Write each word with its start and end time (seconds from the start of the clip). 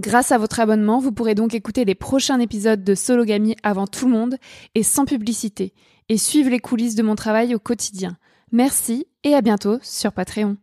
Grâce 0.00 0.32
à 0.32 0.38
votre 0.38 0.60
abonnement, 0.60 0.98
vous 0.98 1.12
pourrez 1.12 1.34
donc 1.34 1.52
écouter 1.52 1.84
les 1.84 1.94
prochains 1.94 2.40
épisodes 2.40 2.82
de 2.82 2.94
Sologamy 2.94 3.54
avant 3.62 3.86
tout 3.86 4.06
le 4.06 4.12
monde 4.12 4.36
et 4.74 4.82
sans 4.82 5.04
publicité, 5.04 5.74
et 6.08 6.16
suivre 6.16 6.48
les 6.48 6.58
coulisses 6.58 6.94
de 6.94 7.02
mon 7.02 7.16
travail 7.16 7.54
au 7.54 7.58
quotidien. 7.58 8.16
Merci 8.50 9.06
et 9.24 9.34
à 9.34 9.42
bientôt 9.42 9.78
sur 9.82 10.12
Patreon. 10.12 10.56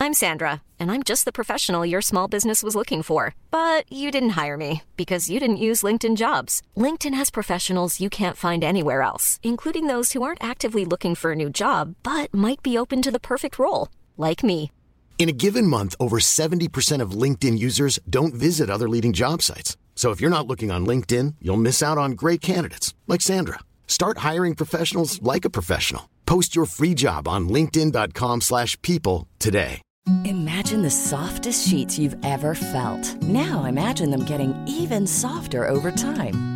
I'm 0.00 0.14
Sandra, 0.14 0.62
and 0.80 0.90
I'm 0.90 1.02
just 1.02 1.26
the 1.26 1.32
professional 1.32 1.84
your 1.84 2.00
small 2.00 2.28
business 2.28 2.62
was 2.62 2.74
looking 2.74 3.02
for. 3.02 3.34
But 3.50 3.84
you 3.92 4.10
didn't 4.10 4.38
hire 4.42 4.56
me 4.56 4.80
because 4.96 5.28
you 5.28 5.38
didn't 5.38 5.58
use 5.58 5.82
LinkedIn 5.82 6.16
jobs. 6.16 6.62
LinkedIn 6.78 7.14
has 7.14 7.30
professionals 7.30 8.00
you 8.00 8.08
can't 8.08 8.38
find 8.38 8.64
anywhere 8.64 9.02
else, 9.02 9.38
including 9.42 9.86
those 9.86 10.12
who 10.12 10.22
aren't 10.22 10.42
actively 10.42 10.86
looking 10.86 11.14
for 11.14 11.32
a 11.32 11.36
new 11.36 11.50
job 11.50 11.94
but 12.02 12.32
might 12.32 12.62
be 12.62 12.78
open 12.78 13.02
to 13.02 13.10
the 13.10 13.20
perfect 13.20 13.58
role, 13.58 13.88
like 14.16 14.42
me. 14.42 14.70
In 15.18 15.30
a 15.30 15.32
given 15.32 15.66
month, 15.66 15.96
over 15.98 16.18
70% 16.18 17.00
of 17.00 17.22
LinkedIn 17.22 17.58
users 17.58 17.98
don't 18.08 18.34
visit 18.34 18.70
other 18.70 18.88
leading 18.88 19.12
job 19.12 19.42
sites. 19.42 19.76
So 19.96 20.10
if 20.10 20.20
you're 20.20 20.30
not 20.30 20.46
looking 20.46 20.70
on 20.70 20.86
LinkedIn, 20.86 21.36
you'll 21.40 21.56
miss 21.56 21.82
out 21.82 21.98
on 21.98 22.12
great 22.12 22.40
candidates 22.40 22.94
like 23.08 23.22
Sandra. 23.22 23.60
Start 23.88 24.18
hiring 24.18 24.54
professionals 24.54 25.20
like 25.22 25.44
a 25.44 25.50
professional. 25.50 26.10
Post 26.26 26.54
your 26.54 26.66
free 26.66 26.92
job 26.94 27.26
on 27.26 27.48
linkedin.com/people 27.48 29.26
today. 29.38 29.80
Imagine 30.24 30.82
the 30.82 30.90
softest 30.90 31.66
sheets 31.66 31.98
you've 31.98 32.16
ever 32.22 32.54
felt. 32.54 33.02
Now 33.22 33.64
imagine 33.64 34.10
them 34.10 34.24
getting 34.24 34.54
even 34.68 35.06
softer 35.06 35.68
over 35.68 35.90
time. 35.90 36.55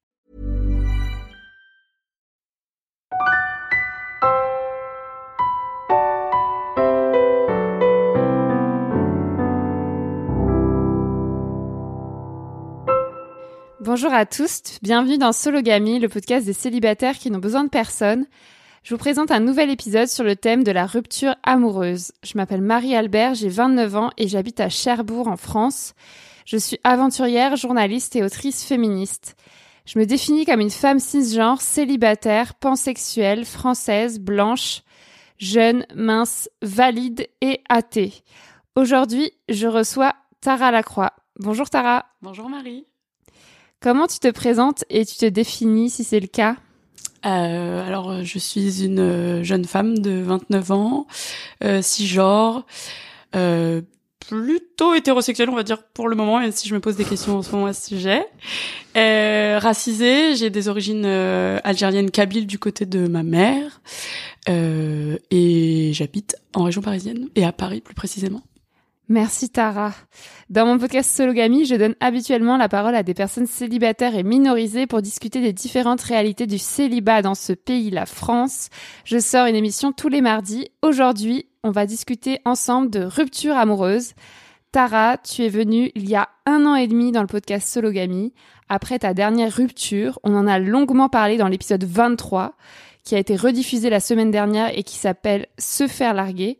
Bonjour 13.83 14.13
à 14.13 14.25
tous, 14.25 14.77
bienvenue 14.83 15.17
dans 15.17 15.31
Sologamy, 15.31 15.99
le 15.99 16.07
podcast 16.07 16.45
des 16.45 16.53
célibataires 16.53 17.17
qui 17.17 17.31
n'ont 17.31 17.39
besoin 17.39 17.63
de 17.63 17.69
personne. 17.69 18.25
Je 18.83 18.93
vous 18.93 18.99
présente 18.99 19.31
un 19.31 19.39
nouvel 19.39 19.69
épisode 19.69 20.07
sur 20.07 20.23
le 20.23 20.35
thème 20.35 20.63
de 20.63 20.71
la 20.71 20.85
rupture 20.85 21.35
amoureuse. 21.43 22.11
Je 22.23 22.33
m'appelle 22.35 22.61
Marie-Albert, 22.61 23.33
j'ai 23.33 23.49
29 23.49 23.95
ans 23.95 24.11
et 24.17 24.27
j'habite 24.27 24.59
à 24.59 24.69
Cherbourg 24.69 25.27
en 25.27 25.35
France. 25.35 25.93
Je 26.45 26.57
suis 26.57 26.79
aventurière, 26.83 27.55
journaliste 27.55 28.15
et 28.15 28.23
autrice 28.23 28.63
féministe. 28.63 29.35
Je 29.85 29.97
me 29.97 30.05
définis 30.05 30.45
comme 30.45 30.59
une 30.59 30.69
femme 30.69 30.99
cisgenre, 30.99 31.61
célibataire, 31.61 32.53
pansexuelle, 32.55 33.45
française, 33.45 34.19
blanche, 34.19 34.83
jeune, 35.37 35.85
mince, 35.95 36.49
valide 36.61 37.27
et 37.41 37.61
athée. 37.67 38.13
Aujourd'hui, 38.75 39.31
je 39.49 39.67
reçois 39.67 40.13
Tara 40.39 40.71
Lacroix. 40.71 41.13
Bonjour 41.39 41.69
Tara. 41.69 42.05
Bonjour 42.21 42.47
Marie. 42.47 42.85
Comment 43.79 44.05
tu 44.05 44.19
te 44.19 44.29
présentes 44.29 44.85
et 44.89 45.05
tu 45.05 45.15
te 45.15 45.25
définis 45.25 45.89
si 45.89 46.03
c'est 46.03 46.19
le 46.19 46.27
cas? 46.27 46.55
Euh, 47.25 47.87
alors, 47.87 48.11
euh, 48.11 48.23
je 48.23 48.37
suis 48.37 48.83
une 48.85 48.99
euh, 48.99 49.43
jeune 49.43 49.65
femme 49.65 49.97
de 49.99 50.21
29 50.21 50.71
ans, 50.71 51.07
euh, 51.63 51.81
cisgenre, 51.81 52.65
euh, 53.35 53.81
plutôt 54.31 54.93
hétérosexuelle, 54.93 55.49
on 55.49 55.55
va 55.55 55.63
dire 55.63 55.83
pour 55.83 56.07
le 56.07 56.15
moment, 56.15 56.39
même 56.39 56.53
si 56.53 56.69
je 56.69 56.73
me 56.73 56.79
pose 56.79 56.95
des 56.95 57.03
questions 57.03 57.37
en 57.37 57.41
ce 57.41 57.51
moment 57.51 57.65
à 57.65 57.73
ce 57.73 57.89
sujet. 57.89 58.25
Euh, 58.95 59.59
racisée, 59.59 60.37
j'ai 60.37 60.49
des 60.49 60.69
origines 60.69 61.03
euh, 61.05 61.59
algériennes 61.65 62.11
kabyles 62.11 62.47
du 62.47 62.57
côté 62.57 62.85
de 62.85 63.07
ma 63.07 63.23
mère, 63.23 63.81
euh, 64.47 65.17
et 65.31 65.91
j'habite 65.93 66.37
en 66.55 66.63
région 66.63 66.81
parisienne 66.81 67.27
et 67.35 67.43
à 67.43 67.51
Paris 67.51 67.81
plus 67.81 67.93
précisément. 67.93 68.41
Merci 69.09 69.49
Tara. 69.49 69.93
Dans 70.49 70.65
mon 70.65 70.77
podcast 70.77 71.13
Sologamy, 71.13 71.65
je 71.65 71.75
donne 71.75 71.95
habituellement 71.99 72.55
la 72.55 72.69
parole 72.69 72.95
à 72.95 73.03
des 73.03 73.13
personnes 73.13 73.47
célibataires 73.47 74.15
et 74.15 74.23
minorisées 74.23 74.87
pour 74.87 75.01
discuter 75.01 75.41
des 75.41 75.51
différentes 75.51 76.01
réalités 76.01 76.47
du 76.47 76.57
célibat 76.57 77.21
dans 77.21 77.35
ce 77.35 77.51
pays, 77.51 77.89
la 77.89 78.05
France. 78.05 78.69
Je 79.03 79.19
sors 79.19 79.47
une 79.47 79.57
émission 79.57 79.91
tous 79.91 80.07
les 80.07 80.21
mardis. 80.21 80.69
Aujourd'hui, 80.81 81.47
on 81.63 81.71
va 81.71 81.85
discuter 81.85 82.39
ensemble 82.45 82.89
de 82.89 83.03
rupture 83.03 83.55
amoureuse. 83.55 84.13
Tara, 84.71 85.17
tu 85.17 85.43
es 85.43 85.49
venue 85.49 85.91
il 85.95 86.09
y 86.09 86.15
a 86.15 86.29
un 86.45 86.65
an 86.65 86.75
et 86.75 86.87
demi 86.87 87.11
dans 87.11 87.21
le 87.21 87.27
podcast 87.27 87.67
Sologamy. 87.67 88.33
Après 88.69 88.99
ta 88.99 89.13
dernière 89.13 89.53
rupture, 89.53 90.17
on 90.23 90.35
en 90.35 90.47
a 90.47 90.59
longuement 90.59 91.09
parlé 91.09 91.37
dans 91.37 91.47
l'épisode 91.47 91.83
23, 91.83 92.55
qui 93.03 93.15
a 93.15 93.19
été 93.19 93.35
rediffusé 93.35 93.89
la 93.89 93.99
semaine 93.99 94.31
dernière 94.31 94.77
et 94.77 94.83
qui 94.83 94.95
s'appelle 94.95 95.47
Se 95.57 95.87
faire 95.87 96.13
larguer. 96.13 96.57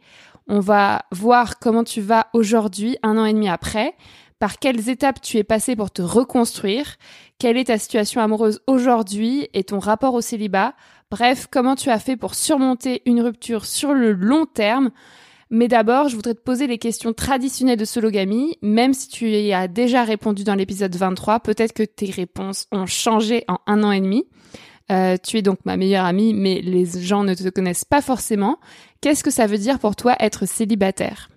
On 0.48 0.60
va 0.60 1.04
voir 1.12 1.58
comment 1.60 1.84
tu 1.84 2.02
vas 2.02 2.28
aujourd'hui, 2.34 2.98
un 3.02 3.18
an 3.18 3.26
et 3.26 3.34
demi 3.34 3.48
après, 3.48 3.96
par 4.40 4.60
quelles 4.60 4.90
étapes 4.90 5.22
tu 5.22 5.38
es 5.38 5.44
passé 5.44 5.76
pour 5.76 5.92
te 5.92 6.02
reconstruire, 6.02 6.98
quelle 7.42 7.58
est 7.58 7.64
ta 7.64 7.80
situation 7.80 8.22
amoureuse 8.22 8.62
aujourd'hui 8.68 9.50
et 9.56 9.64
ton 9.64 9.80
rapport 9.80 10.14
au 10.14 10.22
célibat. 10.22 10.76
Bref, 11.10 11.48
comment 11.50 11.74
tu 11.74 11.90
as 11.90 11.98
fait 11.98 12.16
pour 12.16 12.36
surmonter 12.36 13.02
une 13.08 13.20
rupture 13.20 13.66
sur 13.66 13.96
le 13.96 14.12
long 14.12 14.46
terme. 14.46 14.92
Mais 15.50 15.68
d'abord, 15.68 16.08
je 16.08 16.16
voudrais 16.16 16.36
te 16.36 16.40
poser 16.40 16.68
les 16.68 16.78
questions 16.78 17.14
traditionnelles 17.14 17.80
de 17.80 17.84
Sologamy, 17.84 18.60
même 18.62 18.94
si 18.94 19.08
tu 19.08 19.32
y 19.32 19.54
as 19.54 19.68
déjà 19.68 20.04
répondu 20.04 20.44
dans 20.44 20.54
l'épisode 20.54 20.96
23, 20.96 21.40
peut-être 21.40 21.74
que 21.74 21.82
tes 21.82 22.12
réponses 22.12 22.68
ont 22.72 22.86
changé 22.86 23.44
en 23.48 23.58
un 23.66 23.84
an 23.84 23.92
et 23.92 24.02
demi. 24.02 24.28
Euh, 24.92 25.18
tu 25.18 25.38
es 25.38 25.42
donc 25.42 25.58
ma 25.66 25.78
meilleure 25.78 26.06
amie, 26.06 26.36
mais 26.36 26.62
les 26.62 26.86
gens 26.86 27.24
ne 27.24 27.34
te 27.34 27.50
connaissent 27.50 27.86
pas 27.86 28.04
forcément. 28.04 28.60
Qu'est-ce 29.02 29.24
que 29.24 29.32
ça 29.32 29.48
veut 29.48 29.58
dire 29.58 29.80
pour 29.80 29.96
toi 29.96 30.16
être 30.20 30.46
célibataire? 30.46 31.31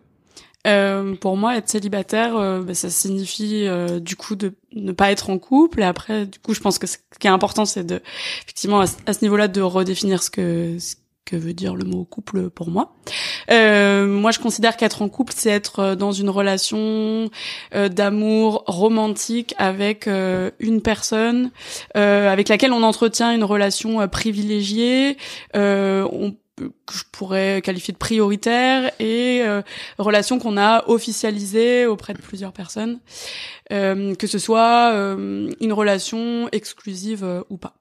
Euh, 0.67 1.15
pour 1.15 1.37
moi, 1.37 1.57
être 1.57 1.69
célibataire, 1.69 2.37
euh, 2.37 2.63
bah, 2.63 2.75
ça 2.75 2.89
signifie 2.89 3.67
euh, 3.67 4.01
du 4.01 4.17
coup 4.17 4.35
de 4.35 4.55
ne 4.73 4.93
pas 4.93 5.11
être 5.11 5.31
en 5.31 5.39
couple. 5.39 5.81
Et 5.81 5.85
après, 5.85 6.27
du 6.27 6.39
coup, 6.39 6.55
je 6.55 6.61
pense 6.61 6.79
que 6.79 6.87
ce 6.87 6.97
qui 7.19 7.27
est 7.27 7.31
important, 7.31 7.65
c'est 7.65 7.85
de, 7.85 8.01
effectivement, 8.43 8.81
à, 8.81 8.87
ce 8.87 9.23
niveau-là, 9.23 9.49
de 9.49 9.61
redéfinir 9.61 10.23
ce 10.23 10.31
que 10.31 10.77
ce 10.79 10.97
que 11.27 11.37
veut 11.37 11.55
dire 11.55 11.75
le 11.75 11.85
mot 11.85 12.05
couple 12.05 12.51
pour 12.51 12.69
moi. 12.69 12.95
Euh, 13.51 14.07
moi, 14.07 14.31
je 14.31 14.39
considère 14.39 14.77
qu'être 14.77 15.01
en 15.01 15.09
couple, 15.09 15.33
c'est 15.35 15.49
être 15.49 15.95
dans 15.95 16.13
une 16.13 16.29
relation 16.29 17.31
d'amour 17.73 18.63
romantique 18.67 19.55
avec 19.57 20.07
une 20.07 20.83
personne 20.83 21.51
avec 21.95 22.51
laquelle 22.51 22.75
on 22.75 22.83
entretient 22.83 23.33
une 23.33 23.45
relation 23.45 24.07
privilégiée. 24.07 25.17
on 25.55 26.35
que 26.57 26.95
je 26.95 27.05
pourrais 27.11 27.63
qualifier 27.63 27.93
de 27.93 27.99
prioritaire 27.99 28.93
et 29.01 29.43
euh, 29.43 29.63
relation 29.99 30.39
qu'on 30.39 30.57
a 30.57 30.89
officialisée 30.89 31.87
auprès 31.87 32.15
de 32.15 32.21
plusieurs 32.21 32.53
personnes, 32.53 33.01
euh, 33.73 34.15
que 34.15 34.27
ce 34.27 34.39
soit 34.39 34.93
euh, 34.93 35.51
une 35.61 35.73
relation 35.73 36.49
exclusive 36.53 37.25
euh, 37.25 37.43
ou 37.51 37.57
pas. 37.57 37.75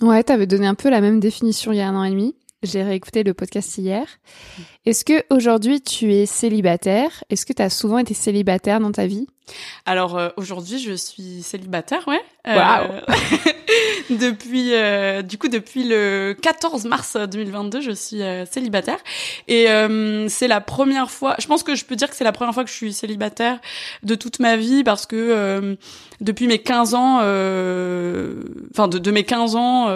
Ouais, 0.00 0.22
t'avais 0.24 0.46
donné 0.46 0.66
un 0.66 0.74
peu 0.74 0.88
la 0.88 1.00
même 1.00 1.20
définition 1.20 1.72
il 1.72 1.78
y 1.78 1.80
a 1.80 1.88
un 1.88 1.96
an 1.96 2.04
et 2.04 2.10
demi. 2.10 2.34
J'ai 2.62 2.82
réécouté 2.82 3.22
le 3.22 3.32
podcast 3.32 3.78
hier. 3.78 4.06
Est-ce 4.86 5.04
que 5.04 5.24
aujourd'hui 5.28 5.82
tu 5.82 6.14
es 6.14 6.24
célibataire? 6.24 7.22
Est-ce 7.28 7.44
que 7.44 7.52
tu 7.52 7.60
as 7.60 7.68
souvent 7.68 7.98
été 7.98 8.14
célibataire 8.14 8.80
dans 8.80 8.92
ta 8.92 9.06
vie? 9.06 9.26
Alors 9.84 10.16
euh, 10.16 10.30
aujourd'hui, 10.36 10.78
je 10.78 10.92
suis 10.92 11.42
célibataire, 11.42 12.06
ouais. 12.08 12.22
Wow. 12.46 13.02
depuis 14.10 14.74
euh, 14.74 15.22
du 15.22 15.38
coup 15.38 15.48
depuis 15.48 15.84
le 15.84 16.36
14 16.40 16.84
mars 16.86 17.16
2022 17.16 17.80
je 17.80 17.90
suis 17.90 18.22
euh, 18.22 18.44
célibataire 18.46 18.98
et 19.48 19.70
euh, 19.70 20.28
c'est 20.28 20.48
la 20.48 20.60
première 20.60 21.10
fois 21.10 21.36
je 21.38 21.46
pense 21.46 21.62
que 21.62 21.74
je 21.74 21.84
peux 21.84 21.96
dire 21.96 22.08
que 22.08 22.16
c'est 22.16 22.24
la 22.24 22.32
première 22.32 22.54
fois 22.54 22.64
que 22.64 22.70
je 22.70 22.74
suis 22.74 22.92
célibataire 22.92 23.58
de 24.02 24.14
toute 24.14 24.40
ma 24.40 24.56
vie 24.56 24.84
parce 24.84 25.06
que 25.06 25.76
depuis 26.20 26.46
mes 26.46 26.58
15 26.58 26.94
ans 26.94 27.16
enfin 27.16 28.88
de, 28.88 28.98
de, 28.98 29.10
mes 29.10 29.24
15 29.24 29.56
ans 29.56 29.88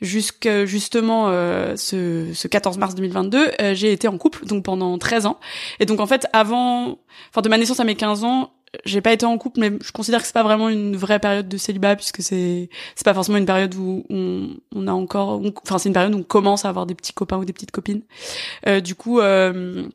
jusqu'à 0.00 0.66
justement 0.66 1.28
ce, 1.76 2.26
ce 2.34 2.48
14 2.48 2.78
mars 2.78 2.94
2022 2.94 3.50
j'ai 3.74 3.92
en 4.08 4.18
couple 4.18 4.46
donc 4.46 4.64
pendant 4.64 4.96
13 4.98 5.26
ans 5.26 5.38
et 5.78 5.86
donc 5.86 6.00
en 6.00 6.06
fait 6.06 6.26
avant 6.32 6.98
enfin 7.30 7.42
de 7.42 7.48
ma 7.48 7.58
naissance 7.58 7.80
à 7.80 7.84
mes 7.84 7.94
15 7.94 8.24
ans 8.24 8.50
j'ai 8.84 9.00
pas 9.00 9.12
été 9.12 9.26
en 9.26 9.36
couple, 9.36 9.60
mais 9.60 9.72
je 9.82 9.90
considère 9.90 10.20
que 10.20 10.26
c'est 10.26 10.32
pas 10.32 10.42
vraiment 10.42 10.68
une 10.68 10.96
vraie 10.96 11.18
période 11.18 11.48
de 11.48 11.56
célibat 11.56 11.96
puisque 11.96 12.22
c'est 12.22 12.68
c'est 12.94 13.04
pas 13.04 13.14
forcément 13.14 13.38
une 13.38 13.46
période 13.46 13.74
où 13.74 14.04
on, 14.10 14.56
on 14.74 14.86
a 14.86 14.92
encore, 14.92 15.42
enfin 15.62 15.78
c'est 15.78 15.88
une 15.88 15.92
période 15.92 16.14
où 16.14 16.18
on 16.18 16.22
commence 16.22 16.64
à 16.64 16.68
avoir 16.68 16.86
des 16.86 16.94
petits 16.94 17.12
copains 17.12 17.38
ou 17.38 17.44
des 17.44 17.52
petites 17.52 17.72
copines. 17.72 18.02
Euh, 18.68 18.80
du 18.80 18.94
coup, 18.94 19.18
euh, 19.18 19.88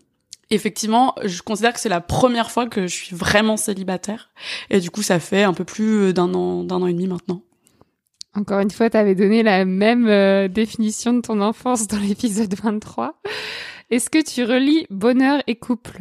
effectivement, 0.50 1.16
je 1.24 1.42
considère 1.42 1.74
que 1.74 1.80
c'est 1.80 1.90
la 1.90 2.02
première 2.02 2.52
fois 2.52 2.68
que 2.68 2.88
je 2.88 2.94
suis 2.94 3.16
vraiment 3.16 3.56
célibataire 3.56 4.31
et 4.69 4.80
du 4.80 4.92
coup 4.92 5.02
ça 5.02 5.19
fait 5.19 5.44
un 5.44 5.54
peu 5.54 5.63
plus 5.63 6.13
d'un 6.13 6.34
an 6.34 6.63
d'un 6.63 6.81
an 6.81 6.88
et 6.88 6.94
demi 6.94 7.07
maintenant. 7.07 7.42
Encore 8.38 8.60
une 8.60 8.72
fois, 8.72 8.90
tu 8.90 8.98
avais 8.98 9.16
donné 9.16 9.44
la 9.44 9.63
même 9.63 10.07
euh, 10.10 10.50
définition 10.50 11.13
de 11.13 11.22
ton 11.22 11.40
enfance 11.40 11.88
dans 11.88 12.00
l'épisode 12.00 12.54
23. 12.54 13.16
Est-ce 13.92 14.10
que 14.10 14.24
tu 14.24 14.44
relis 14.44 14.88
bonheur 14.90 15.42
et 15.48 15.56
couple? 15.56 16.00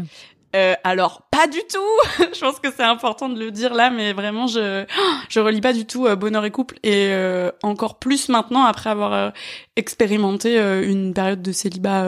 Euh, 0.54 0.74
alors 0.84 1.22
pas 1.32 1.48
du 1.48 1.58
tout. 1.68 2.24
je 2.32 2.40
pense 2.40 2.60
que 2.60 2.68
c'est 2.70 2.84
important 2.84 3.28
de 3.28 3.38
le 3.38 3.50
dire 3.50 3.74
là, 3.74 3.90
mais 3.90 4.12
vraiment 4.12 4.46
je 4.46 4.84
je 5.28 5.40
relis 5.40 5.60
pas 5.60 5.72
du 5.72 5.84
tout 5.84 6.06
euh, 6.06 6.14
Bonheur 6.14 6.44
et 6.44 6.52
couple 6.52 6.76
et 6.84 7.08
euh, 7.10 7.50
encore 7.62 7.98
plus 7.98 8.28
maintenant 8.28 8.62
après 8.64 8.90
avoir 8.90 9.32
expérimenté 9.76 10.56
une 10.56 11.12
période 11.12 11.42
de 11.42 11.50
célibat 11.50 12.06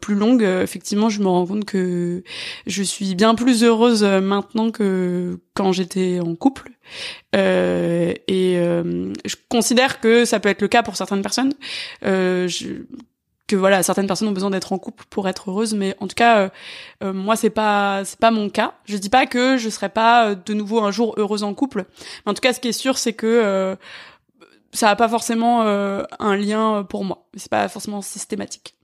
plus 0.00 0.14
longue. 0.14 0.42
effectivement, 0.42 1.08
je 1.08 1.20
me 1.20 1.28
rends 1.28 1.46
compte 1.46 1.64
que 1.64 2.22
je 2.66 2.82
suis 2.82 3.14
bien 3.14 3.34
plus 3.34 3.64
heureuse 3.64 4.04
maintenant 4.04 4.70
que 4.70 5.40
quand 5.54 5.72
j'étais 5.72 6.20
en 6.20 6.34
couple. 6.34 6.72
et 7.32 8.58
je 8.58 9.36
considère 9.48 10.00
que 10.00 10.26
ça 10.26 10.38
peut 10.38 10.50
être 10.50 10.60
le 10.60 10.68
cas 10.68 10.82
pour 10.82 10.96
certaines 10.96 11.22
personnes. 11.22 11.54
Que 13.46 13.56
voilà 13.56 13.82
certaines 13.82 14.06
personnes 14.06 14.28
ont 14.28 14.32
besoin 14.32 14.50
d'être 14.50 14.72
en 14.72 14.78
couple 14.78 15.04
pour 15.08 15.28
être 15.28 15.50
heureuses 15.50 15.74
mais 15.74 15.96
en 16.00 16.08
tout 16.08 16.14
cas 16.14 16.38
euh, 16.38 16.48
euh, 17.04 17.12
moi 17.12 17.36
c'est 17.36 17.50
pas 17.50 18.04
c'est 18.04 18.18
pas 18.18 18.30
mon 18.30 18.48
cas. 18.48 18.74
Je 18.84 18.96
dis 18.96 19.08
pas 19.08 19.26
que 19.26 19.56
je 19.56 19.68
serai 19.68 19.88
pas 19.88 20.30
euh, 20.30 20.34
de 20.34 20.54
nouveau 20.54 20.80
un 20.82 20.90
jour 20.90 21.14
heureuse 21.16 21.42
en 21.42 21.54
couple 21.54 21.86
mais 22.24 22.30
en 22.30 22.34
tout 22.34 22.40
cas 22.40 22.52
ce 22.52 22.60
qui 22.60 22.68
est 22.68 22.72
sûr 22.72 22.98
c'est 22.98 23.12
que 23.12 23.76
ça 24.72 24.90
a 24.90 24.96
pas 24.96 25.08
forcément 25.08 25.62
un 25.62 26.36
lien 26.36 26.84
pour 26.88 27.04
moi. 27.04 27.26
C'est 27.36 27.50
pas 27.50 27.68
forcément 27.68 28.02
systématique. 28.02 28.74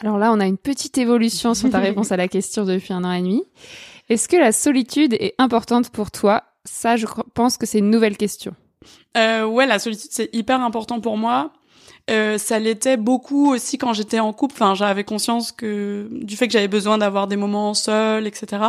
Alors 0.00 0.18
là 0.18 0.32
on 0.32 0.40
a 0.40 0.46
une 0.46 0.58
petite 0.58 0.96
évolution 0.98 1.54
sur 1.54 1.70
ta 1.70 1.78
réponse 1.78 2.12
à 2.12 2.16
la 2.16 2.28
question 2.28 2.64
depuis 2.64 2.92
un 2.92 3.04
an 3.04 3.12
et 3.12 3.20
demi. 3.20 3.42
Est-ce 4.08 4.28
que 4.28 4.36
la 4.36 4.52
solitude 4.52 5.14
est 5.14 5.34
importante 5.38 5.90
pour 5.90 6.10
toi? 6.10 6.44
Ça 6.64 6.96
je 6.96 7.06
pense 7.34 7.56
que 7.56 7.66
c'est 7.66 7.78
une 7.78 7.90
nouvelle 7.90 8.16
question. 8.16 8.54
Ouais 9.16 9.66
la 9.66 9.78
solitude 9.78 10.10
c'est 10.10 10.34
hyper 10.34 10.60
important 10.62 11.00
pour 11.00 11.18
moi 11.18 11.52
euh, 12.10 12.36
ça 12.36 12.58
l'était 12.58 12.98
beaucoup 12.98 13.52
aussi 13.52 13.78
quand 13.78 13.94
j'étais 13.94 14.20
en 14.20 14.32
couple. 14.32 14.54
Enfin, 14.54 14.74
j'avais 14.74 15.04
conscience 15.04 15.52
que 15.52 16.06
du 16.10 16.36
fait 16.36 16.46
que 16.46 16.52
j'avais 16.52 16.68
besoin 16.68 16.98
d'avoir 16.98 17.26
des 17.26 17.36
moments 17.36 17.72
seuls, 17.72 18.26
etc. 18.26 18.62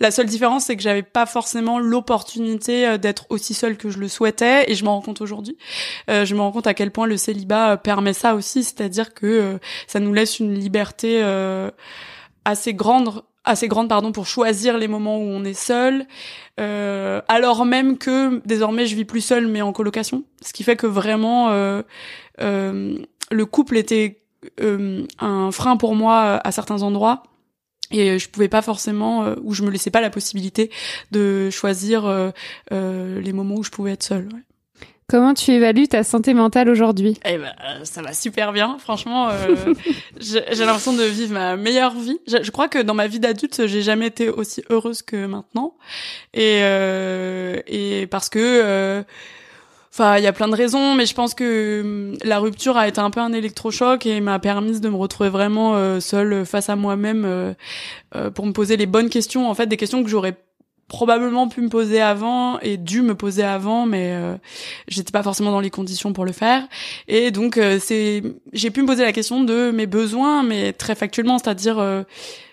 La 0.00 0.10
seule 0.10 0.26
différence, 0.26 0.64
c'est 0.64 0.76
que 0.76 0.82
j'avais 0.82 1.02
pas 1.02 1.26
forcément 1.26 1.78
l'opportunité 1.78 2.86
euh, 2.86 2.98
d'être 2.98 3.26
aussi 3.30 3.54
seule 3.54 3.76
que 3.76 3.88
je 3.88 3.98
le 3.98 4.08
souhaitais, 4.08 4.70
et 4.70 4.74
je 4.74 4.84
m'en 4.84 4.96
rends 4.96 5.02
compte 5.02 5.20
aujourd'hui. 5.20 5.56
Euh, 6.10 6.24
je 6.24 6.34
me 6.34 6.40
rends 6.40 6.50
compte 6.50 6.66
à 6.66 6.74
quel 6.74 6.90
point 6.90 7.06
le 7.06 7.16
célibat 7.16 7.76
permet 7.76 8.14
ça 8.14 8.34
aussi, 8.34 8.64
c'est-à-dire 8.64 9.14
que 9.14 9.58
ça 9.86 10.00
nous 10.00 10.12
laisse 10.12 10.40
une 10.40 10.54
liberté 10.54 11.22
assez 12.44 12.74
grande 12.74 13.22
assez 13.44 13.68
grande 13.68 13.88
pardon 13.88 14.12
pour 14.12 14.26
choisir 14.26 14.78
les 14.78 14.88
moments 14.88 15.18
où 15.18 15.22
on 15.24 15.44
est 15.44 15.54
seul 15.54 16.06
euh, 16.60 17.20
alors 17.28 17.64
même 17.64 17.98
que 17.98 18.40
désormais 18.46 18.86
je 18.86 18.94
vis 18.94 19.04
plus 19.04 19.20
seule 19.20 19.48
mais 19.48 19.62
en 19.62 19.72
colocation 19.72 20.24
ce 20.42 20.52
qui 20.52 20.62
fait 20.62 20.76
que 20.76 20.86
vraiment 20.86 21.50
euh, 21.50 21.82
euh, 22.40 22.98
le 23.30 23.46
couple 23.46 23.76
était 23.76 24.22
euh, 24.60 25.04
un 25.18 25.50
frein 25.50 25.76
pour 25.76 25.94
moi 25.94 26.40
à 26.44 26.52
certains 26.52 26.82
endroits 26.82 27.22
et 27.90 28.18
je 28.18 28.28
pouvais 28.30 28.48
pas 28.48 28.62
forcément 28.62 29.34
ou 29.42 29.52
je 29.52 29.62
me 29.64 29.70
laissais 29.70 29.90
pas 29.90 30.00
la 30.00 30.08
possibilité 30.08 30.70
de 31.10 31.50
choisir 31.50 32.32
les 32.70 33.32
moments 33.34 33.56
où 33.56 33.62
je 33.62 33.70
pouvais 33.70 33.92
être 33.92 34.02
seule. 34.02 34.30
Comment 35.12 35.34
tu 35.34 35.50
évalues 35.50 35.88
ta 35.88 36.04
santé 36.04 36.32
mentale 36.32 36.70
aujourd'hui? 36.70 37.20
Eh 37.26 37.36
ben, 37.36 37.52
ça 37.84 38.00
va 38.00 38.14
super 38.14 38.50
bien. 38.54 38.78
Franchement, 38.78 39.28
euh, 39.28 39.74
j'ai 40.18 40.64
l'impression 40.64 40.94
de 40.94 41.02
vivre 41.02 41.34
ma 41.34 41.54
meilleure 41.54 41.94
vie. 41.94 42.18
Je, 42.26 42.50
crois 42.50 42.66
que 42.66 42.78
dans 42.78 42.94
ma 42.94 43.08
vie 43.08 43.20
d'adulte, 43.20 43.66
j'ai 43.66 43.82
jamais 43.82 44.06
été 44.06 44.30
aussi 44.30 44.64
heureuse 44.70 45.02
que 45.02 45.26
maintenant. 45.26 45.74
Et 46.32 46.60
euh, 46.62 47.60
et 47.66 48.06
parce 48.06 48.30
que 48.30 48.38
euh, 48.40 49.02
Enfin, 49.94 50.16
il 50.16 50.24
y 50.24 50.26
a 50.26 50.32
plein 50.32 50.48
de 50.48 50.56
raisons, 50.56 50.94
mais 50.94 51.04
je 51.04 51.12
pense 51.14 51.34
que 51.34 51.82
hum, 51.82 52.16
la 52.24 52.38
rupture 52.38 52.78
a 52.78 52.88
été 52.88 52.98
un 52.98 53.10
peu 53.10 53.20
un 53.20 53.34
électrochoc 53.34 54.06
et 54.06 54.22
m'a 54.22 54.38
permis 54.38 54.80
de 54.80 54.88
me 54.88 54.96
retrouver 54.96 55.28
vraiment 55.28 55.74
euh, 55.74 56.00
seule 56.00 56.46
face 56.46 56.70
à 56.70 56.76
moi-même 56.76 57.26
euh, 57.26 57.52
euh, 58.16 58.30
pour 58.30 58.46
me 58.46 58.52
poser 58.52 58.78
les 58.78 58.86
bonnes 58.86 59.10
questions. 59.10 59.50
En 59.50 59.54
fait, 59.54 59.66
des 59.66 59.76
questions 59.76 60.02
que 60.02 60.08
j'aurais 60.08 60.34
probablement 60.88 61.48
pu 61.48 61.62
me 61.62 61.68
poser 61.68 62.00
avant 62.00 62.58
et 62.60 62.76
dû 62.76 63.02
me 63.02 63.14
poser 63.14 63.42
avant 63.42 63.86
mais 63.86 64.12
euh, 64.12 64.36
j'étais 64.88 65.10
pas 65.10 65.22
forcément 65.22 65.50
dans 65.50 65.60
les 65.60 65.70
conditions 65.70 66.12
pour 66.12 66.24
le 66.24 66.32
faire. 66.32 66.66
Et 67.08 67.30
donc 67.30 67.56
euh, 67.56 67.78
c'est 67.80 68.22
j'ai 68.52 68.70
pu 68.70 68.82
me 68.82 68.86
poser 68.86 69.02
la 69.02 69.12
question 69.12 69.42
de 69.42 69.70
mes 69.70 69.86
besoins 69.86 70.42
mais 70.42 70.72
très 70.72 70.94
factuellement 70.94 71.38
c'est-à-dire 71.38 71.78
euh, 71.78 72.02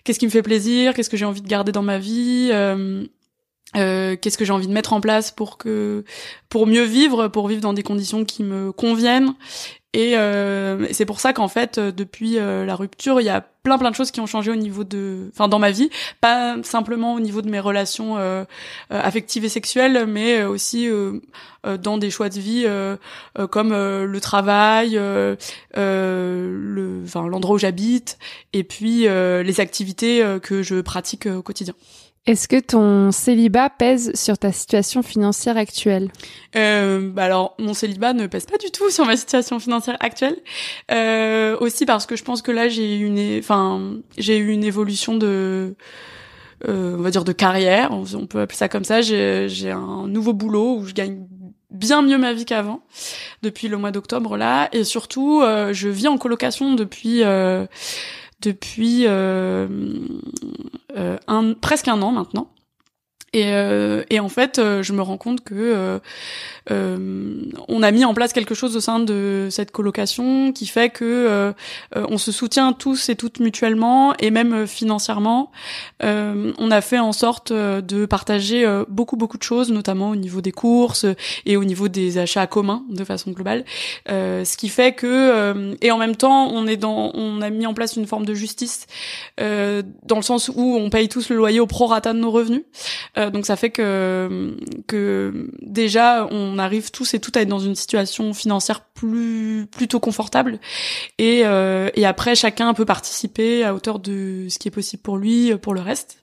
qu'est-ce 0.03 0.19
qui 0.19 0.25
me 0.25 0.31
fait 0.31 0.41
plaisir 0.43 0.93
qu'est-ce 0.93 1.09
que 1.09 1.17
j'ai 1.17 1.25
envie 1.25 1.41
de 1.41 1.47
garder 1.47 1.71
dans 1.71 1.83
ma 1.83 1.99
vie 1.99 2.51
euh, 3.75 4.15
qu'est-ce 4.15 4.37
que 4.37 4.45
j'ai 4.45 4.53
envie 4.53 4.67
de 4.67 4.73
mettre 4.73 4.93
en 4.93 5.01
place 5.01 5.31
pour 5.31 5.57
que 5.57 6.03
pour 6.49 6.65
mieux 6.65 6.83
vivre 6.83 7.27
pour 7.27 7.47
vivre 7.47 7.61
dans 7.61 7.73
des 7.73 7.83
conditions 7.83 8.25
qui 8.25 8.43
me 8.43 8.71
conviennent 8.71 9.35
et 9.93 10.15
euh, 10.17 10.85
c'est 10.91 11.05
pour 11.05 11.19
ça 11.19 11.33
qu'en 11.33 11.47
fait, 11.47 11.79
euh, 11.79 11.91
depuis 11.91 12.37
euh, 12.37 12.63
la 12.63 12.75
rupture, 12.75 13.19
il 13.21 13.23
y 13.23 13.29
a 13.29 13.41
plein 13.63 13.79
plein 13.79 13.89
de 13.89 13.95
choses 13.95 14.11
qui 14.11 14.19
ont 14.19 14.27
changé 14.27 14.51
au 14.51 14.55
niveau 14.55 14.83
de, 14.83 15.31
enfin 15.33 15.47
dans 15.47 15.57
ma 15.57 15.71
vie, 15.71 15.89
pas 16.21 16.57
simplement 16.61 17.15
au 17.15 17.19
niveau 17.19 17.41
de 17.41 17.49
mes 17.49 17.59
relations 17.59 18.17
affectives 18.89 19.43
et 19.43 19.49
sexuelles, 19.49 20.05
mais 20.07 20.43
aussi 20.43 20.89
dans 21.65 21.97
des 21.97 22.09
choix 22.09 22.29
de 22.29 22.39
vie 22.39 22.65
comme 23.51 23.71
le 23.71 24.19
travail, 24.21 24.91
le, 24.93 25.37
enfin 27.03 27.27
l'endroit 27.27 27.57
où 27.57 27.59
j'habite, 27.59 28.17
et 28.53 28.63
puis 28.63 29.01
les 29.01 29.59
activités 29.59 30.23
que 30.41 30.63
je 30.63 30.79
pratique 30.79 31.27
au 31.27 31.43
quotidien. 31.43 31.75
Est-ce 32.29 32.47
que 32.47 32.59
ton 32.59 33.11
célibat 33.11 33.71
pèse 33.71 34.11
sur 34.13 34.37
ta 34.37 34.51
situation 34.51 35.01
financière 35.01 35.57
actuelle? 35.57 36.11
Euh, 36.55 37.09
bah 37.09 37.23
alors 37.23 37.55
mon 37.57 37.73
célibat 37.73 38.13
ne 38.13 38.27
pèse 38.27 38.45
pas 38.45 38.59
du 38.59 38.69
tout 38.69 38.91
sur 38.91 39.03
ma 39.07 39.17
situation 39.17 39.59
financière 39.59 39.97
actuelle. 39.99 40.37
Euh, 40.91 41.57
aussi 41.59 41.87
parce 41.87 42.05
que 42.05 42.15
je 42.15 42.23
pense 42.23 42.43
que 42.43 42.51
là 42.51 42.69
j'ai 42.69 42.99
eu 42.99 43.07
une, 43.07 43.39
enfin 43.39 43.95
j'ai 44.19 44.37
eu 44.37 44.51
une 44.51 44.63
évolution 44.63 45.15
de, 45.15 45.73
euh, 46.67 46.97
on 46.99 47.01
va 47.01 47.09
dire 47.09 47.23
de 47.23 47.31
carrière, 47.31 47.89
on 47.91 48.27
peut 48.27 48.41
appeler 48.41 48.57
ça 48.57 48.69
comme 48.69 48.83
ça. 48.83 49.01
J'ai 49.01 49.71
un 49.71 50.05
nouveau 50.05 50.33
boulot 50.33 50.75
où 50.75 50.85
je 50.85 50.93
gagne 50.93 51.25
bien 51.71 52.03
mieux 52.03 52.19
ma 52.19 52.33
vie 52.33 52.45
qu'avant 52.45 52.83
depuis 53.41 53.69
le 53.69 53.77
mois 53.77 53.89
d'octobre 53.89 54.37
là, 54.37 54.69
et 54.71 54.83
surtout 54.83 55.41
euh, 55.41 55.73
je 55.73 55.89
vis 55.89 56.07
en 56.07 56.19
colocation 56.19 56.75
depuis. 56.75 57.23
Euh, 58.45 58.51
depuis 58.51 59.07
un, 61.27 61.53
presque 61.53 61.87
un 61.87 62.01
an 62.01 62.11
maintenant. 62.11 62.49
Et, 63.33 63.53
euh, 63.53 64.03
et, 64.09 64.19
en 64.19 64.29
fait, 64.29 64.59
euh, 64.59 64.83
je 64.83 64.93
me 64.93 65.01
rends 65.01 65.17
compte 65.17 65.43
que 65.43 65.53
euh, 65.55 65.99
euh, 66.71 67.45
on 67.67 67.83
a 67.83 67.91
mis 67.91 68.05
en 68.05 68.13
place 68.13 68.33
quelque 68.33 68.55
chose 68.55 68.75
au 68.75 68.79
sein 68.79 68.99
de 68.99 69.47
cette 69.51 69.71
colocation 69.71 70.51
qui 70.51 70.65
fait 70.65 70.89
que 70.89 71.05
euh, 71.05 71.53
on 71.93 72.17
se 72.17 72.31
soutient 72.31 72.73
tous 72.73 73.09
et 73.09 73.15
toutes 73.15 73.39
mutuellement 73.39 74.13
et 74.17 74.31
même 74.31 74.67
financièrement. 74.67 75.51
on 76.01 76.71
a 76.71 76.81
fait 76.81 76.99
en 76.99 77.11
sorte 77.11 77.51
de 77.51 78.05
partager 78.05 78.65
beaucoup 78.87 79.15
beaucoup 79.15 79.37
de 79.37 79.43
choses, 79.43 79.71
notamment 79.71 80.09
au 80.09 80.15
niveau 80.15 80.41
des 80.41 80.51
courses 80.51 81.05
et 81.45 81.57
au 81.57 81.63
niveau 81.63 81.87
des 81.87 82.17
achats 82.17 82.47
communs 82.47 82.83
de 82.89 83.03
façon 83.03 83.31
globale. 83.31 83.65
ce 84.07 84.57
qui 84.57 84.69
fait 84.69 84.93
que 84.93 85.75
et 85.81 85.91
en 85.91 85.97
même 85.97 86.15
temps, 86.15 86.49
on 86.51 86.67
est 86.67 86.77
dans, 86.77 87.11
on 87.13 87.41
a 87.41 87.49
mis 87.49 87.65
en 87.65 87.73
place 87.73 87.95
une 87.95 88.07
forme 88.07 88.25
de 88.25 88.33
justice 88.33 88.85
dans 89.37 90.15
le 90.15 90.21
sens 90.21 90.49
où 90.53 90.77
on 90.79 90.89
paye 90.89 91.09
tous 91.09 91.29
le 91.29 91.35
loyer 91.35 91.59
au 91.59 91.67
prorata 91.67 92.13
de 92.13 92.19
nos 92.19 92.31
revenus. 92.31 92.63
Euh, 93.19 93.29
donc 93.29 93.45
ça 93.45 93.55
fait 93.55 93.69
que 93.69 95.47
déjà 95.61 96.27
on 96.31 96.57
arrive 96.57 96.91
tous 96.91 97.13
et 97.13 97.19
toutes 97.19 97.37
à 97.37 97.41
être 97.41 97.47
dans 97.47 97.59
une 97.59 97.75
situation 97.75 98.33
financière 98.33 98.81
plus 98.81 99.67
plutôt 99.71 99.99
confortable 99.99 100.59
et 101.17 101.41
euh, 101.45 101.89
et 101.95 102.05
après 102.05 102.35
chacun 102.35 102.73
peut 102.73 102.85
participer 102.85 103.63
à 103.63 103.73
hauteur 103.73 103.99
de 103.99 104.47
ce 104.49 104.59
qui 104.59 104.67
est 104.67 104.71
possible 104.71 105.01
pour 105.01 105.17
lui 105.17 105.55
pour 105.57 105.73
le 105.73 105.81
reste. 105.81 106.21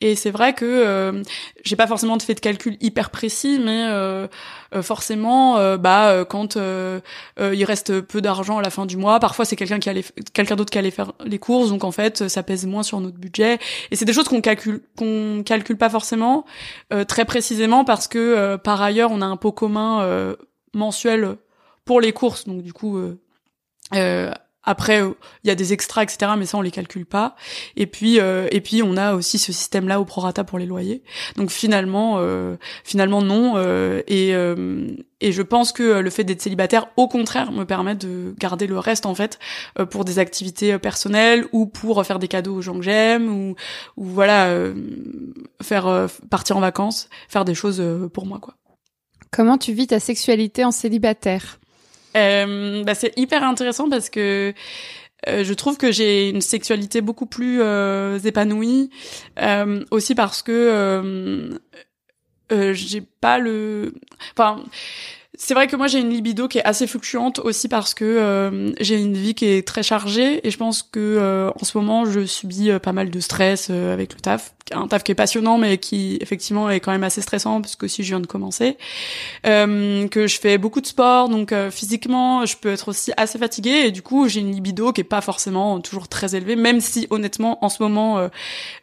Et 0.00 0.14
c'est 0.14 0.30
vrai 0.30 0.54
que 0.54 0.64
euh, 0.64 1.22
j'ai 1.62 1.76
pas 1.76 1.86
forcément 1.86 2.18
fait 2.18 2.34
de 2.34 2.40
calcul 2.40 2.76
hyper 2.80 3.10
précis 3.10 3.60
mais 3.62 3.86
euh, 3.86 4.26
euh, 4.74 4.82
forcément, 4.82 5.58
euh, 5.58 5.76
bah 5.76 6.10
euh, 6.10 6.24
quand 6.24 6.56
il 6.56 7.64
reste 7.64 8.00
peu 8.00 8.20
d'argent 8.20 8.58
à 8.58 8.62
la 8.62 8.70
fin 8.70 8.86
du 8.86 8.96
mois, 8.96 9.20
parfois 9.20 9.44
c'est 9.44 9.56
quelqu'un 9.56 9.78
qui 9.78 9.88
allait, 9.88 10.04
quelqu'un 10.32 10.56
d'autre 10.56 10.70
qui 10.70 10.78
allait 10.78 10.90
faire 10.90 11.12
les 11.24 11.38
courses, 11.38 11.70
donc 11.70 11.84
en 11.84 11.92
fait 11.92 12.28
ça 12.28 12.42
pèse 12.42 12.66
moins 12.66 12.82
sur 12.82 13.00
notre 13.00 13.18
budget. 13.18 13.58
Et 13.90 13.96
c'est 13.96 14.04
des 14.04 14.12
choses 14.12 14.28
qu'on 14.28 14.40
calcule, 14.40 14.82
qu'on 14.96 15.42
calcule 15.44 15.76
pas 15.76 15.90
forcément 15.90 16.44
très 17.08 17.24
précisément 17.24 17.84
parce 17.84 18.08
que 18.08 18.56
par 18.56 18.80
ailleurs 18.82 19.10
on 19.12 19.20
a 19.20 19.26
un 19.26 19.36
pot 19.36 19.52
commun 19.52 20.34
mensuel 20.74 21.36
pour 21.84 22.00
les 22.00 22.12
courses, 22.12 22.46
donc 22.46 22.62
du 22.62 22.72
coup 22.72 22.98
euh, 23.94 24.30
après, 24.64 25.00
il 25.00 25.48
y 25.48 25.50
a 25.50 25.54
des 25.54 25.72
extras, 25.72 26.02
etc., 26.04 26.32
mais 26.38 26.46
ça 26.46 26.56
on 26.58 26.60
les 26.60 26.70
calcule 26.70 27.06
pas. 27.06 27.34
Et 27.76 27.86
puis, 27.86 28.20
euh, 28.20 28.46
et 28.52 28.60
puis 28.60 28.82
on 28.82 28.96
a 28.96 29.14
aussi 29.14 29.38
ce 29.38 29.52
système-là 29.52 30.00
au 30.00 30.04
prorata 30.04 30.44
pour 30.44 30.58
les 30.58 30.66
loyers. 30.66 31.02
Donc 31.36 31.50
finalement, 31.50 32.16
euh, 32.18 32.56
finalement 32.84 33.22
non. 33.22 33.54
Euh, 33.56 34.02
et 34.06 34.32
et 35.24 35.30
je 35.30 35.42
pense 35.42 35.70
que 35.72 36.00
le 36.00 36.10
fait 36.10 36.24
d'être 36.24 36.42
célibataire, 36.42 36.88
au 36.96 37.06
contraire, 37.06 37.52
me 37.52 37.64
permet 37.64 37.94
de 37.94 38.34
garder 38.38 38.66
le 38.66 38.78
reste 38.78 39.06
en 39.06 39.14
fait 39.14 39.38
pour 39.90 40.04
des 40.04 40.18
activités 40.18 40.78
personnelles 40.78 41.46
ou 41.52 41.66
pour 41.66 42.04
faire 42.04 42.18
des 42.18 42.28
cadeaux 42.28 42.56
aux 42.56 42.62
gens 42.62 42.74
que 42.74 42.82
j'aime 42.82 43.28
ou 43.28 43.54
ou 43.96 44.04
voilà 44.04 44.52
faire 45.62 46.08
partir 46.30 46.56
en 46.56 46.60
vacances, 46.60 47.08
faire 47.28 47.44
des 47.44 47.54
choses 47.54 47.82
pour 48.12 48.26
moi 48.26 48.38
quoi. 48.40 48.54
Comment 49.30 49.58
tu 49.58 49.72
vis 49.72 49.86
ta 49.86 50.00
sexualité 50.00 50.64
en 50.64 50.72
célibataire? 50.72 51.58
Euh, 52.16 52.84
bah, 52.84 52.94
c'est 52.94 53.16
hyper 53.18 53.42
intéressant 53.44 53.88
parce 53.88 54.10
que 54.10 54.54
euh, 55.28 55.44
je 55.44 55.54
trouve 55.54 55.76
que 55.76 55.92
j'ai 55.92 56.30
une 56.30 56.40
sexualité 56.40 57.00
beaucoup 57.00 57.26
plus 57.26 57.60
euh, 57.60 58.18
épanouie, 58.18 58.90
euh, 59.40 59.84
aussi 59.90 60.14
parce 60.14 60.42
que 60.42 61.58
euh, 62.50 62.74
j'ai 62.74 63.00
pas 63.00 63.38
le, 63.38 63.94
enfin 64.32 64.62
c'est 65.44 65.54
vrai 65.54 65.66
que 65.66 65.74
moi 65.74 65.88
j'ai 65.88 65.98
une 65.98 66.10
libido 66.10 66.46
qui 66.46 66.58
est 66.58 66.64
assez 66.64 66.86
fluctuante 66.86 67.40
aussi 67.40 67.66
parce 67.66 67.94
que 67.94 68.04
euh, 68.04 68.70
j'ai 68.78 68.94
une 68.94 69.14
vie 69.14 69.34
qui 69.34 69.46
est 69.46 69.66
très 69.66 69.82
chargée 69.82 70.46
et 70.46 70.52
je 70.52 70.56
pense 70.56 70.84
que 70.84 71.00
euh, 71.00 71.50
en 71.60 71.64
ce 71.64 71.76
moment 71.76 72.04
je 72.04 72.24
subis 72.24 72.70
euh, 72.70 72.78
pas 72.78 72.92
mal 72.92 73.10
de 73.10 73.18
stress 73.18 73.68
avec 73.68 74.14
le 74.14 74.20
taf, 74.20 74.54
un 74.70 74.86
taf 74.86 75.02
qui 75.02 75.10
est 75.10 75.16
passionnant 75.16 75.58
mais 75.58 75.78
qui 75.78 76.16
effectivement 76.20 76.70
est 76.70 76.78
quand 76.78 76.92
même 76.92 77.02
assez 77.02 77.20
stressant 77.20 77.60
parce 77.60 77.74
que 77.74 77.88
si 77.88 78.04
je 78.04 78.10
viens 78.10 78.20
de 78.20 78.26
commencer, 78.28 78.76
que 79.42 80.26
je 80.28 80.40
fais 80.40 80.58
beaucoup 80.58 80.80
de 80.80 80.86
sport 80.86 81.28
donc 81.28 81.52
physiquement 81.72 82.46
je 82.46 82.56
peux 82.56 82.70
être 82.70 82.86
aussi 82.86 83.10
assez 83.16 83.36
fatiguée 83.36 83.86
et 83.86 83.90
du 83.90 84.02
coup 84.02 84.28
j'ai 84.28 84.38
une 84.38 84.52
libido 84.52 84.92
qui 84.92 85.00
est 85.00 85.04
pas 85.04 85.22
forcément 85.22 85.80
toujours 85.80 86.06
très 86.06 86.36
élevée 86.36 86.54
même 86.54 86.80
si 86.80 87.08
honnêtement 87.10 87.64
en 87.64 87.68
ce 87.68 87.82
moment 87.82 88.28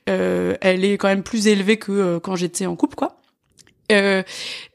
elle 0.06 0.84
est 0.84 0.98
quand 0.98 1.08
même 1.08 1.24
plus 1.24 1.48
élevée 1.48 1.78
que 1.78 2.18
quand 2.18 2.36
j'étais 2.36 2.66
en 2.66 2.75
couple 2.75 2.96
quoi. 2.96 3.16
Euh, 3.91 4.24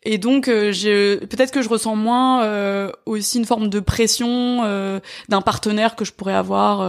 et 0.06 0.18
donc, 0.18 0.48
euh, 0.48 0.70
peut-être 1.18 1.50
que 1.50 1.62
je 1.62 1.68
ressens 1.68 1.96
moins 1.96 2.44
euh, 2.44 2.90
aussi 3.06 3.38
une 3.38 3.46
forme 3.46 3.68
de 3.68 3.80
pression 3.80 4.60
euh, 4.64 5.00
d'un 5.30 5.40
partenaire 5.40 5.96
que 5.96 6.04
je 6.04 6.12
pourrais 6.12 6.34
avoir 6.34 6.80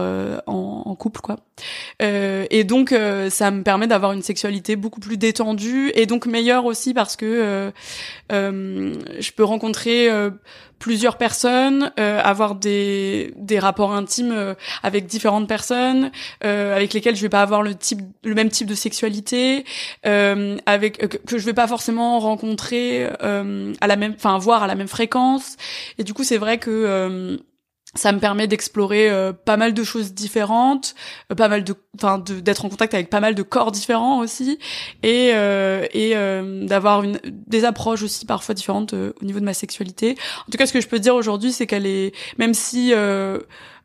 en, 0.46 0.82
en, 0.84 0.94
couple, 0.94 1.20
quoi. 1.20 1.36
et 2.00 2.64
donc, 2.64 2.94
ça 3.30 3.50
me 3.50 3.62
permet 3.62 3.86
d'avoir 3.86 4.12
une 4.12 4.22
sexualité 4.22 4.76
beaucoup 4.76 5.00
plus 5.00 5.16
détendue 5.16 5.90
et 5.94 6.06
donc 6.06 6.26
meilleure 6.26 6.66
aussi 6.66 6.92
parce 6.92 7.16
que 7.16 7.72
je 8.30 9.30
peux 9.32 9.44
rencontrer 9.44 10.10
plusieurs 10.78 11.16
personnes, 11.16 11.92
euh, 11.98 12.20
avoir 12.22 12.54
des, 12.54 13.32
des 13.36 13.58
rapports 13.58 13.92
intimes 13.92 14.32
euh, 14.32 14.54
avec 14.82 15.06
différentes 15.06 15.48
personnes, 15.48 16.10
euh, 16.44 16.76
avec 16.76 16.92
lesquelles 16.92 17.16
je 17.16 17.22
vais 17.22 17.28
pas 17.28 17.42
avoir 17.42 17.62
le 17.62 17.74
type 17.74 18.00
le 18.24 18.34
même 18.34 18.50
type 18.50 18.66
de 18.66 18.74
sexualité, 18.74 19.64
avec 20.04 20.98
que 21.26 21.38
je 21.38 21.44
vais 21.44 21.54
pas 21.54 21.66
forcément 21.66 22.18
rencontrer 22.18 23.06
à 23.06 23.86
la 23.86 23.96
même, 23.96 24.14
enfin 24.16 24.38
voir 24.38 24.62
à 24.62 24.66
la 24.66 24.74
même 24.74 24.88
fréquence. 24.88 25.56
Et 25.98 26.04
du 26.04 26.12
coup, 26.12 26.24
c'est 26.24 26.38
vrai 26.38 26.58
que 26.58 27.38
ça 27.96 28.12
me 28.12 28.18
permet 28.20 28.46
d'explorer 28.46 29.10
euh, 29.10 29.32
pas 29.32 29.56
mal 29.56 29.74
de 29.74 29.84
choses 29.84 30.12
différentes, 30.12 30.94
euh, 31.32 31.34
pas 31.34 31.48
mal 31.48 31.64
de, 31.64 31.74
enfin, 31.96 32.18
d'être 32.18 32.64
en 32.64 32.68
contact 32.68 32.94
avec 32.94 33.10
pas 33.10 33.20
mal 33.20 33.34
de 33.34 33.42
corps 33.42 33.72
différents 33.72 34.20
aussi, 34.20 34.58
et 35.02 35.32
euh, 35.34 35.86
et 35.92 36.14
d'avoir 36.66 37.02
une 37.02 37.18
des 37.24 37.64
approches 37.64 38.02
aussi 38.02 38.26
parfois 38.26 38.54
différentes 38.54 38.92
au 38.94 39.24
niveau 39.24 39.40
de 39.40 39.44
ma 39.44 39.54
sexualité. 39.54 40.16
En 40.46 40.50
tout 40.50 40.58
cas, 40.58 40.66
ce 40.66 40.72
que 40.72 40.80
je 40.80 40.88
peux 40.88 40.98
dire 40.98 41.14
aujourd'hui, 41.14 41.52
c'est 41.52 41.66
qu'elle 41.66 41.86
est, 41.86 42.14
même 42.38 42.54
si 42.54 42.92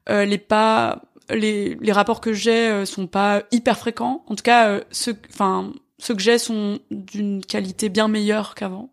les 0.10 0.38
pas 0.38 1.01
les, 1.30 1.77
les 1.80 1.91
rapports 1.91 2.22
que 2.22 2.34
j'ai 2.34 2.86
sont 2.86 3.08
pas 3.08 3.44
hyper 3.51 3.77
fréquents. 3.77 4.24
En 4.27 4.36
tout 4.36 4.44
cas, 4.44 4.80
ce, 4.91 5.12
enfin, 5.30 5.72
ceux 6.01 6.15
que 6.15 6.22
j'ai 6.22 6.39
sont 6.39 6.79
d'une 6.89 7.46
qualité 7.46 7.88
bien 7.88 8.08
meilleure 8.08 8.55
qu'avant. 8.55 8.89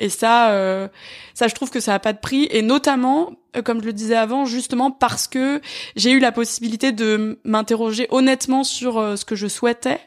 Et 0.00 0.08
ça, 0.08 0.52
euh, 0.52 0.88
ça, 1.34 1.48
je 1.48 1.54
trouve 1.54 1.70
que 1.70 1.80
ça 1.80 1.92
a 1.94 1.98
pas 1.98 2.14
de 2.14 2.18
prix. 2.18 2.48
Et 2.50 2.62
notamment, 2.62 3.32
euh, 3.56 3.60
comme 3.60 3.82
je 3.82 3.86
le 3.86 3.92
disais 3.92 4.16
avant, 4.16 4.46
justement 4.46 4.90
parce 4.90 5.28
que 5.28 5.60
j'ai 5.96 6.12
eu 6.12 6.18
la 6.18 6.32
possibilité 6.32 6.92
de 6.92 7.38
m'interroger 7.44 8.06
honnêtement 8.10 8.64
sur 8.64 8.96
euh, 8.96 9.16
ce 9.16 9.26
que 9.26 9.36
je 9.36 9.48
souhaitais 9.48 10.00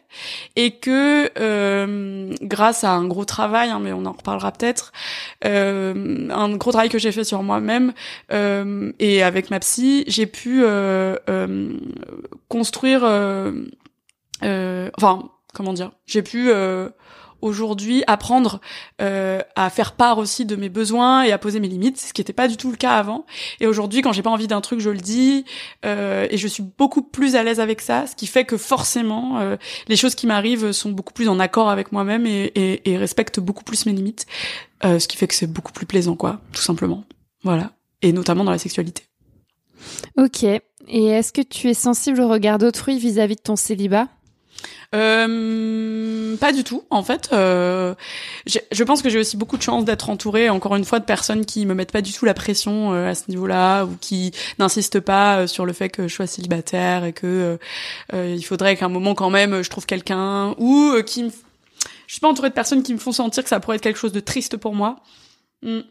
et 0.56 0.72
que 0.72 1.30
grâce 2.42 2.84
à 2.84 2.94
un 2.94 3.06
gros 3.06 3.26
travail, 3.26 3.70
hein, 3.70 3.80
mais 3.80 3.94
on 3.94 4.06
en 4.08 4.14
reparlera 4.14 4.52
peut-être, 4.52 4.92
un 5.44 6.56
gros 6.56 6.72
travail 6.72 6.90
que 6.90 6.98
j'ai 6.98 7.12
fait 7.12 7.24
sur 7.24 7.44
moi-même 7.44 7.94
et 8.32 9.22
avec 9.22 9.52
ma 9.52 9.60
psy, 9.60 10.04
j'ai 10.08 10.26
pu 10.26 10.64
construire, 12.48 13.04
enfin 14.42 15.30
comment 15.54 15.74
dire, 15.74 15.92
j'ai 16.06 16.22
pu 16.22 16.50
euh, 16.50 16.90
aujourd'hui 17.42 18.04
apprendre 18.08 18.60
euh, 19.02 19.42
à 19.56 19.70
faire 19.70 19.94
part 19.94 20.18
aussi 20.18 20.46
de 20.46 20.56
mes 20.56 20.70
besoins 20.70 21.24
et 21.24 21.32
à 21.32 21.38
poser 21.38 21.60
mes 21.60 21.68
limites, 21.68 21.98
ce 22.00 22.14
qui 22.14 22.22
n'était 22.22 22.34
pas 22.34 22.48
du 22.48 22.58
tout 22.58 22.72
le 22.72 22.78
cas 22.78 22.92
avant. 22.92 23.26
Et 23.60 23.68
aujourd'hui, 23.68 24.02
quand 24.02 24.12
j'ai 24.12 24.22
pas 24.22 24.30
envie 24.30 24.48
d'un 24.48 24.62
truc, 24.62 24.80
je 24.80 24.90
le 24.90 24.98
dis 24.98 25.46
euh, 25.86 26.28
et 26.30 26.38
je 26.38 26.48
suis 26.48 26.64
beaucoup 26.64 27.02
plus 27.02 27.36
à 27.36 27.44
l'aise 27.44 27.60
avec 27.60 27.82
ça, 27.82 28.08
ce 28.08 28.16
qui 28.16 28.28
fait 28.28 28.46
que 28.46 28.58
forcément, 28.58 29.40
les 29.88 29.96
choses 29.96 30.16
qui 30.16 30.28
m'arrivent 30.28 30.72
sont 30.72 30.92
beaucoup 30.92 31.14
plus 31.14 31.30
en 31.30 31.40
accord 31.40 31.70
avec 31.70 31.92
moi-même 31.92 32.26
et, 32.26 32.52
et, 32.56 32.92
et, 32.92 32.98
respectent 32.98 33.40
beaucoup 33.40 33.64
plus 33.64 33.86
mes 33.86 33.94
limites, 33.94 34.26
ce 34.84 35.08
qui 35.08 35.18
fait 35.18 35.28
que 35.28 35.36
c'est 35.36 35.52
beaucoup 35.52 35.72
plus 35.72 35.86
plaisant, 35.86 36.16
quoi, 36.16 36.42
tout 36.52 36.62
simplement. 36.62 37.04
Voilà, 37.44 37.72
et 38.02 38.12
notamment 38.12 38.44
dans 38.44 38.52
la 38.52 38.58
sexualité. 38.58 39.04
Ok. 40.18 40.44
Et 40.44 41.06
est-ce 41.06 41.32
que 41.32 41.42
tu 41.42 41.70
es 41.70 41.74
sensible 41.74 42.20
au 42.22 42.28
regard 42.28 42.58
d'autrui 42.58 42.98
vis-à-vis 42.98 43.36
de 43.36 43.42
ton 43.42 43.56
célibat? 43.56 44.08
Euh, 44.96 46.36
pas 46.38 46.52
du 46.52 46.64
tout, 46.64 46.84
en 46.90 47.04
fait. 47.04 47.30
Euh, 47.32 47.94
je 48.46 48.84
pense 48.84 49.02
que 49.02 49.10
j'ai 49.10 49.20
aussi 49.20 49.38
beaucoup 49.38 49.58
de 49.58 49.62
chance 49.62 49.86
d'être 49.86 50.10
entourée, 50.10 50.50
encore 50.50 50.76
une 50.76 50.86
fois, 50.86 51.00
de 51.00 51.06
personnes 51.06 51.46
qui 51.46 51.66
me 51.66 51.76
mettent 51.76 51.92
pas 51.92 52.02
du 52.02 52.12
tout 52.12 52.26
la 52.26 52.34
pression 52.34 52.94
euh, 52.94 53.10
à 53.10 53.16
ce 53.16 53.24
niveau-là, 53.30 53.86
ou 53.86 53.98
qui 54.02 54.32
n'insistent 54.58 55.00
pas 55.00 55.42
euh, 55.42 55.48
sur 55.48 55.66
le 55.66 55.74
fait 55.74 55.90
que 55.90 56.08
je 56.08 56.16
sois 56.16 56.28
célibataire 56.28 57.06
et 57.06 57.14
que 57.14 57.60
euh, 58.14 58.36
il 58.36 58.44
faudrait 58.44 58.76
qu'à 58.76 58.86
un 58.86 58.90
moment 58.90 59.14
quand 59.14 59.30
même 59.30 59.62
je 59.62 59.70
trouve 59.70 59.86
quelqu'un, 59.86 60.56
ou 60.58 60.96
qui 61.06 61.24
me... 61.24 61.30
Je 62.08 62.14
suis 62.14 62.22
pas 62.22 62.28
entourée 62.28 62.50
de 62.50 62.56
personnes 62.56 62.82
qui 62.82 62.94
me 62.94 63.00
font 63.00 63.12
sentir 63.12 63.44
que 63.44 63.50
ça 63.50 63.60
pourrait 63.60 63.76
être 63.76 63.84
quelque 63.84 64.00
chose 64.00 64.12
de 64.12 64.20
triste 64.20 64.58
pour 64.58 64.74
moi. 64.74 64.96
Hmm. 65.62 65.82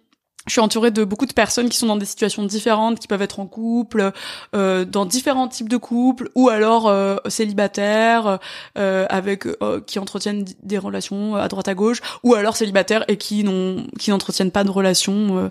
Je 0.49 0.53
suis 0.53 0.61
entourée 0.61 0.91
de 0.91 1.05
beaucoup 1.05 1.27
de 1.27 1.33
personnes 1.33 1.69
qui 1.69 1.79
sont 1.79 1.87
dans 1.87 1.97
des 1.97 2.07
situations 2.07 2.45
différentes, 2.45 2.99
qui 2.99 3.07
peuvent 3.07 3.23
être 3.23 3.39
en 3.39 3.47
couple, 3.47 4.13
euh, 4.55 4.85
dans 4.85 5.07
différents 5.07 5.49
types 5.49 5.69
de 5.69 5.77
couples, 5.77 6.31
ou 6.35 6.49
alors 6.49 6.89
euh, 6.89 7.17
célibataires, 7.29 8.39
euh, 8.77 9.07
avec 9.11 9.47
euh, 9.47 9.81
qui 9.87 9.99
entretiennent 9.99 10.45
des 10.63 10.79
relations 10.79 11.37
à 11.37 11.49
droite 11.49 11.69
à 11.69 11.75
gauche, 11.75 12.01
ou 12.23 12.35
alors 12.35 12.57
célibataires 12.57 13.05
et 13.09 13.17
qui 13.17 13.45
n'ont 13.45 13.87
qui 13.99 14.11
n'entretiennent 14.11 14.51
pas 14.51 14.65
de 14.65 14.71
relations 14.71 15.37
euh, 15.39 15.49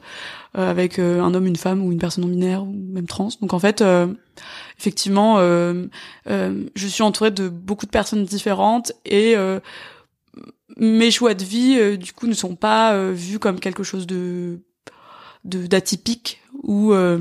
avec 0.54 0.98
un 0.98 1.34
homme, 1.34 1.46
une 1.46 1.56
femme 1.56 1.86
ou 1.86 1.92
une 1.92 2.00
personne 2.00 2.24
non 2.24 2.30
binaire 2.30 2.63
ou 2.63 2.74
même 2.74 3.06
trans. 3.06 3.30
Donc 3.42 3.54
en 3.54 3.60
fait, 3.60 3.84
effectivement, 4.80 5.38
je 6.25 6.88
suis 6.88 7.04
entourée 7.04 7.30
de 7.30 7.48
beaucoup 7.48 7.86
de 7.86 7.92
personnes 7.92 8.24
différentes 8.24 8.92
et 9.06 9.36
mes 10.77 11.12
choix 11.12 11.36
de 11.36 11.44
vie, 11.44 11.98
du 12.00 12.12
coup, 12.12 12.25
ne 12.25 12.34
sont 12.34 12.56
pas 12.56 12.98
vus 13.12 13.38
comme 13.38 13.60
quelque 13.60 13.84
chose 13.84 14.08
de 14.08 14.62
d'atypique 15.48 16.42
ou 16.63 16.94
euh, 16.94 17.20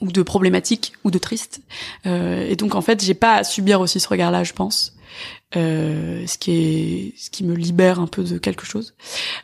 ou 0.00 0.12
de 0.12 0.22
problématique 0.22 0.92
ou 1.04 1.10
de 1.10 1.18
triste. 1.18 1.60
Euh, 2.06 2.46
et 2.48 2.56
donc 2.56 2.74
en 2.74 2.80
fait, 2.80 3.02
j'ai 3.02 3.14
pas 3.14 3.36
à 3.36 3.44
subir 3.44 3.80
aussi 3.80 4.00
ce 4.00 4.08
regard-là, 4.08 4.44
je 4.44 4.52
pense. 4.52 4.96
Euh, 5.56 6.26
ce 6.26 6.36
qui 6.38 6.50
est 6.52 7.14
ce 7.16 7.30
qui 7.30 7.44
me 7.44 7.54
libère 7.54 8.00
un 8.00 8.08
peu 8.08 8.24
de 8.24 8.38
quelque 8.38 8.66
chose. 8.66 8.94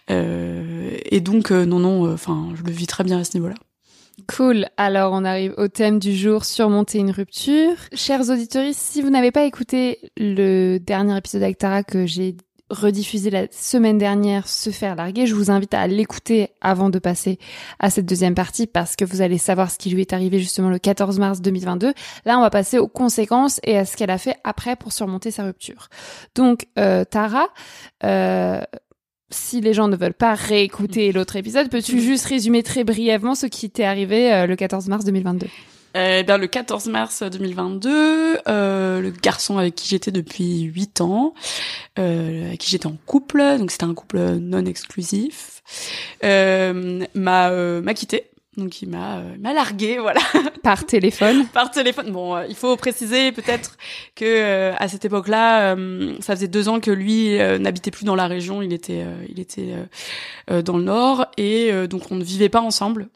Et 0.08 1.20
donc 1.20 1.50
non 1.50 1.78
non, 1.78 2.12
enfin 2.12 2.48
je 2.56 2.62
le 2.62 2.72
vis 2.72 2.86
très 2.86 3.04
bien 3.04 3.18
à 3.20 3.24
ce 3.24 3.36
niveau-là. 3.36 3.54
Cool. 4.26 4.66
Alors, 4.76 5.12
on 5.12 5.24
arrive 5.24 5.54
au 5.56 5.68
thème 5.68 5.98
du 5.98 6.14
jour, 6.14 6.44
surmonter 6.44 6.98
une 6.98 7.10
rupture. 7.10 7.74
Chers 7.94 8.28
auditeurs, 8.30 8.66
si 8.72 9.02
vous 9.02 9.10
n'avez 9.10 9.30
pas 9.30 9.44
écouté 9.44 9.98
le 10.16 10.78
dernier 10.78 11.16
épisode 11.16 11.42
avec 11.42 11.58
Tara 11.58 11.82
que 11.82 12.06
j'ai 12.06 12.36
rediffusé 12.70 13.30
la 13.30 13.46
semaine 13.50 13.98
dernière, 13.98 14.48
Se 14.48 14.70
faire 14.70 14.94
larguer. 14.94 15.26
Je 15.26 15.34
vous 15.34 15.50
invite 15.50 15.74
à 15.74 15.86
l'écouter 15.86 16.50
avant 16.60 16.90
de 16.90 16.98
passer 16.98 17.38
à 17.78 17.90
cette 17.90 18.06
deuxième 18.06 18.34
partie 18.34 18.66
parce 18.66 18.96
que 18.96 19.04
vous 19.04 19.20
allez 19.20 19.38
savoir 19.38 19.70
ce 19.70 19.78
qui 19.78 19.90
lui 19.90 20.00
est 20.00 20.12
arrivé 20.12 20.38
justement 20.38 20.70
le 20.70 20.78
14 20.78 21.18
mars 21.18 21.40
2022. 21.40 21.92
Là, 22.24 22.38
on 22.38 22.40
va 22.40 22.50
passer 22.50 22.78
aux 22.78 22.88
conséquences 22.88 23.60
et 23.64 23.76
à 23.76 23.84
ce 23.84 23.96
qu'elle 23.96 24.10
a 24.10 24.18
fait 24.18 24.36
après 24.44 24.76
pour 24.76 24.92
surmonter 24.92 25.30
sa 25.30 25.44
rupture. 25.44 25.88
Donc, 26.34 26.66
euh, 26.78 27.04
Tara, 27.04 27.48
euh, 28.04 28.60
si 29.30 29.60
les 29.60 29.74
gens 29.74 29.88
ne 29.88 29.96
veulent 29.96 30.14
pas 30.14 30.34
réécouter 30.34 31.12
l'autre 31.12 31.36
épisode, 31.36 31.68
peux-tu 31.68 32.00
juste 32.00 32.26
résumer 32.26 32.62
très 32.62 32.84
brièvement 32.84 33.34
ce 33.34 33.46
qui 33.46 33.70
t'est 33.70 33.84
arrivé 33.84 34.32
euh, 34.32 34.46
le 34.46 34.56
14 34.56 34.88
mars 34.88 35.04
2022 35.04 35.46
eh 35.94 36.22
bien, 36.22 36.38
le 36.38 36.46
14 36.46 36.86
mars 36.86 37.22
2022, 37.22 38.38
euh, 38.48 39.00
le 39.00 39.10
garçon 39.10 39.58
avec 39.58 39.74
qui 39.74 39.88
j'étais 39.88 40.12
depuis 40.12 40.62
8 40.62 41.00
ans, 41.00 41.34
euh, 41.98 42.46
avec 42.48 42.60
qui 42.60 42.70
j'étais 42.70 42.86
en 42.86 42.96
couple, 43.06 43.42
donc 43.58 43.70
c'était 43.70 43.84
un 43.84 43.94
couple 43.94 44.18
non 44.40 44.64
exclusif, 44.66 45.62
euh, 46.24 47.04
m'a 47.14 47.50
euh, 47.50 47.82
m'a 47.82 47.94
quitté. 47.94 48.26
Donc 48.56 48.82
il 48.82 48.90
m'a 48.90 49.18
euh, 49.18 49.36
m'a 49.40 49.52
largué, 49.52 49.98
voilà. 50.00 50.20
Par 50.62 50.84
téléphone. 50.86 51.46
Par 51.52 51.70
téléphone. 51.70 52.12
Bon, 52.12 52.36
euh, 52.36 52.46
il 52.48 52.54
faut 52.54 52.76
préciser 52.76 53.32
peut-être 53.32 53.76
que 54.14 54.72
à 54.76 54.86
cette 54.86 55.04
époque-là, 55.04 55.76
ça 56.20 56.36
faisait 56.36 56.48
deux 56.48 56.68
ans 56.68 56.78
que 56.78 56.90
lui 56.90 57.38
n'habitait 57.58 57.90
plus 57.90 58.04
dans 58.04 58.16
la 58.16 58.26
région. 58.26 58.62
Il 58.62 58.72
était 58.72 59.04
il 59.28 59.40
était 59.40 59.74
dans 60.48 60.76
le 60.76 60.84
nord 60.84 61.26
et 61.36 61.72
donc 61.88 62.10
on 62.10 62.16
ne 62.16 62.24
vivait 62.24 62.48
pas 62.48 62.60
ensemble. 62.60 63.08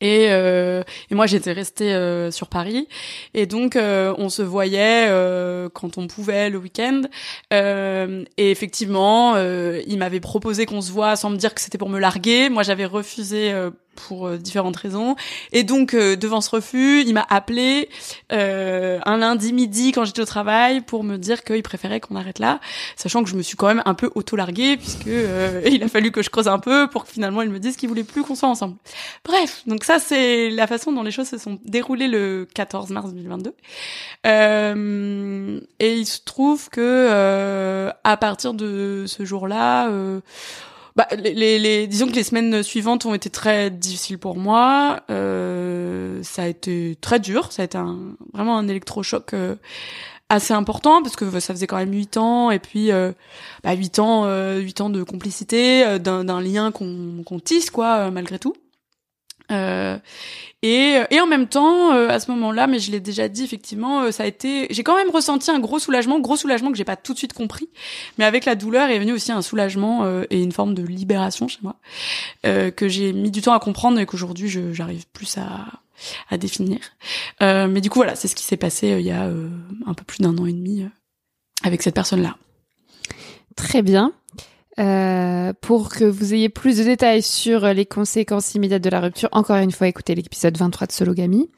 Et, 0.00 0.26
euh, 0.30 0.82
et 1.10 1.14
moi 1.14 1.26
j'étais 1.26 1.52
restée 1.52 1.92
euh, 1.92 2.30
sur 2.30 2.48
Paris. 2.48 2.88
Et 3.34 3.46
donc 3.46 3.74
euh, 3.74 4.14
on 4.18 4.28
se 4.28 4.42
voyait 4.42 5.06
euh, 5.08 5.68
quand 5.68 5.98
on 5.98 6.06
pouvait 6.06 6.50
le 6.50 6.58
week-end. 6.58 7.02
Et 7.50 8.50
effectivement 8.50 9.36
il 9.36 9.98
m'avait 9.98 10.20
proposé 10.20 10.66
qu'on 10.66 10.80
se 10.80 10.92
voit 10.92 11.16
sans 11.16 11.30
me 11.30 11.36
dire 11.36 11.54
que 11.54 11.60
c'était 11.60 11.78
pour 11.78 11.88
me 11.88 11.98
larguer. 11.98 12.48
Moi 12.48 12.62
j'avais 12.62 12.84
refusé 12.84 13.52
pour 14.06 14.26
euh, 14.26 14.36
différentes 14.36 14.76
raisons. 14.76 15.16
Et 15.52 15.64
donc, 15.64 15.94
euh, 15.94 16.16
devant 16.16 16.40
ce 16.40 16.50
refus, 16.50 17.02
il 17.02 17.12
m'a 17.14 17.26
appelé 17.28 17.88
euh, 18.32 18.98
un 19.04 19.16
lundi 19.18 19.52
midi 19.52 19.92
quand 19.92 20.04
j'étais 20.04 20.22
au 20.22 20.26
travail 20.26 20.80
pour 20.80 21.04
me 21.04 21.16
dire 21.16 21.42
qu'il 21.44 21.62
préférait 21.62 22.00
qu'on 22.00 22.16
arrête 22.16 22.38
là, 22.38 22.60
sachant 22.96 23.22
que 23.22 23.30
je 23.30 23.36
me 23.36 23.42
suis 23.42 23.56
quand 23.56 23.66
même 23.66 23.82
un 23.84 23.94
peu 23.94 24.10
auto-larguée 24.14 24.76
puisque 24.76 25.06
il 25.70 25.82
a 25.82 25.88
fallu 25.88 26.10
que 26.10 26.22
je 26.22 26.30
creuse 26.30 26.48
un 26.48 26.58
peu 26.58 26.88
pour 26.88 27.04
que 27.04 27.10
finalement 27.10 27.42
il 27.42 27.50
me 27.50 27.58
dise 27.58 27.76
qu'il 27.76 27.88
voulait 27.88 28.04
plus 28.04 28.22
qu'on 28.22 28.34
soit 28.34 28.48
ensemble. 28.48 28.76
Bref, 29.24 29.62
donc 29.66 29.84
ça 29.84 29.98
c'est 29.98 30.50
la 30.50 30.66
façon 30.66 30.92
dont 30.92 31.02
les 31.02 31.10
choses 31.10 31.28
se 31.28 31.38
sont 31.38 31.58
déroulées 31.64 32.08
le 32.08 32.46
14 32.54 32.90
mars 32.90 33.12
2022. 33.12 33.54
et 34.24 35.94
il 35.94 36.06
se 36.06 36.20
trouve 36.24 36.68
que 36.70 37.90
à 38.04 38.16
partir 38.16 38.54
de 38.54 39.04
ce 39.06 39.24
jour-là, 39.24 39.90
bah, 40.98 41.06
les, 41.16 41.60
les, 41.60 41.86
disons 41.86 42.08
que 42.08 42.12
les 42.12 42.24
semaines 42.24 42.64
suivantes 42.64 43.06
ont 43.06 43.14
été 43.14 43.30
très 43.30 43.70
difficiles 43.70 44.18
pour 44.18 44.36
moi. 44.36 45.00
Euh, 45.10 46.20
ça 46.24 46.42
a 46.42 46.46
été 46.48 46.98
très 47.00 47.20
dur. 47.20 47.52
Ça 47.52 47.62
a 47.62 47.66
été 47.66 47.78
un, 47.78 48.16
vraiment 48.34 48.58
un 48.58 48.66
électrochoc 48.66 49.32
euh, 49.32 49.54
assez 50.28 50.52
important 50.52 51.00
parce 51.00 51.14
que 51.14 51.38
ça 51.38 51.54
faisait 51.54 51.68
quand 51.68 51.76
même 51.76 51.92
huit 51.92 52.16
ans 52.16 52.50
et 52.50 52.58
puis 52.58 52.90
euh, 52.90 53.12
bah, 53.62 53.74
huit 53.74 54.00
ans, 54.00 54.24
euh, 54.24 54.58
huit 54.58 54.80
ans 54.80 54.90
de 54.90 55.04
complicité, 55.04 55.86
euh, 55.86 55.98
d'un 56.00 56.40
lien 56.40 56.72
qu'on 56.72 57.22
qu'on 57.24 57.38
tisse 57.38 57.70
quoi, 57.70 58.10
malgré 58.10 58.40
tout. 58.40 58.54
Euh, 59.50 59.98
et, 60.62 60.98
et 61.10 61.20
en 61.20 61.26
même 61.26 61.46
temps, 61.46 61.92
euh, 61.92 62.08
à 62.08 62.20
ce 62.20 62.30
moment-là, 62.32 62.66
mais 62.66 62.78
je 62.78 62.90
l'ai 62.90 63.00
déjà 63.00 63.28
dit, 63.28 63.44
effectivement, 63.44 64.02
euh, 64.02 64.10
ça 64.10 64.24
a 64.24 64.26
été. 64.26 64.66
J'ai 64.70 64.82
quand 64.82 64.96
même 64.96 65.10
ressenti 65.10 65.50
un 65.50 65.60
gros 65.60 65.78
soulagement, 65.78 66.20
gros 66.20 66.36
soulagement 66.36 66.70
que 66.70 66.76
j'ai 66.76 66.84
pas 66.84 66.96
tout 66.96 67.12
de 67.12 67.18
suite 67.18 67.32
compris, 67.32 67.68
mais 68.18 68.24
avec 68.24 68.44
la 68.44 68.54
douleur 68.54 68.90
est 68.90 68.98
venu 68.98 69.12
aussi 69.12 69.32
un 69.32 69.42
soulagement 69.42 70.06
et 70.30 70.42
une 70.42 70.52
forme 70.52 70.74
de 70.74 70.82
libération 70.82 71.48
chez 71.48 71.60
moi 71.62 71.76
que 72.42 72.88
j'ai 72.88 73.12
mis 73.12 73.30
du 73.30 73.40
temps 73.42 73.52
à 73.52 73.60
comprendre 73.60 73.98
et 73.98 74.06
qu'aujourd'hui 74.06 74.48
j'arrive 74.72 75.06
plus 75.12 75.38
à 75.38 75.66
à 76.30 76.38
définir. 76.38 76.78
mais 77.40 77.80
du 77.80 77.90
coup, 77.90 77.98
voilà, 77.98 78.14
c'est 78.14 78.28
ce 78.28 78.36
qui 78.36 78.44
s'est 78.44 78.56
passé 78.56 78.96
il 78.98 79.06
y 79.06 79.10
a 79.10 79.24
un 79.86 79.94
peu 79.94 80.04
plus 80.04 80.20
d'un 80.20 80.36
an 80.38 80.46
et 80.46 80.52
demi 80.52 80.86
avec 81.62 81.82
cette 81.82 81.94
personne-là. 81.94 82.36
Très 83.56 83.82
bien. 83.82 84.12
Euh, 84.78 85.52
pour 85.60 85.88
que 85.88 86.04
vous 86.04 86.34
ayez 86.34 86.48
plus 86.48 86.78
de 86.78 86.84
détails 86.84 87.22
sur 87.22 87.66
les 87.72 87.86
conséquences 87.86 88.54
immédiates 88.54 88.82
de 88.82 88.90
la 88.90 89.00
rupture, 89.00 89.28
encore 89.32 89.56
une 89.56 89.72
fois, 89.72 89.88
écoutez 89.88 90.14
l'épisode 90.14 90.56
23 90.56 90.86
de 90.86 90.92
Sologamy, 90.92 91.50